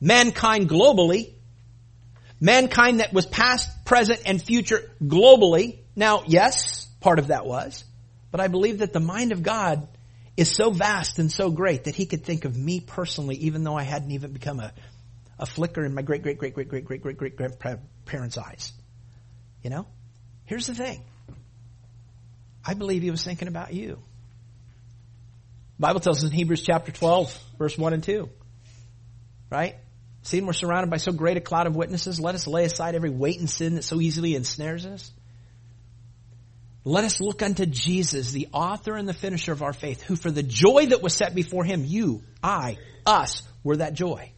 mankind 0.01 0.69
globally, 0.69 1.35
mankind 2.41 3.01
that 3.01 3.13
was 3.13 3.27
past, 3.27 3.85
present, 3.85 4.21
and 4.27 4.43
future 4.43 4.91
globally. 5.03 5.81
Now, 5.95 6.23
yes, 6.27 6.87
part 7.01 7.19
of 7.19 7.29
that 7.29 7.47
was, 7.47 7.85
but 8.31 8.41
I 8.41 8.49
believe 8.49 8.79
that 8.79 8.93
the 8.93 9.01
mind 9.01 9.33
of 9.33 9.43
God 9.43 9.89
is 10.37 10.51
so 10.51 10.71
vast 10.71 11.19
and 11.19 11.33
so 11.33 11.51
great 11.51 11.85
that 11.85 11.95
he 11.95 12.07
could 12.07 12.25
think 12.25 12.45
of 12.45 12.57
me 12.57 12.81
personally, 12.81 13.37
even 13.37 13.65
though 13.65 13.77
I 13.77 13.85
hadn't 13.85 14.11
even 14.11 14.33
become 14.33 14.61
a, 14.61 14.73
a 15.39 15.47
flicker 15.47 15.85
in 15.85 15.95
my 15.95 16.03
great, 16.03 16.23
great, 16.23 16.39
great, 16.39 16.55
great, 16.55 16.69
great, 16.69 16.85
great, 16.85 17.01
great, 17.01 17.17
great 17.17 17.59
grandparents' 17.59 18.37
eyes. 18.37 18.73
You 19.63 19.71
know? 19.71 19.87
Here's 20.45 20.67
the 20.67 20.75
thing. 20.75 21.03
I 22.65 22.75
believe 22.75 23.03
he 23.03 23.11
was 23.11 23.25
thinking 23.25 23.49
about 23.49 23.73
you. 23.73 23.99
The 25.77 25.81
Bible 25.81 26.01
tells 26.01 26.19
us 26.19 26.25
in 26.25 26.31
Hebrews 26.31 26.63
chapter 26.63 26.93
12, 26.93 27.39
verse 27.59 27.79
1 27.79 27.93
and 27.93 28.03
2. 28.03 28.29
Right? 29.51 29.77
Seeing 30.27 30.45
we're 30.45 30.55
surrounded 30.55 30.91
by 30.91 30.97
so 30.97 31.13
great 31.13 31.37
a 31.37 31.41
cloud 31.41 31.69
of 31.69 31.77
witnesses, 31.77 32.19
let 32.19 32.35
us 32.35 32.49
lay 32.49 32.65
aside 32.65 32.97
every 32.97 33.11
weight 33.11 33.39
and 33.39 33.49
sin 33.49 33.77
that 33.77 33.85
so 33.85 34.01
easily 34.01 34.35
ensnares 34.35 34.85
us. 34.85 35.13
Let 36.83 37.05
us 37.05 37.21
look 37.21 37.43
unto 37.43 37.65
Jesus, 37.65 38.33
the 38.33 38.49
author 38.53 38.97
and 38.97 39.09
the 39.09 39.15
finisher 39.15 39.53
of 39.53 39.63
our 39.63 39.73
faith, 39.73 40.03
who 40.03 40.17
for 40.17 40.33
the 40.33 40.43
joy 40.43 40.87
that 40.87 41.01
was 41.01 41.15
set 41.15 41.33
before 41.33 41.63
him, 41.63 41.85
you, 41.85 42.25
I, 42.43 42.77
us, 43.07 43.45
were 43.63 43.77
that 43.77 43.95
joy. 43.95 44.33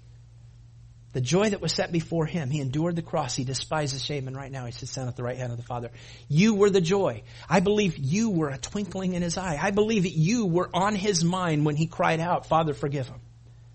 The 1.14 1.22
joy 1.22 1.48
that 1.48 1.62
was 1.62 1.72
set 1.72 1.90
before 1.90 2.26
him, 2.26 2.50
he 2.50 2.60
endured 2.60 2.94
the 2.94 3.00
cross, 3.00 3.34
he 3.34 3.44
despised 3.44 3.94
the 3.94 3.98
shame, 3.98 4.28
and 4.28 4.36
right 4.36 4.52
now 4.52 4.66
he 4.66 4.72
sits 4.72 4.94
down 4.94 5.08
at 5.08 5.16
the 5.16 5.22
right 5.22 5.38
hand 5.38 5.52
of 5.52 5.56
the 5.56 5.64
Father. 5.64 5.90
You 6.28 6.52
were 6.52 6.68
the 6.68 6.82
joy. 6.82 7.22
I 7.48 7.60
believe 7.60 7.96
you 7.96 8.28
were 8.28 8.50
a 8.50 8.58
twinkling 8.58 9.14
in 9.14 9.22
his 9.22 9.38
eye. 9.38 9.58
I 9.58 9.70
believe 9.70 10.02
that 10.02 10.12
you 10.12 10.44
were 10.44 10.68
on 10.74 10.94
his 10.94 11.24
mind 11.24 11.64
when 11.64 11.76
he 11.76 11.86
cried 11.86 12.20
out, 12.20 12.44
Father, 12.44 12.74
forgive 12.74 13.08
him. 13.08 13.20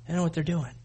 I 0.07 0.11
know 0.11 0.21
what 0.21 0.33
they're 0.33 0.43
doing. 0.43 0.75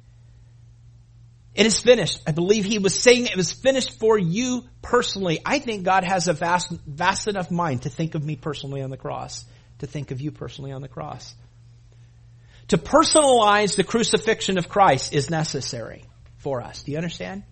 It 1.59 1.66
is 1.66 1.80
finished. 1.80 2.22
I 2.24 2.30
believe 2.30 2.64
he 2.64 2.78
was 2.78 2.94
saying 2.94 3.26
it 3.26 3.36
was 3.36 3.50
finished 3.50 3.98
for 3.98 4.16
you 4.16 4.62
personally. 4.80 5.40
I 5.44 5.59
think 5.59 5.82
God 5.82 6.04
has 6.04 6.28
a 6.28 6.32
vast, 6.32 6.70
vast 6.86 7.26
enough 7.26 7.50
mind 7.50 7.82
to 7.82 7.88
think 7.88 8.14
of 8.14 8.24
me 8.24 8.36
personally 8.36 8.80
on 8.80 8.90
the 8.90 8.96
cross, 8.96 9.44
to 9.80 9.88
think 9.88 10.12
of 10.12 10.20
you 10.20 10.30
personally 10.30 10.70
on 10.70 10.82
the 10.82 10.88
cross. 10.88 11.34
To 12.68 12.78
personalize 12.78 13.74
the 13.74 13.82
crucifixion 13.82 14.56
of 14.56 14.68
Christ 14.68 15.12
is 15.12 15.30
necessary 15.30 16.04
for 16.36 16.62
us. 16.62 16.84
Do 16.84 16.92
you 16.92 16.96
understand? 16.96 17.42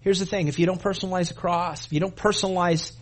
Here's 0.00 0.18
the 0.18 0.24
thing. 0.24 0.48
If 0.48 0.58
you 0.58 0.64
don't 0.64 0.80
personalize 0.80 1.28
the 1.28 1.34
cross, 1.34 1.84
if 1.84 1.92
you 1.92 2.00
don't 2.00 2.16
personalize, 2.16 2.92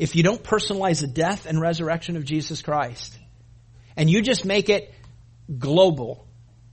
if 0.00 0.16
you 0.16 0.24
don't 0.24 0.42
personalize 0.42 1.00
the 1.00 1.06
death 1.06 1.46
and 1.46 1.60
resurrection 1.60 2.16
of 2.16 2.24
Jesus 2.24 2.60
Christ, 2.60 3.16
and 3.96 4.10
you 4.10 4.20
just 4.20 4.44
make 4.44 4.68
it 4.68 4.92
global, 5.60 6.26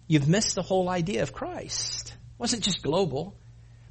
you've 0.08 0.28
missed 0.28 0.56
the 0.56 0.64
whole 0.64 0.90
idea 0.90 1.22
of 1.22 1.32
Christ. 1.32 1.97
Wasn't 2.38 2.64
just 2.64 2.82
global. 2.82 3.36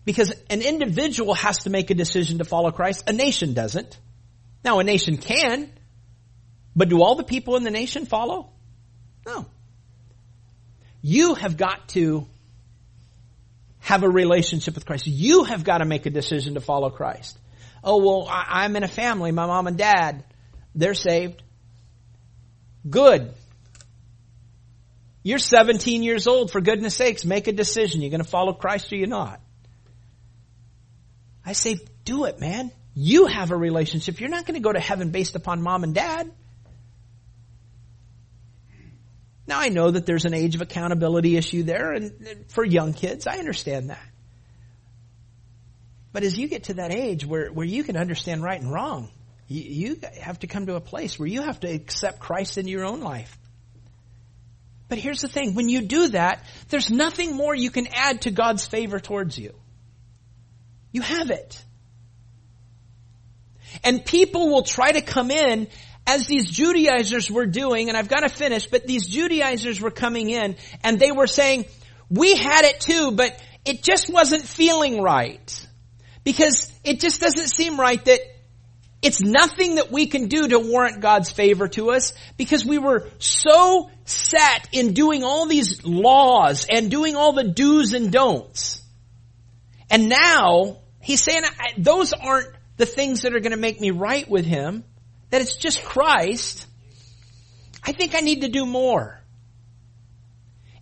Because 0.05 0.33
an 0.49 0.63
individual 0.63 1.35
has 1.35 1.59
to 1.65 1.71
make 1.71 1.91
a 1.91 1.95
decision 1.95 2.39
to 2.39 2.45
follow 2.45 2.71
Christ. 2.71 3.05
A 3.09 3.13
nation 3.13 3.55
doesn't. 3.55 3.99
Now 4.65 4.79
a 4.79 4.85
nation 4.85 5.17
can, 5.17 5.71
but 6.75 6.89
do 6.89 7.03
all 7.03 7.17
the 7.17 7.25
people 7.25 7.57
in 7.57 7.65
the 7.65 7.71
nation 7.71 8.07
follow? 8.07 8.51
No. 9.27 9.47
You 11.03 11.35
have 11.35 11.57
got 11.57 11.89
to 11.91 12.27
have 13.79 14.03
a 14.03 14.09
relationship 14.09 14.75
with 14.75 14.85
Christ. 14.85 15.07
You 15.07 15.45
have 15.45 15.63
got 15.63 15.79
to 15.79 15.85
make 15.85 16.07
a 16.07 16.11
decision 16.11 16.55
to 16.55 16.61
follow 16.61 16.91
Christ. 16.91 17.39
Oh, 17.85 17.99
well, 17.99 18.29
I, 18.29 18.65
am 18.65 18.75
in 18.75 18.83
a 18.83 18.89
family. 18.89 19.31
My 19.31 19.47
mom 19.47 19.69
and 19.69 19.79
dad, 19.79 20.25
they're 20.75 20.95
saved. 20.95 21.41
Good. 22.89 23.33
You're 25.27 25.41
17 25.41 26.05
years 26.05 26.29
old. 26.29 26.53
For 26.53 26.61
goodness 26.61 26.95
sakes, 26.95 27.25
make 27.25 27.49
a 27.49 27.53
decision. 27.53 28.01
You're 28.01 28.13
going 28.13 28.23
to 28.23 28.29
follow 28.29 28.53
Christ 28.53 28.93
or 28.93 28.97
you're 28.97 29.09
not. 29.09 29.41
I 31.45 31.53
say, 31.53 31.79
do 32.05 32.27
it, 32.27 32.39
man. 32.39 32.71
You 32.95 33.27
have 33.27 33.51
a 33.51 33.57
relationship. 33.57 34.21
You're 34.21 34.31
not 34.31 34.47
going 34.47 34.55
to 34.55 34.61
go 34.61 34.73
to 34.73 34.79
heaven 34.79 35.11
based 35.11 35.35
upon 35.35 35.63
mom 35.63 35.83
and 35.83 35.97
dad. 35.97 36.31
Now 39.49 39.59
I 39.59 39.69
know 39.69 39.91
that 39.91 40.07
there's 40.07 40.27
an 40.27 40.33
age 40.33 40.55
of 40.55 40.61
accountability 40.61 41.37
issue 41.37 41.65
there 41.65 41.91
and 41.93 42.45
for 42.47 42.65
young 42.65 42.93
kids. 42.93 43.27
I 43.27 43.39
understand 43.39 43.91
that. 43.91 44.09
But 46.13 46.23
as 46.23 46.39
you 46.39 46.47
get 46.47 46.65
to 46.65 46.75
that 46.75 46.95
age 46.95 47.27
where, 47.27 47.49
where 47.49 47.67
you 47.67 47.83
can 47.83 47.97
understand 47.97 48.45
right 48.45 48.61
and 48.61 48.73
wrong, 48.73 49.11
you, 49.49 49.63
you 49.63 50.01
have 50.21 50.39
to 50.41 50.47
come 50.47 50.67
to 50.67 50.77
a 50.77 50.81
place 50.81 51.19
where 51.19 51.27
you 51.27 51.43
have 51.43 51.59
to 51.61 51.69
accept 51.69 52.21
Christ 52.21 52.59
in 52.59 52.69
your 52.69 52.85
own 52.85 53.01
life. 53.01 53.37
But 54.89 54.99
here's 54.99 55.21
the 55.21 55.29
thing. 55.29 55.55
When 55.55 55.69
you 55.69 55.83
do 55.83 56.09
that, 56.09 56.45
there's 56.69 56.91
nothing 56.91 57.35
more 57.35 57.55
you 57.55 57.71
can 57.71 57.89
add 57.93 58.23
to 58.23 58.31
God's 58.31 58.67
favor 58.67 59.01
towards 59.01 59.37
you. 59.39 59.53
You 60.93 61.03
have 61.03 61.31
it. 61.31 61.63
And 63.83 64.05
people 64.05 64.49
will 64.49 64.63
try 64.63 64.93
to 64.93 65.01
come 65.01 65.31
in 65.31 65.69
as 66.07 66.27
these 66.27 66.49
Judaizers 66.49 67.31
were 67.31 67.47
doing, 67.47 67.89
and 67.89 67.99
I've 67.99 68.09
got 68.09 68.21
to 68.21 68.29
finish, 68.29 68.67
but 68.67 68.87
these 68.87 69.07
Judaizers 69.07 69.81
were 69.81 69.91
coming 69.91 70.31
in 70.31 70.57
and 70.85 71.01
they 71.01 71.11
were 71.11 71.27
saying, 71.27 71.67
we 72.09 72.37
had 72.37 72.65
it 72.65 72.81
too, 72.81 73.11
but 73.11 73.39
it 73.65 73.83
just 73.83 74.09
wasn't 74.09 74.45
feeling 74.45 75.03
right. 75.03 75.67
Because 76.23 76.73
it 76.85 77.01
just 77.01 77.21
doesn't 77.21 77.49
seem 77.49 77.79
right 77.79 78.05
that 78.05 78.21
it's 79.03 79.21
nothing 79.21 79.77
that 79.77 79.91
we 79.91 80.07
can 80.07 80.29
do 80.29 80.49
to 80.49 80.59
warrant 80.59 81.01
God's 81.01 81.31
favor 81.31 81.69
to 81.69 81.91
us 81.91 82.13
because 82.37 82.65
we 82.65 82.79
were 82.79 83.09
so 83.19 83.91
set 84.07 84.69
in 84.73 84.95
doing 84.95 85.25
all 85.25 85.47
these 85.47 85.85
laws 85.85 86.67
and 86.71 86.91
doing 86.91 87.17
all 87.17 87.33
the 87.33 87.45
do's 87.45 87.93
and 87.93 88.11
don'ts. 88.11 88.83
And 89.91 90.09
now 90.09 90.79
he's 91.01 91.23
saying 91.23 91.43
those 91.77 92.13
aren't 92.13 92.49
the 92.77 92.87
things 92.87 93.23
that 93.23 93.35
are 93.35 93.41
going 93.41 93.53
to 93.53 93.59
make 93.59 93.81
me 93.81 93.91
right 93.91 94.29
with 94.29 94.45
him 94.45 94.85
that 95.31 95.41
it's 95.41 95.57
just 95.57 95.83
Christ, 95.85 96.67
I 97.83 97.93
think 97.93 98.15
I 98.15 98.21
need 98.21 98.43
to 98.43 98.49
do 98.49 98.65
more. 98.65 99.21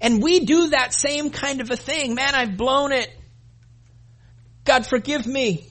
And 0.00 0.22
we 0.22 0.40
do 0.40 0.70
that 0.70 0.92
same 0.92 1.30
kind 1.30 1.60
of 1.60 1.70
a 1.70 1.76
thing. 1.76 2.14
Man, 2.14 2.34
I've 2.34 2.56
blown 2.56 2.92
it. 2.92 3.10
God 4.64 4.86
forgive 4.86 5.26
me. 5.26 5.66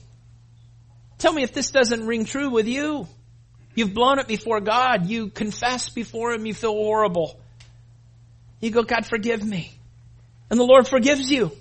Tell 1.18 1.32
me 1.32 1.42
if 1.42 1.52
this 1.52 1.70
doesn't 1.70 2.06
ring 2.06 2.24
true 2.24 2.50
with 2.50 2.66
you. 2.66 3.06
You've 3.74 3.94
blown 3.94 4.18
it 4.18 4.26
before 4.26 4.60
God. 4.60 5.06
You 5.06 5.28
confess 5.28 5.88
before 5.88 6.32
Him. 6.32 6.46
You 6.46 6.54
feel 6.54 6.72
horrible. 6.72 7.40
You 8.60 8.70
go, 8.70 8.82
God 8.82 9.06
forgive 9.06 9.44
me. 9.44 9.72
And 10.50 10.58
the 10.58 10.64
Lord 10.64 10.86
forgives 10.88 11.30
you. 11.30 11.52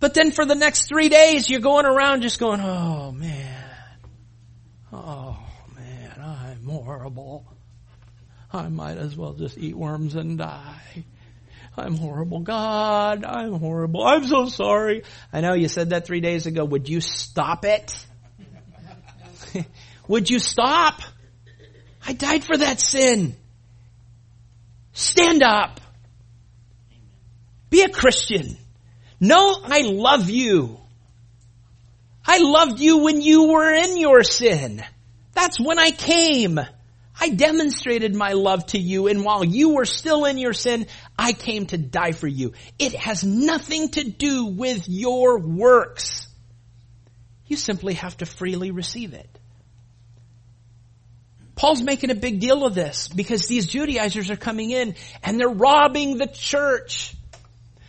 But 0.00 0.14
then 0.14 0.32
for 0.32 0.44
the 0.44 0.56
next 0.56 0.88
three 0.88 1.08
days, 1.08 1.48
you're 1.48 1.60
going 1.60 1.86
around 1.86 2.22
just 2.22 2.40
going, 2.40 2.60
oh 2.60 3.12
man. 3.12 3.64
Oh 4.92 5.38
man, 5.76 6.12
I'm 6.20 6.64
horrible. 6.64 7.46
I 8.52 8.68
might 8.68 8.98
as 8.98 9.16
well 9.16 9.32
just 9.32 9.56
eat 9.56 9.76
worms 9.76 10.14
and 10.14 10.38
die. 10.38 11.04
I'm 11.76 11.96
horrible. 11.96 12.40
God, 12.40 13.24
I'm 13.24 13.54
horrible. 13.54 14.04
I'm 14.04 14.26
so 14.26 14.46
sorry. 14.46 15.04
I 15.32 15.40
know 15.40 15.54
you 15.54 15.68
said 15.68 15.90
that 15.90 16.04
three 16.06 16.20
days 16.20 16.46
ago. 16.46 16.64
Would 16.64 16.88
you 16.88 17.00
stop 17.00 17.64
it? 17.64 17.94
Would 20.08 20.28
you 20.28 20.38
stop? 20.38 21.00
I 22.06 22.12
died 22.12 22.44
for 22.44 22.56
that 22.56 22.80
sin. 22.80 23.36
Stand 24.92 25.42
up. 25.42 25.80
Be 27.70 27.82
a 27.82 27.88
Christian. 27.88 28.56
No, 29.18 29.60
I 29.64 29.82
love 29.82 30.28
you. 30.28 30.78
I 32.26 32.38
loved 32.38 32.80
you 32.80 32.98
when 32.98 33.20
you 33.20 33.48
were 33.48 33.72
in 33.72 33.96
your 33.96 34.22
sin. 34.22 34.82
That's 35.32 35.58
when 35.58 35.78
I 35.78 35.90
came. 35.90 36.60
I 37.18 37.28
demonstrated 37.30 38.14
my 38.14 38.32
love 38.32 38.66
to 38.66 38.78
you 38.78 39.06
and 39.06 39.24
while 39.24 39.44
you 39.44 39.74
were 39.74 39.84
still 39.84 40.24
in 40.24 40.38
your 40.38 40.52
sin, 40.52 40.86
I 41.18 41.32
came 41.32 41.66
to 41.66 41.78
die 41.78 42.12
for 42.12 42.26
you. 42.26 42.52
It 42.78 42.94
has 42.94 43.24
nothing 43.24 43.90
to 43.90 44.04
do 44.04 44.46
with 44.46 44.88
your 44.88 45.38
works. 45.38 46.26
You 47.46 47.56
simply 47.56 47.94
have 47.94 48.16
to 48.18 48.26
freely 48.26 48.70
receive 48.70 49.14
it. 49.14 49.38
Paul's 51.62 51.80
making 51.80 52.10
a 52.10 52.16
big 52.16 52.40
deal 52.40 52.66
of 52.66 52.74
this 52.74 53.06
because 53.06 53.46
these 53.46 53.66
Judaizers 53.66 54.32
are 54.32 54.36
coming 54.36 54.72
in 54.72 54.96
and 55.22 55.38
they're 55.38 55.48
robbing 55.48 56.16
the 56.18 56.26
church. 56.26 57.14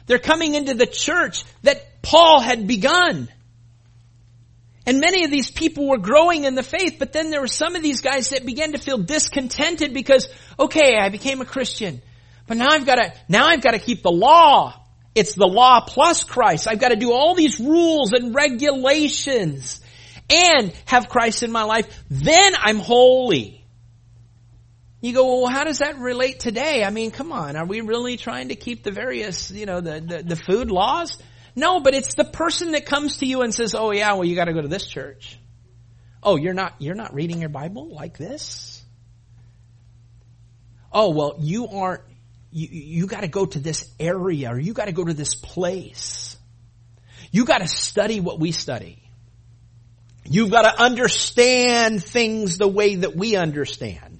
They're 0.05 0.19
coming 0.19 0.53
into 0.53 0.75
the 0.75 0.85
church 0.85 1.43
that 1.63 2.03
Paul 2.03 2.39
had 2.39 2.67
begun. 2.67 3.29
And 4.85 4.99
many 4.99 5.23
of 5.23 5.31
these 5.31 5.49
people 5.49 5.89
were 5.89 5.97
growing 5.97 6.43
in 6.43 6.53
the 6.53 6.61
faith, 6.61 6.97
but 6.99 7.13
then 7.13 7.31
there 7.31 7.41
were 7.41 7.47
some 7.47 7.75
of 7.75 7.81
these 7.81 8.01
guys 8.01 8.29
that 8.29 8.45
began 8.45 8.73
to 8.73 8.77
feel 8.77 8.99
discontented 8.99 9.91
because, 9.91 10.29
okay, 10.59 10.95
I 11.01 11.09
became 11.09 11.41
a 11.41 11.45
Christian, 11.45 11.99
but 12.45 12.57
now 12.57 12.69
I've 12.69 12.85
got 12.85 12.97
to, 12.97 13.11
now 13.27 13.47
I've 13.47 13.63
got 13.63 13.71
to 13.71 13.79
keep 13.79 14.03
the 14.03 14.11
law. 14.11 14.79
It's 15.15 15.33
the 15.33 15.47
law 15.47 15.81
plus 15.81 16.23
Christ. 16.23 16.67
I've 16.67 16.79
got 16.79 16.89
to 16.89 16.95
do 16.95 17.11
all 17.11 17.33
these 17.33 17.59
rules 17.59 18.11
and 18.11 18.35
regulations 18.35 19.81
and 20.29 20.71
have 20.85 21.09
Christ 21.09 21.41
in 21.41 21.51
my 21.51 21.63
life. 21.63 22.03
Then 22.11 22.53
I'm 22.55 22.77
holy. 22.77 23.61
You 25.03 25.11
go, 25.13 25.41
well, 25.41 25.51
how 25.51 25.65
does 25.65 25.79
that 25.79 25.99
relate 25.99 26.39
today? 26.39 26.81
I 26.81 26.89
mean, 26.89 27.11
come 27.11 27.33
on. 27.33 27.57
Are 27.57 27.65
we 27.65 27.81
really 27.81 28.15
trying 28.15 28.47
to 28.47 28.55
keep 28.55 28.83
the 28.83 28.91
various, 28.91 29.51
you 29.51 29.65
know, 29.65 29.81
the, 29.81 29.99
the, 29.99 30.23
the 30.23 30.35
food 30.37 30.71
laws? 30.71 31.17
No, 31.57 31.81
but 31.81 31.93
it's 31.93 32.13
the 32.15 32.23
person 32.23 32.71
that 32.71 32.85
comes 32.85 33.17
to 33.17 33.25
you 33.25 33.41
and 33.41 33.53
says, 33.53 33.75
"Oh 33.75 33.91
yeah, 33.91 34.13
well 34.13 34.23
you 34.23 34.33
got 34.35 34.45
to 34.45 34.53
go 34.53 34.61
to 34.61 34.69
this 34.69 34.87
church." 34.87 35.37
Oh, 36.23 36.37
you're 36.37 36.53
not 36.53 36.75
you're 36.79 36.95
not 36.95 37.13
reading 37.13 37.41
your 37.41 37.49
Bible 37.49 37.89
like 37.93 38.17
this? 38.17 38.81
Oh, 40.89 41.09
well, 41.09 41.35
you 41.37 41.67
aren't 41.67 42.03
you, 42.51 42.69
you 42.71 43.07
got 43.07 43.21
to 43.21 43.27
go 43.27 43.45
to 43.45 43.59
this 43.59 43.91
area 43.99 44.53
or 44.53 44.59
you 44.59 44.71
got 44.71 44.85
to 44.85 44.93
go 44.93 45.03
to 45.03 45.13
this 45.13 45.35
place. 45.35 46.37
You 47.29 47.43
got 47.43 47.57
to 47.57 47.67
study 47.67 48.21
what 48.21 48.39
we 48.39 48.53
study. 48.53 49.03
You've 50.23 50.49
got 50.51 50.61
to 50.61 50.81
understand 50.81 52.01
things 52.01 52.57
the 52.57 52.69
way 52.69 52.95
that 52.95 53.17
we 53.17 53.35
understand. 53.35 54.12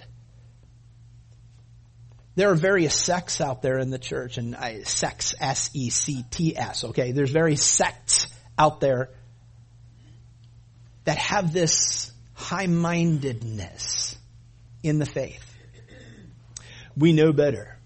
There 2.36 2.50
are 2.50 2.56
various 2.56 3.00
sects 3.00 3.42
out 3.42 3.62
there 3.62 3.78
in 3.78 3.92
the 3.92 4.00
church, 4.00 4.38
and 4.38 4.56
I, 4.56 4.84
sects, 4.84 5.36
S-E-C-T-S, 5.40 6.84
okay? 6.86 7.12
There's 7.12 7.30
various 7.30 7.64
sects 7.64 8.28
out 8.58 8.80
there 8.80 9.10
that 11.06 11.18
have 11.18 11.54
this 11.54 12.12
high-mindedness 12.34 14.18
in 14.82 14.98
the 14.98 15.06
faith. 15.06 15.50
We 16.98 17.14
know 17.14 17.34
better. 17.34 17.78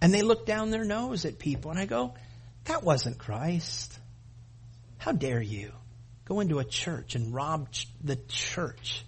And 0.00 0.14
they 0.14 0.22
look 0.22 0.46
down 0.46 0.70
their 0.70 0.84
nose 0.84 1.26
at 1.26 1.38
people, 1.38 1.70
and 1.70 1.78
I 1.78 1.84
go, 1.84 2.14
that 2.64 2.82
wasn't 2.82 3.18
Christ. 3.18 3.98
How 4.98 5.12
dare 5.12 5.42
you 5.42 5.72
go 6.24 6.40
into 6.40 6.58
a 6.58 6.64
church 6.64 7.16
and 7.16 7.34
rob 7.34 7.70
ch- 7.70 7.88
the 8.02 8.16
church? 8.28 9.04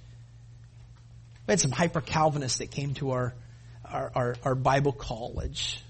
We 1.47 1.53
had 1.53 1.61
some 1.61 1.70
hyper 1.70 2.01
Calvinists 2.01 2.59
that 2.59 2.70
came 2.70 2.95
to 2.95 3.12
our 3.12 3.34
our, 3.95 4.11
our, 4.14 4.36
our 4.45 4.55
Bible 4.55 4.92
college. 4.92 5.80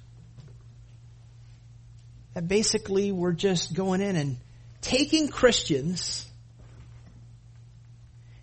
that 2.35 2.47
basically 2.47 3.13
we're 3.13 3.33
just 3.33 3.75
going 3.75 4.01
in 4.01 4.17
and 4.17 4.37
taking 4.81 5.29
Christians 5.29 6.29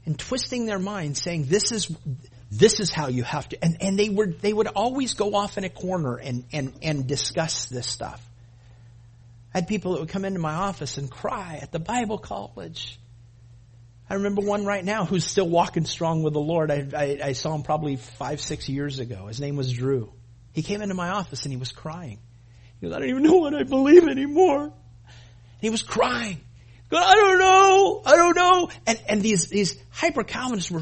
and 0.05 0.17
twisting 0.17 0.65
their 0.65 0.79
minds 0.79 1.21
saying 1.21 1.45
this 1.45 1.71
is 1.71 1.95
this 2.49 2.79
is 2.79 2.91
how 2.91 3.07
you 3.07 3.23
have 3.23 3.47
to 3.49 3.63
and, 3.63 3.77
and 3.81 3.99
they 3.99 4.09
were 4.09 4.27
they 4.27 4.51
would 4.51 4.67
always 4.67 5.13
go 5.13 5.35
off 5.35 5.57
in 5.57 5.63
a 5.63 5.69
corner 5.69 6.15
and, 6.15 6.43
and, 6.51 6.73
and 6.81 7.07
discuss 7.07 7.67
this 7.67 7.85
stuff. 7.85 8.25
I 9.53 9.59
had 9.59 9.67
people 9.67 9.93
that 9.93 9.99
would 9.99 10.09
come 10.09 10.25
into 10.25 10.39
my 10.39 10.53
office 10.53 10.97
and 10.97 11.11
cry 11.11 11.59
at 11.61 11.71
the 11.71 11.79
Bible 11.79 12.17
college. 12.17 12.97
I 14.11 14.15
remember 14.15 14.41
one 14.41 14.65
right 14.65 14.83
now 14.83 15.05
who's 15.05 15.23
still 15.23 15.47
walking 15.47 15.85
strong 15.85 16.21
with 16.21 16.33
the 16.33 16.41
Lord. 16.41 16.69
I, 16.69 16.85
I, 16.93 17.19
I 17.27 17.31
saw 17.31 17.55
him 17.55 17.63
probably 17.63 17.95
five, 17.95 18.41
six 18.41 18.67
years 18.67 18.99
ago. 18.99 19.27
His 19.27 19.39
name 19.39 19.55
was 19.55 19.71
Drew. 19.71 20.11
He 20.51 20.63
came 20.63 20.81
into 20.81 20.95
my 20.95 21.11
office 21.11 21.43
and 21.43 21.53
he 21.53 21.55
was 21.55 21.71
crying. 21.71 22.19
He 22.81 22.87
goes, 22.87 22.93
I 22.93 22.99
don't 22.99 23.07
even 23.07 23.23
know 23.23 23.37
what 23.37 23.55
I 23.55 23.63
believe 23.63 24.09
anymore. 24.09 24.73
He 25.61 25.69
was 25.69 25.81
crying. 25.81 26.41
I 26.91 27.15
don't 27.15 27.39
know. 27.39 28.01
I 28.05 28.17
don't 28.17 28.35
know. 28.35 28.69
And, 28.85 29.01
and 29.07 29.21
these, 29.21 29.47
these 29.47 29.77
hyper 29.91 30.25
Calvinists 30.25 30.69
were, 30.69 30.81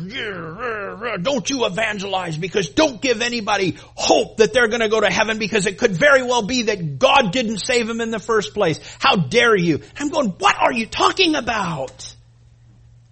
don't 1.22 1.48
you 1.52 1.68
evangelize 1.68 2.36
because 2.36 2.70
don't 2.70 3.00
give 3.00 3.22
anybody 3.22 3.78
hope 3.94 4.38
that 4.38 4.54
they're 4.54 4.70
going 4.70 4.82
to 4.82 4.90
go 4.90 5.02
to 5.02 5.12
heaven 5.12 5.38
because 5.38 5.68
it 5.68 5.78
could 5.78 5.92
very 5.92 6.24
well 6.24 6.48
be 6.48 6.64
that 6.64 6.98
God 6.98 7.32
didn't 7.32 7.60
save 7.60 7.86
them 7.86 8.02
in 8.02 8.10
the 8.10 8.18
first 8.18 8.56
place. 8.56 8.80
How 8.98 9.18
dare 9.18 9.56
you? 9.56 9.82
I'm 10.00 10.10
going, 10.10 10.30
what 10.30 10.56
are 10.58 10.74
you 10.74 10.88
talking 10.88 11.36
about? 11.36 12.16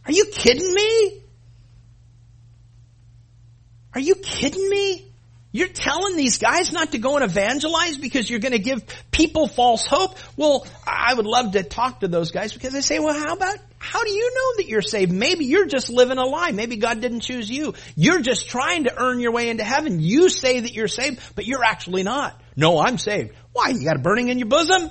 Are 0.07 0.13
you 0.13 0.25
kidding 0.25 0.73
me? 0.73 1.21
Are 3.93 3.99
you 3.99 4.15
kidding 4.15 4.69
me? 4.69 5.03
You're 5.51 5.67
telling 5.67 6.15
these 6.15 6.37
guys 6.37 6.71
not 6.71 6.91
to 6.91 6.97
go 6.97 7.15
and 7.15 7.23
evangelize 7.23 7.97
because 7.97 8.29
you're 8.29 8.39
going 8.39 8.51
to 8.51 8.59
give 8.59 8.83
people 9.11 9.47
false 9.47 9.85
hope? 9.85 10.17
Well, 10.35 10.67
I 10.85 11.13
would 11.13 11.25
love 11.25 11.53
to 11.53 11.63
talk 11.63 12.01
to 12.01 12.07
those 12.07 12.31
guys 12.31 12.53
because 12.53 12.73
they 12.73 12.81
say, 12.81 12.99
well, 12.99 13.17
how 13.17 13.33
about, 13.33 13.57
how 13.79 14.03
do 14.03 14.11
you 14.11 14.33
know 14.35 14.57
that 14.57 14.67
you're 14.67 14.81
saved? 14.81 15.11
Maybe 15.11 15.45
you're 15.45 15.65
just 15.65 15.89
living 15.89 16.17
a 16.17 16.25
lie. 16.25 16.51
Maybe 16.51 16.77
God 16.77 17.01
didn't 17.01 17.21
choose 17.21 17.49
you. 17.49 17.73
You're 17.95 18.21
just 18.21 18.49
trying 18.49 18.83
to 18.83 18.93
earn 19.01 19.19
your 19.19 19.31
way 19.31 19.49
into 19.49 19.63
heaven. 19.63 19.99
You 19.99 20.29
say 20.29 20.59
that 20.59 20.73
you're 20.73 20.87
saved, 20.87 21.19
but 21.35 21.45
you're 21.45 21.63
actually 21.63 22.03
not. 22.03 22.39
No, 22.55 22.79
I'm 22.79 22.97
saved. 22.97 23.33
Why? 23.51 23.69
You 23.69 23.83
got 23.83 23.95
a 23.95 23.99
burning 23.99 24.29
in 24.29 24.37
your 24.37 24.49
bosom? 24.49 24.89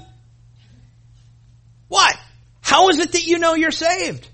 What? 1.89 2.19
How 2.61 2.89
is 2.89 2.99
it 2.99 3.13
that 3.13 3.25
you 3.25 3.39
know 3.39 3.55
you're 3.55 3.71
saved? 3.71 4.29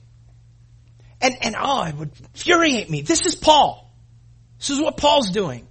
And, 1.22 1.36
and 1.40 1.56
oh, 1.58 1.84
it 1.84 1.94
would 1.94 2.10
infuriate 2.20 2.90
me. 2.90 3.02
This 3.02 3.24
is 3.24 3.34
Paul. 3.36 3.90
This 4.58 4.70
is 4.70 4.80
what 4.80 4.96
Paul's 4.96 5.30
doing. 5.30 5.66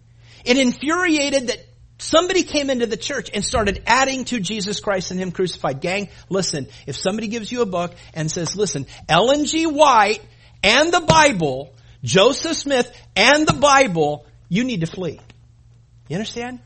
It 0.45 0.57
infuriated 0.57 1.47
that 1.47 1.59
somebody 1.97 2.43
came 2.43 2.69
into 2.69 2.87
the 2.87 2.97
church 2.97 3.29
and 3.33 3.43
started 3.43 3.83
adding 3.85 4.25
to 4.25 4.39
Jesus 4.39 4.79
Christ 4.79 5.11
and 5.11 5.19
Him 5.19 5.31
crucified. 5.31 5.81
Gang, 5.81 6.09
listen, 6.29 6.67
if 6.87 6.95
somebody 6.95 7.27
gives 7.27 7.51
you 7.51 7.61
a 7.61 7.65
book 7.65 7.93
and 8.13 8.31
says, 8.31 8.55
listen, 8.55 8.87
Ellen 9.07 9.45
G. 9.45 9.65
White 9.67 10.21
and 10.63 10.91
the 10.91 11.01
Bible, 11.01 11.75
Joseph 12.03 12.57
Smith 12.57 12.91
and 13.15 13.45
the 13.45 13.53
Bible, 13.53 14.25
you 14.49 14.63
need 14.63 14.81
to 14.81 14.87
flee. 14.87 15.19
You 16.07 16.15
understand? 16.15 16.59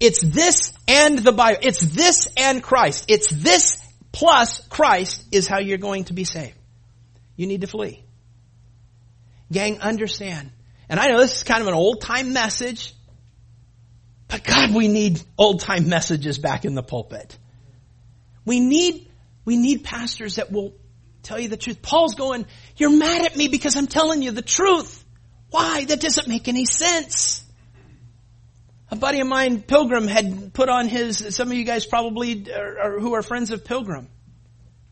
It's 0.00 0.20
this 0.20 0.72
and 0.88 1.18
the 1.18 1.32
Bible. 1.32 1.60
It's 1.62 1.80
this 1.80 2.28
and 2.36 2.62
Christ. 2.62 3.06
It's 3.08 3.28
this 3.28 3.82
plus 4.12 4.66
Christ 4.68 5.24
is 5.32 5.46
how 5.46 5.60
you're 5.60 5.78
going 5.78 6.04
to 6.04 6.12
be 6.12 6.24
saved. 6.24 6.56
You 7.42 7.48
need 7.48 7.62
to 7.62 7.66
flee. 7.66 8.04
Gang, 9.50 9.80
understand. 9.80 10.52
And 10.88 11.00
I 11.00 11.08
know 11.08 11.18
this 11.18 11.38
is 11.38 11.42
kind 11.42 11.60
of 11.60 11.66
an 11.66 11.74
old 11.74 12.00
time 12.00 12.32
message, 12.32 12.94
but 14.28 14.44
God, 14.44 14.72
we 14.72 14.86
need 14.86 15.20
old 15.36 15.58
time 15.58 15.88
messages 15.88 16.38
back 16.38 16.64
in 16.64 16.76
the 16.76 16.84
pulpit. 16.84 17.36
We 18.44 18.60
need, 18.60 19.10
we 19.44 19.56
need 19.56 19.82
pastors 19.82 20.36
that 20.36 20.52
will 20.52 20.74
tell 21.24 21.40
you 21.40 21.48
the 21.48 21.56
truth. 21.56 21.82
Paul's 21.82 22.14
going, 22.14 22.46
you're 22.76 22.96
mad 22.96 23.26
at 23.26 23.36
me 23.36 23.48
because 23.48 23.74
I'm 23.74 23.88
telling 23.88 24.22
you 24.22 24.30
the 24.30 24.42
truth. 24.42 25.04
Why? 25.50 25.84
That 25.84 26.00
doesn't 26.00 26.28
make 26.28 26.46
any 26.46 26.64
sense. 26.64 27.44
A 28.88 28.94
buddy 28.94 29.18
of 29.18 29.26
mine, 29.26 29.62
Pilgrim, 29.62 30.06
had 30.06 30.54
put 30.54 30.68
on 30.68 30.86
his, 30.86 31.34
some 31.34 31.50
of 31.50 31.56
you 31.56 31.64
guys 31.64 31.86
probably 31.86 32.48
are, 32.52 32.78
are, 32.78 33.00
who 33.00 33.14
are 33.14 33.22
friends 33.22 33.50
of 33.50 33.64
Pilgrim. 33.64 34.06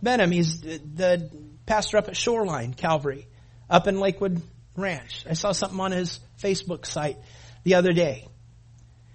Benham, 0.03 0.33
he's 0.33 0.61
the 0.63 1.31
pastor 1.71 1.99
up 1.99 2.09
at 2.09 2.17
Shoreline, 2.17 2.75
Calvary, 2.75 3.29
up 3.71 3.87
in 3.87 4.01
Lakewood 4.01 4.43
Ranch. 4.75 5.25
I 5.31 5.35
saw 5.35 5.53
something 5.53 5.79
on 5.79 5.93
his 5.93 6.19
Facebook 6.43 6.85
site 6.85 7.17
the 7.63 7.77
other 7.77 7.93
day. 7.93 8.27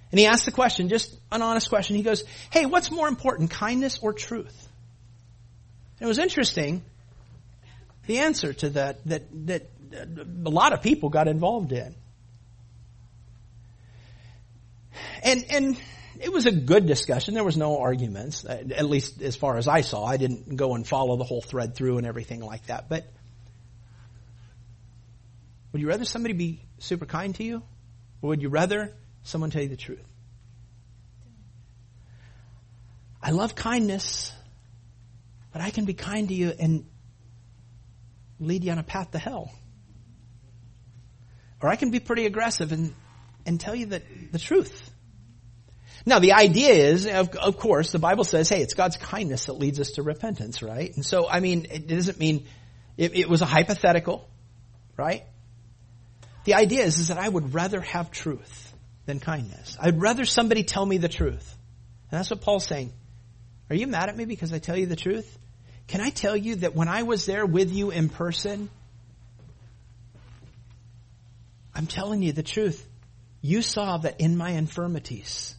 And 0.10 0.20
he 0.20 0.26
asked 0.26 0.46
the 0.46 0.54
question, 0.54 0.88
just 0.88 1.14
an 1.34 1.42
honest 1.42 1.68
question. 1.68 1.98
He 1.98 2.02
goes, 2.02 2.24
Hey, 2.52 2.66
what's 2.66 2.90
more 2.90 3.10
important, 3.10 3.52
kindness 3.52 4.00
or 4.02 4.14
truth? 4.14 4.70
And 6.00 6.06
it 6.06 6.08
was 6.08 6.18
interesting, 6.18 6.82
the 8.08 8.20
answer 8.20 8.54
to 8.54 8.70
that, 8.70 9.06
that, 9.08 9.24
that 9.48 9.70
a 9.92 10.50
lot 10.50 10.72
of 10.72 10.82
people 10.82 11.10
got 11.10 11.28
involved 11.28 11.74
in. 11.74 11.94
And, 15.24 15.44
and 15.50 15.78
it 16.20 16.32
was 16.32 16.46
a 16.46 16.52
good 16.52 16.86
discussion. 16.86 17.34
There 17.34 17.44
was 17.44 17.58
no 17.58 17.80
arguments, 17.80 18.46
uh, 18.46 18.64
at 18.76 18.86
least 18.86 19.22
as 19.22 19.36
far 19.36 19.58
as 19.58 19.68
I 19.68 19.82
saw. 19.82 20.06
I 20.06 20.18
didn't 20.18 20.56
go 20.56 20.76
and 20.76 20.88
follow 20.88 21.18
the 21.18 21.24
whole 21.24 21.42
thread 21.42 21.76
through 21.76 21.98
and 21.98 22.08
everything 22.08 22.42
like 22.42 22.68
that. 22.68 22.90
But 22.90 23.06
would 25.72 25.82
you 25.82 25.88
rather 25.88 26.06
somebody 26.06 26.34
be 26.34 26.62
super 26.80 27.06
kind 27.06 27.36
to 27.36 27.44
you? 27.44 27.64
Or 28.22 28.30
would 28.30 28.42
you 28.42 28.50
rather 28.50 28.94
someone 29.24 29.52
tell 29.52 29.62
you 29.62 29.70
the 29.70 29.76
truth? 29.76 30.06
I 33.22 33.32
love 33.32 33.56
kindness, 33.56 34.32
but 35.52 35.62
I 35.62 35.72
can 35.72 35.86
be 35.86 35.94
kind 35.94 36.28
to 36.30 36.34
you 36.34 36.54
and 36.58 36.86
lead 38.40 38.64
you 38.64 38.72
on 38.72 38.78
a 38.78 38.84
path 38.84 39.12
to 39.12 39.18
hell. 39.18 39.52
Or 41.62 41.70
I 41.70 41.76
can 41.76 41.92
be 41.92 42.00
pretty 42.00 42.26
aggressive 42.26 42.72
and, 42.72 42.94
and 43.46 43.60
tell 43.60 43.74
you 43.76 43.88
the, 43.88 44.02
the 44.32 44.40
truth. 44.40 44.92
Now 46.06 46.20
the 46.20 46.34
idea 46.34 46.70
is, 46.70 47.08
of, 47.08 47.36
of 47.36 47.58
course, 47.58 47.92
the 47.92 48.00
Bible 48.00 48.24
says, 48.24 48.48
hey, 48.48 48.62
it's 48.62 48.76
God's 48.76 48.98
kindness 48.98 49.46
that 49.48 49.54
leads 49.54 49.80
us 49.80 49.92
to 49.92 50.04
repentance, 50.04 50.62
right? 50.62 50.94
And 50.96 51.04
so, 51.04 51.28
I 51.28 51.40
mean, 51.40 51.66
it 51.72 51.88
doesn't 51.88 52.20
mean, 52.20 52.46
it, 52.96 53.16
it 53.16 53.30
was 53.30 53.42
a 53.42 53.46
hypothetical, 53.46 54.30
right? 54.98 55.24
The 56.44 56.54
idea 56.54 56.84
is, 56.84 57.00
is 57.00 57.08
that 57.08 57.18
I 57.18 57.28
would 57.28 57.56
rather 57.56 57.82
have 57.82 58.12
truth 58.12 58.74
than 59.08 59.20
kindness. 59.20 59.78
I'd 59.82 60.00
rather 60.00 60.26
somebody 60.26 60.64
tell 60.64 60.86
me 60.86 60.98
the 60.98 61.10
truth. 61.10 61.58
And 62.12 62.20
that's 62.20 62.30
what 62.30 62.42
Paul's 62.42 62.66
saying. 62.66 62.94
Are 63.70 63.76
you 63.76 63.88
mad 63.88 64.10
at 64.10 64.16
me 64.16 64.26
because 64.26 64.54
I 64.54 64.60
tell 64.60 64.78
you 64.78 64.86
the 64.86 64.96
truth? 64.96 65.40
Can 65.88 66.02
I 66.02 66.12
tell 66.12 66.38
you 66.38 66.58
that 66.58 66.76
when 66.76 66.88
I 66.88 67.04
was 67.04 67.26
there 67.26 67.46
with 67.46 67.72
you 67.72 67.90
in 67.90 68.10
person, 68.10 68.70
I'm 71.74 71.88
telling 71.88 72.22
you 72.22 72.32
the 72.32 72.44
truth. 72.44 72.88
You 73.42 73.62
saw 73.62 73.98
that 73.98 74.22
in 74.22 74.38
my 74.38 74.52
infirmities, 74.52 75.56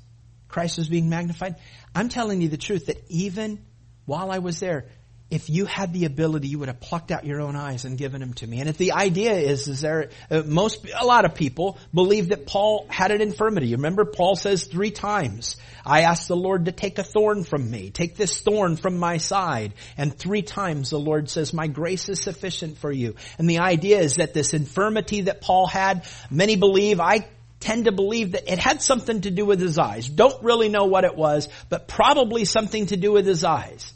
Christ 0.56 0.78
was 0.78 0.88
being 0.88 1.10
magnified. 1.10 1.56
I'm 1.94 2.08
telling 2.08 2.40
you 2.40 2.48
the 2.48 2.56
truth 2.56 2.86
that 2.86 2.96
even 3.10 3.62
while 4.06 4.30
I 4.30 4.38
was 4.38 4.58
there, 4.58 4.86
if 5.28 5.50
you 5.50 5.66
had 5.66 5.92
the 5.92 6.06
ability, 6.06 6.48
you 6.48 6.58
would 6.60 6.68
have 6.68 6.80
plucked 6.80 7.10
out 7.10 7.26
your 7.26 7.42
own 7.42 7.56
eyes 7.56 7.84
and 7.84 7.98
given 7.98 8.22
them 8.22 8.32
to 8.34 8.46
me. 8.46 8.60
And 8.60 8.70
if 8.70 8.78
the 8.78 8.92
idea 8.92 9.34
is, 9.34 9.68
is 9.68 9.82
there, 9.82 10.08
uh, 10.30 10.44
most, 10.46 10.86
a 10.98 11.04
lot 11.04 11.26
of 11.26 11.34
people 11.34 11.76
believe 11.92 12.30
that 12.30 12.46
Paul 12.46 12.86
had 12.88 13.10
an 13.10 13.20
infirmity. 13.20 13.74
Remember, 13.74 14.06
Paul 14.06 14.34
says 14.34 14.64
three 14.64 14.92
times, 14.92 15.58
I 15.84 16.04
asked 16.04 16.26
the 16.26 16.36
Lord 16.36 16.64
to 16.64 16.72
take 16.72 16.98
a 16.98 17.02
thorn 17.02 17.44
from 17.44 17.70
me, 17.70 17.90
take 17.90 18.16
this 18.16 18.40
thorn 18.40 18.76
from 18.76 18.96
my 18.96 19.18
side. 19.18 19.74
And 19.98 20.16
three 20.16 20.40
times 20.40 20.88
the 20.88 20.98
Lord 20.98 21.28
says, 21.28 21.52
my 21.52 21.66
grace 21.66 22.08
is 22.08 22.22
sufficient 22.22 22.78
for 22.78 22.90
you. 22.90 23.16
And 23.36 23.50
the 23.50 23.58
idea 23.58 23.98
is 23.98 24.14
that 24.14 24.32
this 24.32 24.54
infirmity 24.54 25.22
that 25.22 25.42
Paul 25.42 25.66
had, 25.66 26.06
many 26.30 26.56
believe, 26.56 26.98
I 26.98 27.28
tend 27.66 27.86
to 27.86 27.92
believe 27.92 28.32
that 28.32 28.50
it 28.50 28.60
had 28.60 28.80
something 28.80 29.22
to 29.22 29.30
do 29.30 29.44
with 29.44 29.60
his 29.60 29.76
eyes. 29.76 30.08
Don't 30.08 30.40
really 30.44 30.68
know 30.68 30.84
what 30.84 31.02
it 31.02 31.16
was, 31.16 31.48
but 31.68 31.88
probably 31.88 32.44
something 32.44 32.86
to 32.86 32.96
do 32.96 33.10
with 33.10 33.26
his 33.26 33.42
eyes. 33.42 33.92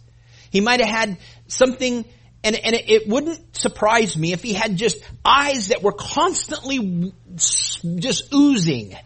He 0.50 0.60
might 0.60 0.80
have 0.80 0.88
had 0.88 1.18
something, 1.46 2.04
and, 2.42 2.56
and 2.56 2.74
it, 2.74 2.90
it 2.90 3.08
wouldn't 3.08 3.56
surprise 3.56 4.16
me 4.16 4.32
if 4.32 4.42
he 4.42 4.54
had 4.54 4.76
just 4.76 4.98
eyes 5.24 5.68
that 5.68 5.84
were 5.84 5.92
constantly 5.92 7.14
just 7.36 8.34
oozing 8.34 8.96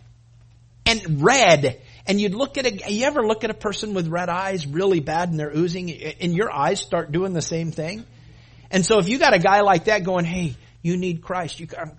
and 0.87 1.23
red. 1.23 1.83
And 2.07 2.19
you'd 2.19 2.35
look 2.35 2.57
at 2.57 2.65
a, 2.65 2.91
you 2.91 3.05
ever 3.05 3.23
look 3.23 3.45
at 3.45 3.51
a 3.51 3.55
person 3.55 3.93
with 3.93 4.09
red 4.09 4.31
eyes 4.31 4.67
really 4.67 5.01
bad 5.01 5.29
and 5.29 5.39
they're 5.39 5.55
oozing 5.55 5.93
and 5.93 6.35
your 6.35 6.51
eyes 6.51 6.81
start 6.81 7.13
doing 7.13 7.35
the 7.35 7.43
same 7.43 7.71
thing? 7.71 8.07
And 8.71 8.85
so 8.85 8.99
if 8.99 9.11
you 9.11 9.19
got 9.19 9.35
a 9.35 9.39
guy 9.39 9.61
like 9.61 9.85
that 9.85 10.05
going, 10.05 10.25
hey, 10.25 10.57
you 10.85 10.99
need 10.99 11.23
Christ, 11.23 11.61
you 11.61 11.67
kind 11.67 11.91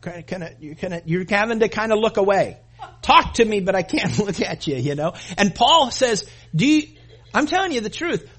of, 0.43 0.61
you 0.61 0.75
kind 0.75 0.93
of, 0.93 1.01
you're 1.07 1.25
having 1.27 1.59
to 1.61 1.69
kind 1.69 1.91
of 1.91 1.97
look 1.97 2.17
away. 2.17 2.59
Talk 3.01 3.33
to 3.35 3.43
me, 3.43 3.59
but 3.59 3.73
I 3.73 3.81
can't 3.81 4.19
look 4.25 4.39
at 4.39 4.67
you, 4.67 4.75
you 4.75 4.93
know? 4.93 5.15
And 5.39 5.55
Paul 5.55 5.89
says, 5.89 6.29
do 6.55 6.67
you, 6.67 6.87
I'm 7.33 7.47
telling 7.47 7.71
you 7.71 7.81
the 7.81 7.89
truth 7.89 8.29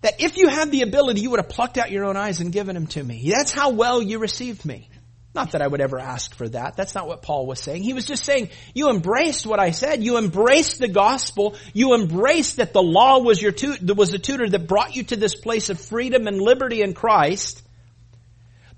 that 0.00 0.20
if 0.20 0.36
you 0.36 0.48
had 0.48 0.72
the 0.72 0.82
ability, 0.82 1.20
you 1.20 1.30
would 1.30 1.38
have 1.38 1.48
plucked 1.48 1.78
out 1.78 1.92
your 1.92 2.04
own 2.04 2.16
eyes 2.16 2.40
and 2.40 2.52
given 2.52 2.74
them 2.74 2.88
to 2.88 3.02
me. 3.02 3.30
That's 3.30 3.52
how 3.52 3.70
well 3.70 4.02
you 4.02 4.18
received 4.18 4.64
me. 4.64 4.90
Not 5.36 5.52
that 5.52 5.62
I 5.62 5.68
would 5.68 5.80
ever 5.80 6.00
ask 6.00 6.34
for 6.34 6.48
that. 6.48 6.76
That's 6.76 6.96
not 6.96 7.06
what 7.06 7.22
Paul 7.22 7.46
was 7.46 7.60
saying. 7.60 7.84
He 7.84 7.92
was 7.92 8.04
just 8.04 8.24
saying, 8.24 8.50
you 8.74 8.90
embraced 8.90 9.46
what 9.46 9.60
I 9.60 9.70
said. 9.70 10.02
You 10.02 10.18
embraced 10.18 10.80
the 10.80 10.88
gospel. 10.88 11.54
You 11.72 11.94
embraced 11.94 12.56
that 12.56 12.72
the 12.72 12.82
law 12.82 13.20
was 13.20 13.40
your 13.40 13.54
was 13.94 14.10
the 14.10 14.18
tutor 14.18 14.48
that 14.48 14.66
brought 14.66 14.96
you 14.96 15.04
to 15.04 15.16
this 15.16 15.36
place 15.36 15.70
of 15.70 15.80
freedom 15.80 16.26
and 16.26 16.40
liberty 16.40 16.82
in 16.82 16.92
Christ. 16.92 17.61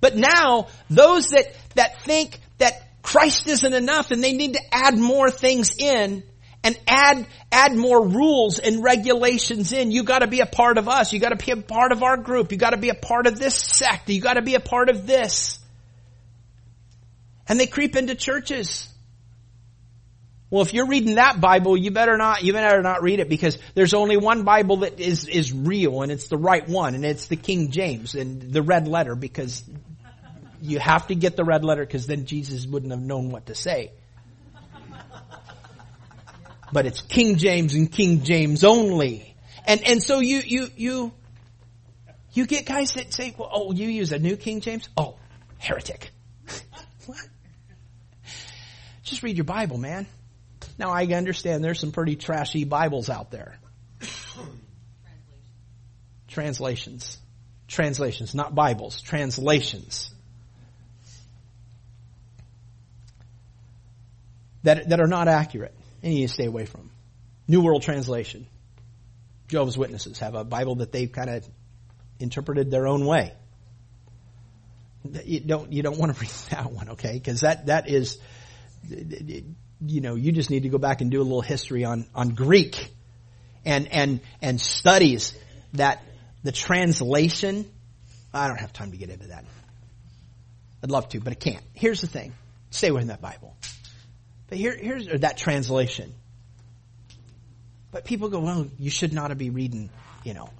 But 0.04 0.16
now, 0.16 0.66
those 0.90 1.30
that, 1.30 1.46
that 1.76 2.02
think 2.02 2.38
that 2.58 2.74
Christ 3.00 3.46
isn't 3.48 3.72
enough 3.72 4.10
and 4.10 4.22
they 4.22 4.34
need 4.34 4.52
to 4.52 4.60
add 4.70 4.98
more 4.98 5.30
things 5.30 5.74
in 5.78 6.22
and 6.62 6.78
add, 6.86 7.26
add 7.50 7.74
more 7.74 8.06
rules 8.06 8.58
and 8.58 8.84
regulations 8.84 9.72
in. 9.72 9.90
You 9.90 10.02
gotta 10.02 10.26
be 10.26 10.40
a 10.40 10.46
part 10.46 10.76
of 10.76 10.90
us. 10.90 11.14
You 11.14 11.20
gotta 11.20 11.36
be 11.36 11.52
a 11.52 11.56
part 11.56 11.90
of 11.90 12.02
our 12.02 12.18
group. 12.18 12.52
You 12.52 12.58
gotta 12.58 12.76
be 12.76 12.90
a 12.90 12.94
part 12.94 13.26
of 13.26 13.38
this 13.38 13.54
sect. 13.54 14.10
You 14.10 14.20
gotta 14.20 14.42
be 14.42 14.56
a 14.56 14.60
part 14.60 14.90
of 14.90 15.06
this. 15.06 15.58
And 17.48 17.58
they 17.58 17.66
creep 17.66 17.96
into 17.96 18.14
churches. 18.14 18.94
Well, 20.54 20.62
if 20.62 20.72
you're 20.72 20.86
reading 20.86 21.16
that 21.16 21.40
Bible, 21.40 21.76
you 21.76 21.90
better 21.90 22.16
not, 22.16 22.44
you 22.44 22.52
better 22.52 22.80
not 22.80 23.02
read 23.02 23.18
it 23.18 23.28
because 23.28 23.58
there's 23.74 23.92
only 23.92 24.16
one 24.16 24.44
Bible 24.44 24.76
that 24.78 25.00
is, 25.00 25.26
is 25.26 25.52
real 25.52 26.02
and 26.02 26.12
it's 26.12 26.28
the 26.28 26.36
right 26.36 26.68
one 26.68 26.94
and 26.94 27.04
it's 27.04 27.26
the 27.26 27.34
King 27.34 27.72
James 27.72 28.14
and 28.14 28.40
the 28.52 28.62
red 28.62 28.86
letter 28.86 29.16
because 29.16 29.64
you 30.64 30.78
have 30.78 31.08
to 31.08 31.14
get 31.14 31.36
the 31.36 31.44
red 31.44 31.62
letter 31.62 31.84
because 31.84 32.06
then 32.06 32.24
Jesus 32.24 32.66
wouldn't 32.66 32.90
have 32.90 33.00
known 33.00 33.30
what 33.30 33.46
to 33.46 33.54
say. 33.54 33.92
But 36.72 36.86
it's 36.86 37.02
King 37.02 37.36
James 37.36 37.74
and 37.74 37.92
King 37.92 38.24
James 38.24 38.64
only. 38.64 39.36
And, 39.66 39.86
and 39.86 40.02
so 40.02 40.20
you, 40.20 40.38
you, 40.38 40.68
you, 40.76 41.12
you 42.32 42.46
get 42.46 42.64
guys 42.64 42.94
that 42.94 43.12
say, 43.12 43.34
well, 43.38 43.50
oh, 43.52 43.72
you 43.72 43.88
use 43.88 44.10
a 44.10 44.18
new 44.18 44.36
King 44.36 44.60
James? 44.60 44.88
Oh, 44.96 45.16
heretic. 45.58 46.10
what? 47.06 47.18
Just 49.02 49.22
read 49.22 49.36
your 49.36 49.44
Bible, 49.44 49.76
man. 49.76 50.06
Now 50.78 50.90
I 50.90 51.04
understand 51.06 51.62
there's 51.62 51.78
some 51.78 51.92
pretty 51.92 52.16
trashy 52.16 52.64
Bibles 52.64 53.10
out 53.10 53.30
there. 53.30 53.58
Translations. 56.28 57.18
Translations, 57.68 58.34
not 58.34 58.54
Bibles. 58.54 59.00
Translations. 59.02 60.13
That, 64.64 64.88
that 64.88 65.00
are 65.00 65.06
not 65.06 65.28
accurate. 65.28 65.74
And 66.02 66.12
you 66.12 66.20
need 66.20 66.26
to 66.26 66.34
stay 66.34 66.46
away 66.46 66.66
from. 66.66 66.90
New 67.46 67.62
World 67.62 67.82
Translation. 67.82 68.46
Jehovah's 69.48 69.78
Witnesses 69.78 70.18
have 70.18 70.34
a 70.34 70.44
Bible 70.44 70.76
that 70.76 70.90
they've 70.90 71.10
kind 71.10 71.30
of 71.30 71.48
interpreted 72.18 72.70
their 72.70 72.86
own 72.86 73.04
way. 73.04 73.32
You 75.24 75.40
don't, 75.40 75.70
you 75.70 75.82
don't 75.82 75.98
want 75.98 76.14
to 76.14 76.20
read 76.20 76.30
that 76.50 76.72
one, 76.72 76.90
okay? 76.90 77.12
Because 77.12 77.40
that, 77.40 77.66
that 77.66 77.88
is, 77.88 78.18
you 78.88 80.00
know, 80.00 80.14
you 80.14 80.32
just 80.32 80.50
need 80.50 80.62
to 80.62 80.70
go 80.70 80.78
back 80.78 81.02
and 81.02 81.10
do 81.10 81.20
a 81.20 81.24
little 81.24 81.42
history 81.42 81.84
on, 81.84 82.06
on 82.14 82.30
Greek 82.30 82.90
and, 83.64 83.86
and, 83.92 84.20
and 84.40 84.60
studies 84.60 85.38
that 85.74 86.02
the 86.42 86.52
translation, 86.52 87.70
I 88.32 88.48
don't 88.48 88.60
have 88.60 88.72
time 88.72 88.92
to 88.92 88.96
get 88.96 89.10
into 89.10 89.28
that. 89.28 89.44
I'd 90.82 90.90
love 90.90 91.08
to, 91.10 91.20
but 91.20 91.32
I 91.32 91.36
can't. 91.36 91.64
Here's 91.74 92.00
the 92.00 92.06
thing. 92.06 92.34
Stay 92.70 92.90
within 92.90 93.08
that 93.08 93.20
Bible. 93.20 93.56
Here, 94.54 94.76
here's 94.76 95.06
that 95.06 95.36
translation. 95.36 96.14
But 97.90 98.04
people 98.04 98.28
go, 98.28 98.40
well, 98.40 98.66
you 98.78 98.90
should 98.90 99.12
not 99.12 99.36
be 99.38 99.50
reading, 99.50 99.90
you 100.24 100.34
know, 100.34 100.50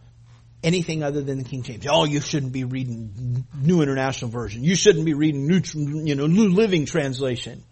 anything 0.62 1.02
other 1.02 1.20
than 1.20 1.38
the 1.38 1.44
King 1.44 1.62
James. 1.62 1.86
Oh, 1.88 2.04
you 2.04 2.20
shouldn't 2.20 2.52
be 2.52 2.64
reading 2.64 3.44
New 3.60 3.82
International 3.82 4.30
Version. 4.30 4.62
You 4.62 4.76
shouldn't 4.76 5.04
be 5.04 5.14
reading 5.14 5.46
New, 5.46 5.60
you 6.04 6.14
know, 6.14 6.26
New 6.26 6.48
Living 6.48 6.86
Translation. 6.86 7.64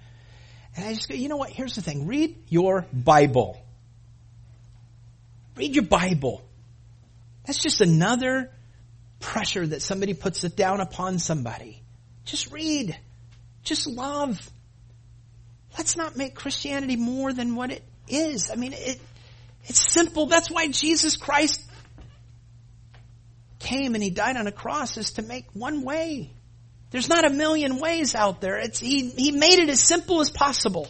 And 0.76 0.84
I 0.84 0.94
just 0.94 1.08
go, 1.08 1.14
you 1.14 1.28
know 1.28 1.36
what? 1.36 1.50
Here's 1.50 1.74
the 1.74 1.82
thing. 1.82 2.06
Read 2.06 2.36
your 2.48 2.86
Bible. 2.92 3.62
Read 5.56 5.74
your 5.74 5.84
Bible. 5.84 6.42
That's 7.46 7.62
just 7.62 7.80
another 7.80 8.50
pressure 9.20 9.66
that 9.66 9.82
somebody 9.82 10.14
puts 10.14 10.44
it 10.44 10.56
down 10.56 10.80
upon 10.80 11.18
somebody. 11.18 11.82
Just 12.24 12.50
read. 12.52 12.96
Just 13.62 13.86
love. 13.86 14.50
Let's 15.76 15.96
not 15.96 16.16
make 16.16 16.34
Christianity 16.34 16.96
more 16.96 17.32
than 17.32 17.56
what 17.56 17.70
it 17.70 17.82
is. 18.08 18.50
I 18.50 18.56
mean, 18.56 18.72
it, 18.72 19.00
it's 19.64 19.92
simple. 19.92 20.26
That's 20.26 20.50
why 20.50 20.68
Jesus 20.68 21.16
Christ 21.16 21.62
came 23.58 23.94
and 23.94 24.02
he 24.02 24.10
died 24.10 24.36
on 24.36 24.46
a 24.46 24.52
cross 24.52 24.96
is 24.96 25.12
to 25.12 25.22
make 25.22 25.46
one 25.54 25.82
way. 25.82 26.30
There's 26.90 27.08
not 27.08 27.24
a 27.24 27.30
million 27.30 27.78
ways 27.78 28.14
out 28.14 28.40
there. 28.40 28.58
It's, 28.58 28.78
he, 28.78 29.08
he 29.08 29.30
made 29.30 29.58
it 29.58 29.68
as 29.70 29.80
simple 29.80 30.20
as 30.20 30.28
possible 30.30 30.88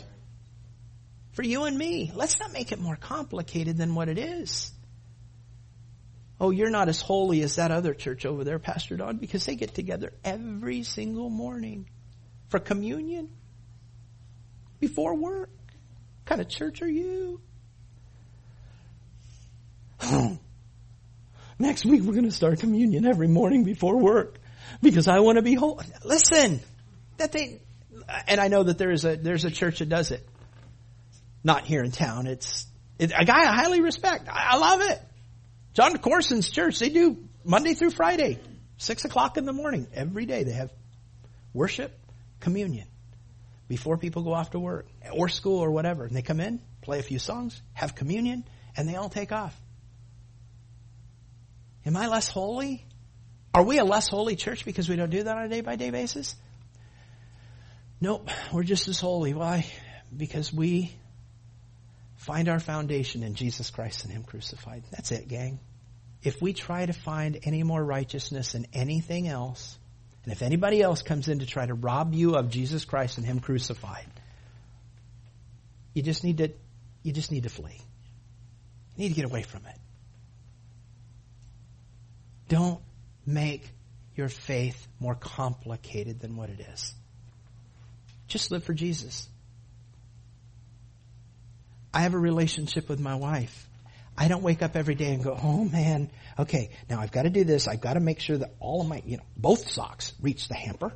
for 1.33 1.43
you 1.43 1.65
and 1.65 1.79
me. 1.79 2.11
Let's 2.15 2.41
not 2.41 2.53
make 2.53 2.73
it 2.73 2.81
more 2.81 2.97
complicated 2.97 3.77
than 3.77 3.95
what 3.95 4.09
it 4.09 4.19
is. 4.19 4.73
Oh, 6.41 6.51
you're 6.51 6.71
not 6.71 6.89
as 6.89 7.01
holy 7.01 7.43
as 7.43 7.55
that 7.55 7.71
other 7.71 7.95
church 7.95 8.27
over 8.27 8.43
there, 8.43 8.59
Pastor 8.59 8.97
Don, 8.97 9.19
because 9.19 9.47
they 9.47 9.55
get 9.55 9.75
together 9.75 10.13
every 10.25 10.83
single 10.83 11.31
morning 11.31 11.89
for 12.49 12.59
communion 12.59 13.29
before 14.83 15.15
work. 15.15 15.49
What 15.49 16.27
kind 16.27 16.41
of 16.41 16.49
church 16.49 16.83
are 16.83 16.89
you? 16.89 17.41
Next 21.59 21.87
week 21.87 22.03
we're 22.03 22.15
going 22.15 22.25
to 22.25 22.33
start 22.33 22.59
communion 22.59 23.07
every 23.07 23.29
morning 23.29 23.63
before 23.63 23.97
work 23.97 24.41
because 24.83 25.07
I 25.07 25.21
want 25.21 25.37
to 25.37 25.43
be 25.43 25.55
holy. 25.55 25.87
Listen, 26.05 26.61
that 27.19 27.31
they, 27.31 27.61
and 28.27 28.41
I 28.41 28.49
know 28.49 28.65
that 28.65 28.77
there 28.77 28.91
is 28.91 29.05
a, 29.05 29.15
there's 29.15 29.45
a 29.45 29.53
church 29.53 29.79
that 29.79 29.89
does 29.89 30.11
it. 30.11 30.29
Not 31.45 31.65
here 31.65 31.85
in 31.85 31.93
town. 31.93 32.27
It's, 32.27 32.67
it, 32.99 33.13
a 33.17 33.25
guy 33.25 33.43
I 33.43 33.55
highly 33.55 33.81
respect. 33.81 34.29
I, 34.29 34.55
I 34.55 34.57
love 34.57 34.81
it. 34.81 35.01
Jon 35.75 35.97
Courson's 35.99 36.51
church, 36.51 36.81
they 36.81 36.89
do 36.89 37.19
Monday 37.45 37.75
through 37.75 37.91
Friday, 37.91 38.41
six 38.79 39.05
o'clock 39.05 39.37
in 39.37 39.45
the 39.45 39.53
morning. 39.53 39.87
Every 39.95 40.27
day 40.27 40.43
they 40.43 40.53
have 40.53 40.73
worship, 41.55 41.97
communion 42.41 42.89
before 43.69 43.97
people 43.97 44.23
go 44.23 44.33
off 44.33 44.51
to 44.51 44.59
work 44.59 44.87
or 45.13 45.29
school 45.29 45.59
or 45.59 45.71
whatever. 45.71 46.05
And 46.05 46.15
they 46.15 46.23
come 46.23 46.41
in, 46.41 46.61
play 46.83 46.99
a 46.99 47.03
few 47.03 47.19
songs, 47.19 47.61
have 47.73 47.95
communion, 47.95 48.45
and 48.77 48.89
they 48.89 48.97
all 48.97 49.09
take 49.09 49.33
off. 49.33 49.59
Am 51.85 51.97
I 51.97 52.07
less 52.07 52.29
holy? 52.29 52.87
Are 53.55 53.63
we 53.63 53.79
a 53.79 53.85
less 53.85 54.09
holy 54.09 54.37
church 54.37 54.65
because 54.65 54.89
we 54.89 54.97
don't 54.97 55.11
do 55.11 55.23
that 55.25 55.37
on 55.37 55.45
a 55.45 55.49
day 55.49 55.61
by 55.61 55.77
day 55.77 55.91
basis? 55.91 56.37
Nope, 58.01 58.29
we're 58.53 58.63
just 58.63 58.89
as 58.89 58.99
holy. 58.99 59.35
Why? 59.35 59.67
Because 60.15 60.53
we 60.53 60.95
find 62.17 62.49
our 62.49 62.61
foundation 62.61 63.23
in 63.23 63.35
Jesus 63.35 63.71
Christ 63.71 64.05
and 64.05 64.13
Him 64.13 64.23
crucified. 64.23 64.85
That's 64.91 65.11
it, 65.11 65.29
gang. 65.29 65.61
If 66.23 66.41
we 66.41 66.53
try 66.53 66.87
to 66.87 66.93
find 66.93 67.39
any 67.43 67.63
more 67.63 67.83
righteousness 67.83 68.55
in 68.55 68.67
anything 68.73 69.29
else, 69.29 69.79
and 70.25 70.33
if 70.33 70.43
anybody 70.43 70.81
else 70.81 71.03
comes 71.03 71.29
in 71.29 71.41
to 71.41 71.47
try 71.47 71.67
to 71.67 71.75
rob 71.75 72.15
you 72.15 72.37
of 72.37 72.49
Jesus 72.49 72.85
Christ 72.85 73.19
and 73.19 73.27
Him 73.27 73.41
crucified, 73.41 74.07
you 75.95 76.03
just 76.03 76.23
need 76.23 76.39
to, 76.39 76.51
you 77.03 77.13
just 77.13 77.33
need 77.33 77.43
to 77.43 77.49
flee. 77.49 77.81
You 78.97 79.05
need 79.05 79.09
to 79.09 79.15
get 79.15 79.25
away 79.25 79.43
from 79.43 79.67
it. 79.67 79.77
Don't 82.49 82.81
make 83.27 83.69
your 84.15 84.29
faith 84.29 84.87
more 85.01 85.15
complicated 85.15 86.21
than 86.21 86.37
what 86.37 86.51
it 86.51 86.61
is. 86.73 86.95
Just 88.29 88.51
live 88.51 88.63
for 88.63 88.75
Jesus. 88.75 89.29
I 91.93 92.01
have 92.01 92.15
a 92.15 92.19
relationship 92.19 92.89
with 92.89 93.01
my 93.01 93.17
wife. 93.17 93.69
I 94.17 94.29
don't 94.29 94.43
wake 94.43 94.63
up 94.63 94.77
every 94.77 94.95
day 94.95 95.13
and 95.13 95.25
go, 95.25 95.39
oh 95.43 95.65
man, 95.65 96.11
okay, 96.39 96.71
now 96.89 97.01
I've 97.01 97.13
got 97.13 97.23
to 97.23 97.31
do 97.31 97.45
this. 97.45 97.69
I've 97.69 97.81
got 97.81 97.95
to 97.95 98.01
make 98.01 98.21
sure 98.21 98.37
that 98.37 98.55
all 98.61 98.81
of 98.81 98.89
my, 98.89 99.03
you 99.05 99.17
know, 99.17 99.23
both 99.37 99.71
socks 99.71 100.13
reach 100.21 100.49
the 100.49 100.55
hamper. 100.55 100.93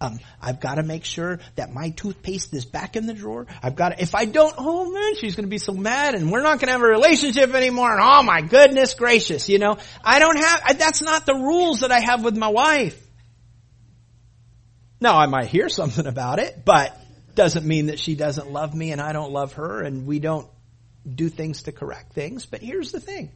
Um, 0.00 0.18
I've 0.40 0.58
got 0.58 0.76
to 0.76 0.82
make 0.82 1.04
sure 1.04 1.38
that 1.54 1.72
my 1.72 1.90
toothpaste 1.90 2.52
is 2.54 2.64
back 2.64 2.96
in 2.96 3.06
the 3.06 3.14
drawer. 3.14 3.46
I've 3.62 3.76
got 3.76 3.90
to, 3.90 4.02
if 4.02 4.14
I 4.14 4.24
don't, 4.24 4.54
oh 4.58 4.90
man, 4.90 5.14
she's 5.14 5.36
going 5.36 5.44
to 5.44 5.50
be 5.50 5.58
so 5.58 5.72
mad 5.72 6.14
and 6.14 6.30
we're 6.30 6.42
not 6.42 6.58
going 6.58 6.66
to 6.66 6.72
have 6.72 6.82
a 6.82 6.86
relationship 6.86 7.54
anymore. 7.54 7.92
And 7.92 8.00
oh 8.02 8.22
my 8.24 8.40
goodness 8.40 8.94
gracious, 8.94 9.48
you 9.48 9.58
know, 9.58 9.78
I 10.04 10.18
don't 10.18 10.38
have, 10.38 10.78
that's 10.78 11.02
not 11.02 11.24
the 11.24 11.34
rules 11.34 11.80
that 11.80 11.92
I 11.92 12.00
have 12.00 12.24
with 12.24 12.36
my 12.36 12.48
wife. 12.48 13.00
Now 15.00 15.18
I 15.18 15.26
might 15.26 15.46
hear 15.46 15.68
something 15.68 16.06
about 16.06 16.40
it, 16.40 16.64
but 16.64 16.98
doesn't 17.34 17.64
mean 17.64 17.86
that 17.86 17.98
she 17.98 18.14
doesn't 18.14 18.50
love 18.50 18.74
me 18.74 18.92
and 18.92 19.00
I 19.00 19.12
don't 19.12 19.32
love 19.32 19.54
her 19.54 19.82
and 19.82 20.06
we 20.06 20.18
don't 20.18 20.48
do 21.08 21.28
things 21.28 21.64
to 21.64 21.72
correct 21.72 22.12
things. 22.12 22.46
But 22.46 22.60
here's 22.60 22.92
the 22.92 23.00
thing. 23.00 23.30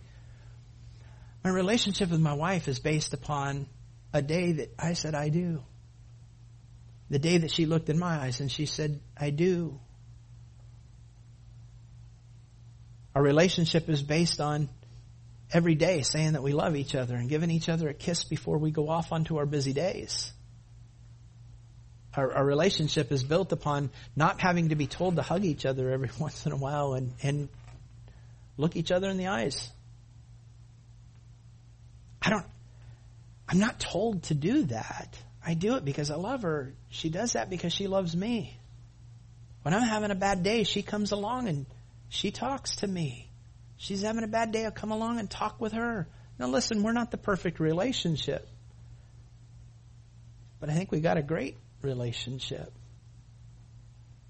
My 1.46 1.52
relationship 1.52 2.10
with 2.10 2.18
my 2.18 2.32
wife 2.32 2.66
is 2.66 2.80
based 2.80 3.14
upon 3.14 3.68
a 4.12 4.20
day 4.20 4.50
that 4.50 4.74
I 4.80 4.94
said 4.94 5.14
I 5.14 5.28
do. 5.28 5.62
The 7.08 7.20
day 7.20 7.38
that 7.38 7.52
she 7.52 7.66
looked 7.66 7.88
in 7.88 8.00
my 8.00 8.18
eyes 8.18 8.40
and 8.40 8.50
she 8.50 8.66
said, 8.66 8.98
I 9.16 9.30
do. 9.30 9.78
Our 13.14 13.22
relationship 13.22 13.88
is 13.88 14.02
based 14.02 14.40
on 14.40 14.68
every 15.52 15.76
day 15.76 16.02
saying 16.02 16.32
that 16.32 16.42
we 16.42 16.50
love 16.50 16.74
each 16.74 16.96
other 16.96 17.14
and 17.14 17.28
giving 17.28 17.52
each 17.52 17.68
other 17.68 17.88
a 17.90 17.94
kiss 17.94 18.24
before 18.24 18.58
we 18.58 18.72
go 18.72 18.88
off 18.88 19.12
onto 19.12 19.36
our 19.36 19.46
busy 19.46 19.72
days. 19.72 20.32
Our, 22.16 22.38
our 22.38 22.44
relationship 22.44 23.12
is 23.12 23.22
built 23.22 23.52
upon 23.52 23.90
not 24.16 24.40
having 24.40 24.70
to 24.70 24.74
be 24.74 24.88
told 24.88 25.14
to 25.14 25.22
hug 25.22 25.44
each 25.44 25.64
other 25.64 25.92
every 25.92 26.10
once 26.18 26.44
in 26.44 26.50
a 26.50 26.56
while 26.56 26.94
and, 26.94 27.12
and 27.22 27.48
look 28.56 28.74
each 28.74 28.90
other 28.90 29.08
in 29.08 29.16
the 29.16 29.28
eyes. 29.28 29.70
I 32.26 32.30
don't, 32.30 32.44
I'm 33.48 33.60
not 33.60 33.78
told 33.78 34.24
to 34.24 34.34
do 34.34 34.64
that. 34.64 35.16
I 35.44 35.54
do 35.54 35.76
it 35.76 35.84
because 35.84 36.10
I 36.10 36.16
love 36.16 36.42
her. 36.42 36.74
She 36.88 37.08
does 37.08 37.34
that 37.34 37.48
because 37.48 37.72
she 37.72 37.86
loves 37.86 38.16
me. 38.16 38.58
When 39.62 39.72
I'm 39.72 39.82
having 39.82 40.10
a 40.10 40.16
bad 40.16 40.42
day, 40.42 40.64
she 40.64 40.82
comes 40.82 41.12
along 41.12 41.46
and 41.46 41.66
she 42.08 42.32
talks 42.32 42.76
to 42.76 42.86
me. 42.88 43.30
She's 43.76 44.02
having 44.02 44.24
a 44.24 44.28
bad 44.28 44.50
day, 44.50 44.64
I'll 44.64 44.72
come 44.72 44.90
along 44.90 45.20
and 45.20 45.30
talk 45.30 45.60
with 45.60 45.74
her. 45.74 46.08
Now 46.36 46.48
listen, 46.48 46.82
we're 46.82 46.92
not 46.92 47.12
the 47.12 47.16
perfect 47.16 47.60
relationship. 47.60 48.48
But 50.58 50.68
I 50.68 50.72
think 50.72 50.90
we 50.90 50.98
got 50.98 51.16
a 51.16 51.22
great 51.22 51.56
relationship. 51.80 52.72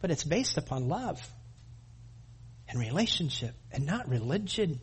But 0.03 0.11
it's 0.11 0.25
based 0.25 0.59
upon 0.59 0.89
love 0.89 1.27
and 2.69 2.79
relationship 2.79 3.55
and 3.73 3.87
not 3.87 4.11
religion, 4.11 4.83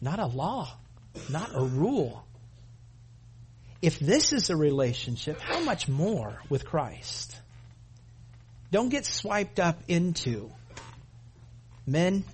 not 0.00 0.20
a 0.20 0.26
law, 0.26 0.72
not 1.28 1.50
a 1.52 1.64
rule. 1.64 2.24
If 3.80 3.98
this 3.98 4.32
is 4.32 4.50
a 4.50 4.56
relationship, 4.56 5.40
how 5.40 5.60
much 5.60 5.88
more 5.88 6.40
with 6.48 6.64
Christ? 6.64 7.36
Don't 8.70 8.88
get 8.88 9.06
swiped 9.06 9.60
up 9.60 9.78
into 9.88 10.50
men 11.86 12.24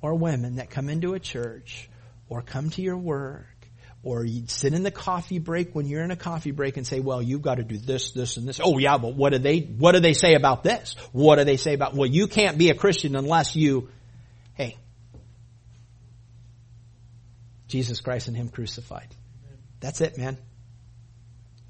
or 0.00 0.14
women 0.14 0.56
that 0.56 0.70
come 0.70 0.88
into 0.88 1.14
a 1.14 1.20
church 1.20 1.88
or 2.28 2.42
come 2.42 2.70
to 2.70 2.82
your 2.82 2.96
work 2.96 3.46
or 4.02 4.24
you 4.24 4.44
sit 4.46 4.72
in 4.72 4.82
the 4.82 4.90
coffee 4.90 5.38
break 5.38 5.74
when 5.74 5.86
you're 5.86 6.02
in 6.02 6.10
a 6.10 6.16
coffee 6.16 6.52
break 6.52 6.78
and 6.78 6.86
say, 6.86 7.00
well, 7.00 7.20
you've 7.20 7.42
got 7.42 7.56
to 7.56 7.62
do 7.62 7.76
this, 7.76 8.12
this, 8.12 8.38
and 8.38 8.48
this. 8.48 8.58
Oh 8.62 8.78
yeah, 8.78 8.96
but 8.96 9.14
what 9.14 9.32
do 9.32 9.38
they, 9.38 9.58
what 9.58 9.92
do 9.92 10.00
they 10.00 10.14
say 10.14 10.34
about 10.34 10.62
this? 10.62 10.96
What 11.12 11.36
do 11.36 11.44
they 11.44 11.58
say 11.58 11.74
about, 11.74 11.94
well, 11.94 12.08
you 12.08 12.26
can't 12.26 12.56
be 12.56 12.70
a 12.70 12.74
Christian 12.74 13.14
unless 13.14 13.54
you, 13.54 13.90
hey, 14.54 14.78
Jesus 17.68 18.00
Christ 18.00 18.28
and 18.28 18.36
Him 18.36 18.48
crucified. 18.48 19.08
That's 19.80 20.00
it, 20.00 20.16
man. 20.16 20.38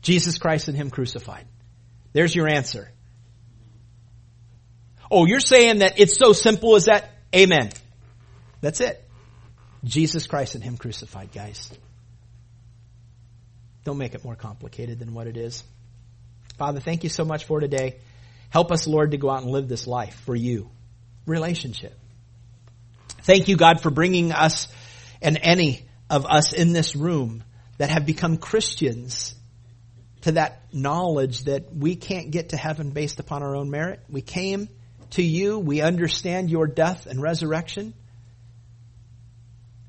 Jesus 0.02 0.38
Christ 0.38 0.68
and 0.68 0.76
Him 0.76 0.90
crucified. 0.90 1.46
There's 2.12 2.34
your 2.34 2.48
answer. 2.48 2.90
Oh, 5.10 5.26
you're 5.26 5.40
saying 5.40 5.78
that 5.78 5.98
it's 5.98 6.16
so 6.16 6.32
simple 6.32 6.76
as 6.76 6.86
that? 6.86 7.10
Amen. 7.34 7.70
That's 8.60 8.80
it. 8.80 9.04
Jesus 9.84 10.26
Christ 10.26 10.54
and 10.54 10.62
Him 10.62 10.76
crucified, 10.76 11.32
guys. 11.32 11.70
Don't 13.84 13.98
make 13.98 14.14
it 14.14 14.24
more 14.24 14.36
complicated 14.36 14.98
than 14.98 15.14
what 15.14 15.26
it 15.26 15.36
is. 15.36 15.64
Father, 16.58 16.80
thank 16.80 17.02
you 17.02 17.08
so 17.08 17.24
much 17.24 17.44
for 17.44 17.60
today. 17.60 17.96
Help 18.50 18.70
us, 18.72 18.86
Lord, 18.86 19.12
to 19.12 19.16
go 19.16 19.30
out 19.30 19.42
and 19.42 19.50
live 19.50 19.68
this 19.68 19.86
life 19.86 20.14
for 20.26 20.34
you. 20.34 20.68
Relationship. 21.24 21.98
Thank 23.22 23.48
you, 23.48 23.56
God, 23.56 23.80
for 23.80 23.90
bringing 23.90 24.32
us 24.32 24.68
and 25.22 25.38
any 25.42 25.86
of 26.08 26.26
us 26.26 26.52
in 26.52 26.72
this 26.72 26.94
room 26.94 27.44
that 27.78 27.90
have 27.90 28.04
become 28.04 28.36
Christians 28.36 29.34
to 30.22 30.32
that 30.32 30.62
knowledge 30.72 31.44
that 31.44 31.74
we 31.74 31.96
can't 31.96 32.30
get 32.30 32.50
to 32.50 32.56
heaven 32.56 32.90
based 32.90 33.20
upon 33.20 33.42
our 33.42 33.56
own 33.56 33.70
merit. 33.70 34.00
We 34.08 34.20
came 34.20 34.68
to 35.10 35.22
you. 35.22 35.58
We 35.58 35.80
understand 35.80 36.50
your 36.50 36.66
death 36.66 37.06
and 37.06 37.20
resurrection. 37.22 37.94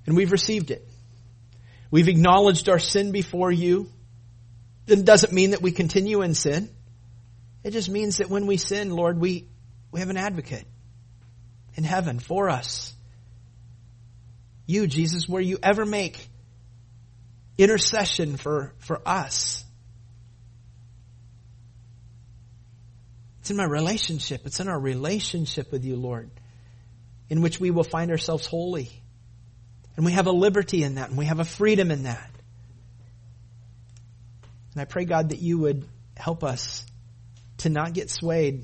And 0.05 0.15
we've 0.15 0.31
received 0.31 0.71
it. 0.71 0.87
We've 1.91 2.07
acknowledged 2.07 2.69
our 2.69 2.79
sin 2.79 3.11
before 3.11 3.51
you. 3.51 3.89
Then 4.85 4.99
it 4.99 5.05
doesn't 5.05 5.33
mean 5.33 5.51
that 5.51 5.61
we 5.61 5.71
continue 5.71 6.21
in 6.21 6.33
sin. 6.33 6.69
It 7.63 7.71
just 7.71 7.89
means 7.89 8.17
that 8.17 8.29
when 8.29 8.47
we 8.47 8.57
sin, 8.57 8.89
Lord, 8.89 9.19
we, 9.19 9.47
we 9.91 9.99
have 9.99 10.09
an 10.09 10.17
advocate 10.17 10.65
in 11.75 11.83
heaven 11.83 12.19
for 12.19 12.49
us. 12.49 12.93
You, 14.65 14.87
Jesus, 14.87 15.27
where 15.27 15.41
you 15.41 15.59
ever 15.61 15.85
make 15.85 16.27
intercession 17.57 18.37
for, 18.37 18.73
for 18.79 19.01
us. 19.05 19.60
It's 23.41 23.51
in 23.51 23.57
my 23.57 23.65
relationship. 23.65 24.45
It's 24.45 24.59
in 24.59 24.67
our 24.67 24.79
relationship 24.79 25.71
with 25.71 25.83
you, 25.83 25.95
Lord, 25.95 26.31
in 27.29 27.41
which 27.41 27.59
we 27.59 27.71
will 27.71 27.83
find 27.83 28.09
ourselves 28.09 28.45
holy 28.47 28.89
and 29.95 30.05
we 30.05 30.13
have 30.13 30.27
a 30.27 30.31
liberty 30.31 30.83
in 30.83 30.95
that, 30.95 31.09
and 31.09 31.17
we 31.17 31.25
have 31.25 31.39
a 31.39 31.45
freedom 31.45 31.91
in 31.91 32.03
that. 32.03 32.31
And 34.73 34.81
I 34.81 34.85
pray, 34.85 35.05
God, 35.05 35.29
that 35.29 35.39
you 35.39 35.59
would 35.59 35.85
help 36.15 36.43
us 36.43 36.85
to 37.57 37.69
not 37.69 37.93
get 37.93 38.09
swayed 38.09 38.63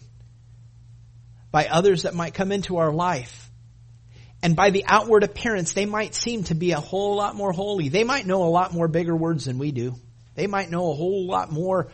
by 1.51 1.65
others 1.65 2.03
that 2.03 2.15
might 2.15 2.33
come 2.33 2.51
into 2.51 2.77
our 2.77 2.91
life. 2.91 3.49
And 4.41 4.55
by 4.55 4.69
the 4.69 4.85
outward 4.87 5.23
appearance, 5.23 5.73
they 5.73 5.85
might 5.85 6.15
seem 6.15 6.43
to 6.45 6.55
be 6.55 6.71
a 6.71 6.79
whole 6.79 7.15
lot 7.15 7.35
more 7.35 7.51
holy. 7.51 7.89
They 7.89 8.03
might 8.03 8.25
know 8.25 8.43
a 8.43 8.49
lot 8.49 8.73
more 8.73 8.87
bigger 8.87 9.15
words 9.15 9.45
than 9.45 9.57
we 9.57 9.71
do. 9.71 9.95
They 10.35 10.47
might 10.47 10.69
know 10.69 10.91
a 10.91 10.95
whole 10.95 11.27
lot 11.27 11.51
more 11.51 11.91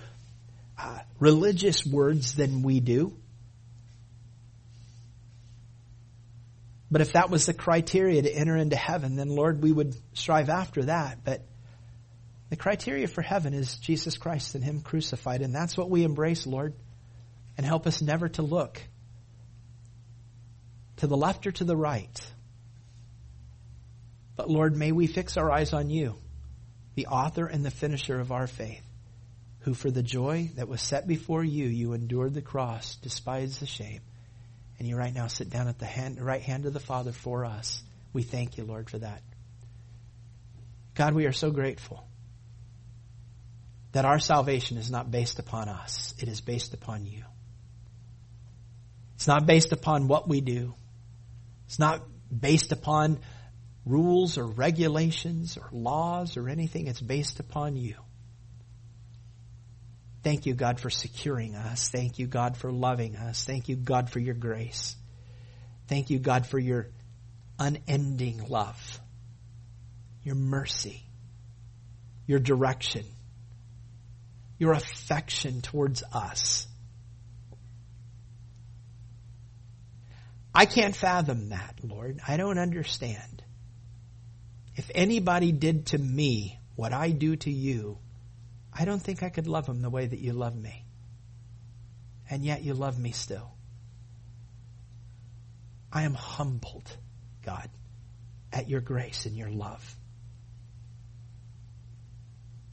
uh, 0.84 1.00
religious 1.20 1.86
words 1.86 2.36
than 2.36 2.62
we 2.62 2.80
do. 2.80 3.16
But 6.92 7.02
if 7.02 7.14
that 7.14 7.30
was 7.30 7.46
the 7.46 7.54
criteria 7.54 8.22
to 8.22 8.32
enter 8.32 8.56
into 8.56 8.76
heaven, 8.76 9.16
then 9.16 9.30
Lord, 9.30 9.64
we 9.64 9.72
would 9.72 9.96
strive 10.14 10.50
after 10.50 10.84
that. 10.84 11.24
But 11.24 11.42
the 12.50 12.56
criteria 12.56 13.08
for 13.08 13.22
heaven 13.22 13.54
is 13.54 13.78
Jesus 13.78 14.18
Christ 14.18 14.54
and 14.54 14.64
Him 14.64 14.82
crucified. 14.82 15.42
And 15.42 15.56
that's 15.56 15.76
what 15.76 15.90
we 15.90 16.04
embrace, 16.04 16.46
Lord. 16.46 16.76
And 17.58 17.66
help 17.66 17.88
us 17.88 18.02
never 18.02 18.30
to 18.30 18.42
look 18.44 18.80
to 20.98 21.08
the 21.08 21.18
left 21.18 21.48
or 21.48 21.52
to 21.54 21.64
the 21.64 21.76
right. 21.76 22.32
But 24.36 24.50
Lord, 24.50 24.76
may 24.76 24.92
we 24.92 25.08
fix 25.08 25.38
our 25.38 25.52
eyes 25.52 25.74
on 25.74 25.90
you, 25.90 26.16
the 26.96 27.08
author 27.08 27.46
and 27.46 27.66
the 27.66 27.72
finisher 27.72 28.20
of 28.20 28.32
our 28.32 28.48
faith, 28.48 28.83
who 29.64 29.74
for 29.74 29.92
the 29.92 30.04
joy 30.04 30.50
that 30.56 30.68
was 30.68 30.82
set 30.82 31.08
before 31.08 31.44
you, 31.44 31.66
you 31.66 31.94
endured 31.94 32.34
the 32.34 32.42
cross, 32.42 32.96
despised 32.96 33.60
the 33.60 33.66
shame 33.66 34.02
and 34.84 34.88
you 34.88 34.98
right 34.98 35.14
now 35.14 35.28
sit 35.28 35.50
down 35.50 35.68
at 35.68 35.80
the 35.80 35.86
hand, 35.86 36.20
right 36.20 36.42
hand 36.42 36.66
of 36.66 36.74
the 36.74 36.80
Father 36.80 37.12
for 37.12 37.46
us. 37.46 37.82
We 38.12 38.24
thank 38.24 38.58
you, 38.58 38.66
Lord, 38.66 38.90
for 38.90 38.98
that. 38.98 39.22
God, 40.96 41.14
we 41.14 41.26
are 41.26 41.32
so 41.32 41.52
grateful 41.52 42.04
that 43.94 44.06
our 44.06 44.20
salvation 44.20 44.78
is 44.78 44.92
not 44.92 45.10
based 45.10 45.40
upon 45.40 45.70
us. 45.70 46.14
It 46.20 46.28
is 46.28 46.42
based 46.42 46.74
upon 46.74 47.06
you. 47.06 47.24
It's 49.16 49.28
not 49.28 49.46
based 49.46 49.72
upon 49.72 50.08
what 50.08 50.28
we 50.28 50.42
do. 50.42 50.74
It's 51.68 51.80
not 51.80 52.02
based 52.38 52.72
upon 52.72 53.20
rules 53.86 54.38
or 54.38 54.46
regulations 54.46 55.58
or 55.58 55.70
laws 55.72 56.36
or 56.36 56.50
anything. 56.50 56.88
It's 56.88 57.02
based 57.02 57.40
upon 57.40 57.76
you. 57.76 57.96
Thank 60.24 60.46
you, 60.46 60.54
God, 60.54 60.80
for 60.80 60.90
securing 60.90 61.56
us. 61.56 61.90
Thank 61.90 62.18
you, 62.18 62.28
God, 62.28 62.56
for 62.56 62.72
loving 62.72 63.18
us. 63.18 63.44
Thank 63.44 63.68
you, 63.68 63.76
God, 63.76 64.10
for 64.10 64.20
your 64.20 64.36
grace. 64.36 64.96
Thank 65.88 66.10
you, 66.10 66.20
God, 66.20 66.46
for 66.46 66.58
your 66.58 66.88
unending 67.60 68.48
love, 68.48 69.00
your 70.24 70.36
mercy, 70.36 71.04
your 72.26 72.40
direction, 72.40 73.06
your 74.58 74.72
affection 74.72 75.62
towards 75.62 76.04
us. 76.14 76.68
I 80.56 80.66
can't 80.66 80.96
fathom 80.96 81.50
that, 81.50 81.80
Lord. 81.84 82.22
I 82.26 82.38
don't 82.38 82.60
understand. 82.60 83.44
If 84.76 84.90
anybody 84.96 85.52
did 85.52 85.88
to 85.88 85.98
me 85.98 86.60
what 86.76 86.94
I 86.94 87.10
do 87.12 87.36
to 87.36 87.52
you, 87.52 87.98
I 88.76 88.86
don't 88.86 89.02
think 89.02 89.22
I 89.24 89.30
could 89.30 89.48
love 89.48 89.68
him 89.68 89.82
the 89.82 89.90
way 89.90 90.06
that 90.06 90.20
you 90.20 90.34
love 90.34 90.56
me. 90.56 90.84
And 92.30 92.44
yet 92.44 92.64
you 92.64 92.74
love 92.74 92.98
me 92.98 93.12
still. 93.12 93.52
I 95.92 96.04
am 96.04 96.16
humbled, 96.16 96.90
God, 97.46 97.70
at 98.52 98.70
your 98.70 98.82
grace 98.82 99.28
and 99.28 99.38
your 99.38 99.50
love. 99.50 99.96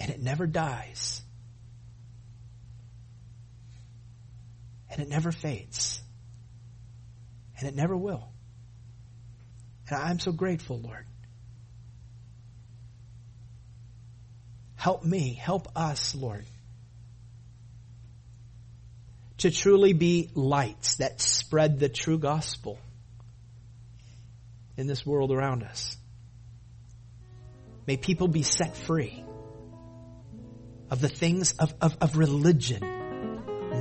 And 0.01 0.11
it 0.11 0.23
never 0.23 0.47
dies. 0.47 1.21
And 4.91 5.01
it 5.01 5.09
never 5.09 5.31
fades. 5.31 6.01
And 7.59 7.69
it 7.69 7.77
never 7.77 7.95
will. 7.95 8.29
And 9.89 9.99
I'm 9.99 10.19
so 10.19 10.33
grateful, 10.33 10.81
Lord. 10.81 11.05
Help 14.81 15.05
me, 15.05 15.35
help 15.35 15.69
us, 15.77 16.15
Lord, 16.15 16.47
to 19.37 19.51
truly 19.51 19.93
be 19.93 20.31
lights 20.35 20.97
that 20.97 21.21
spread 21.21 21.79
the 21.79 21.91
true 21.91 22.17
gospel 22.17 22.79
in 24.79 24.87
this 24.87 25.05
world 25.05 25.33
around 25.33 25.65
us. 25.65 25.99
May 27.87 27.99
people 27.99 28.27
be 28.27 28.43
set 28.43 28.75
free 28.75 29.23
of 30.91 31.03
the 31.03 31.11
things 31.11 31.53
of, 31.59 31.75
of, 31.83 31.99
of 32.01 32.17
religion, 32.17 32.81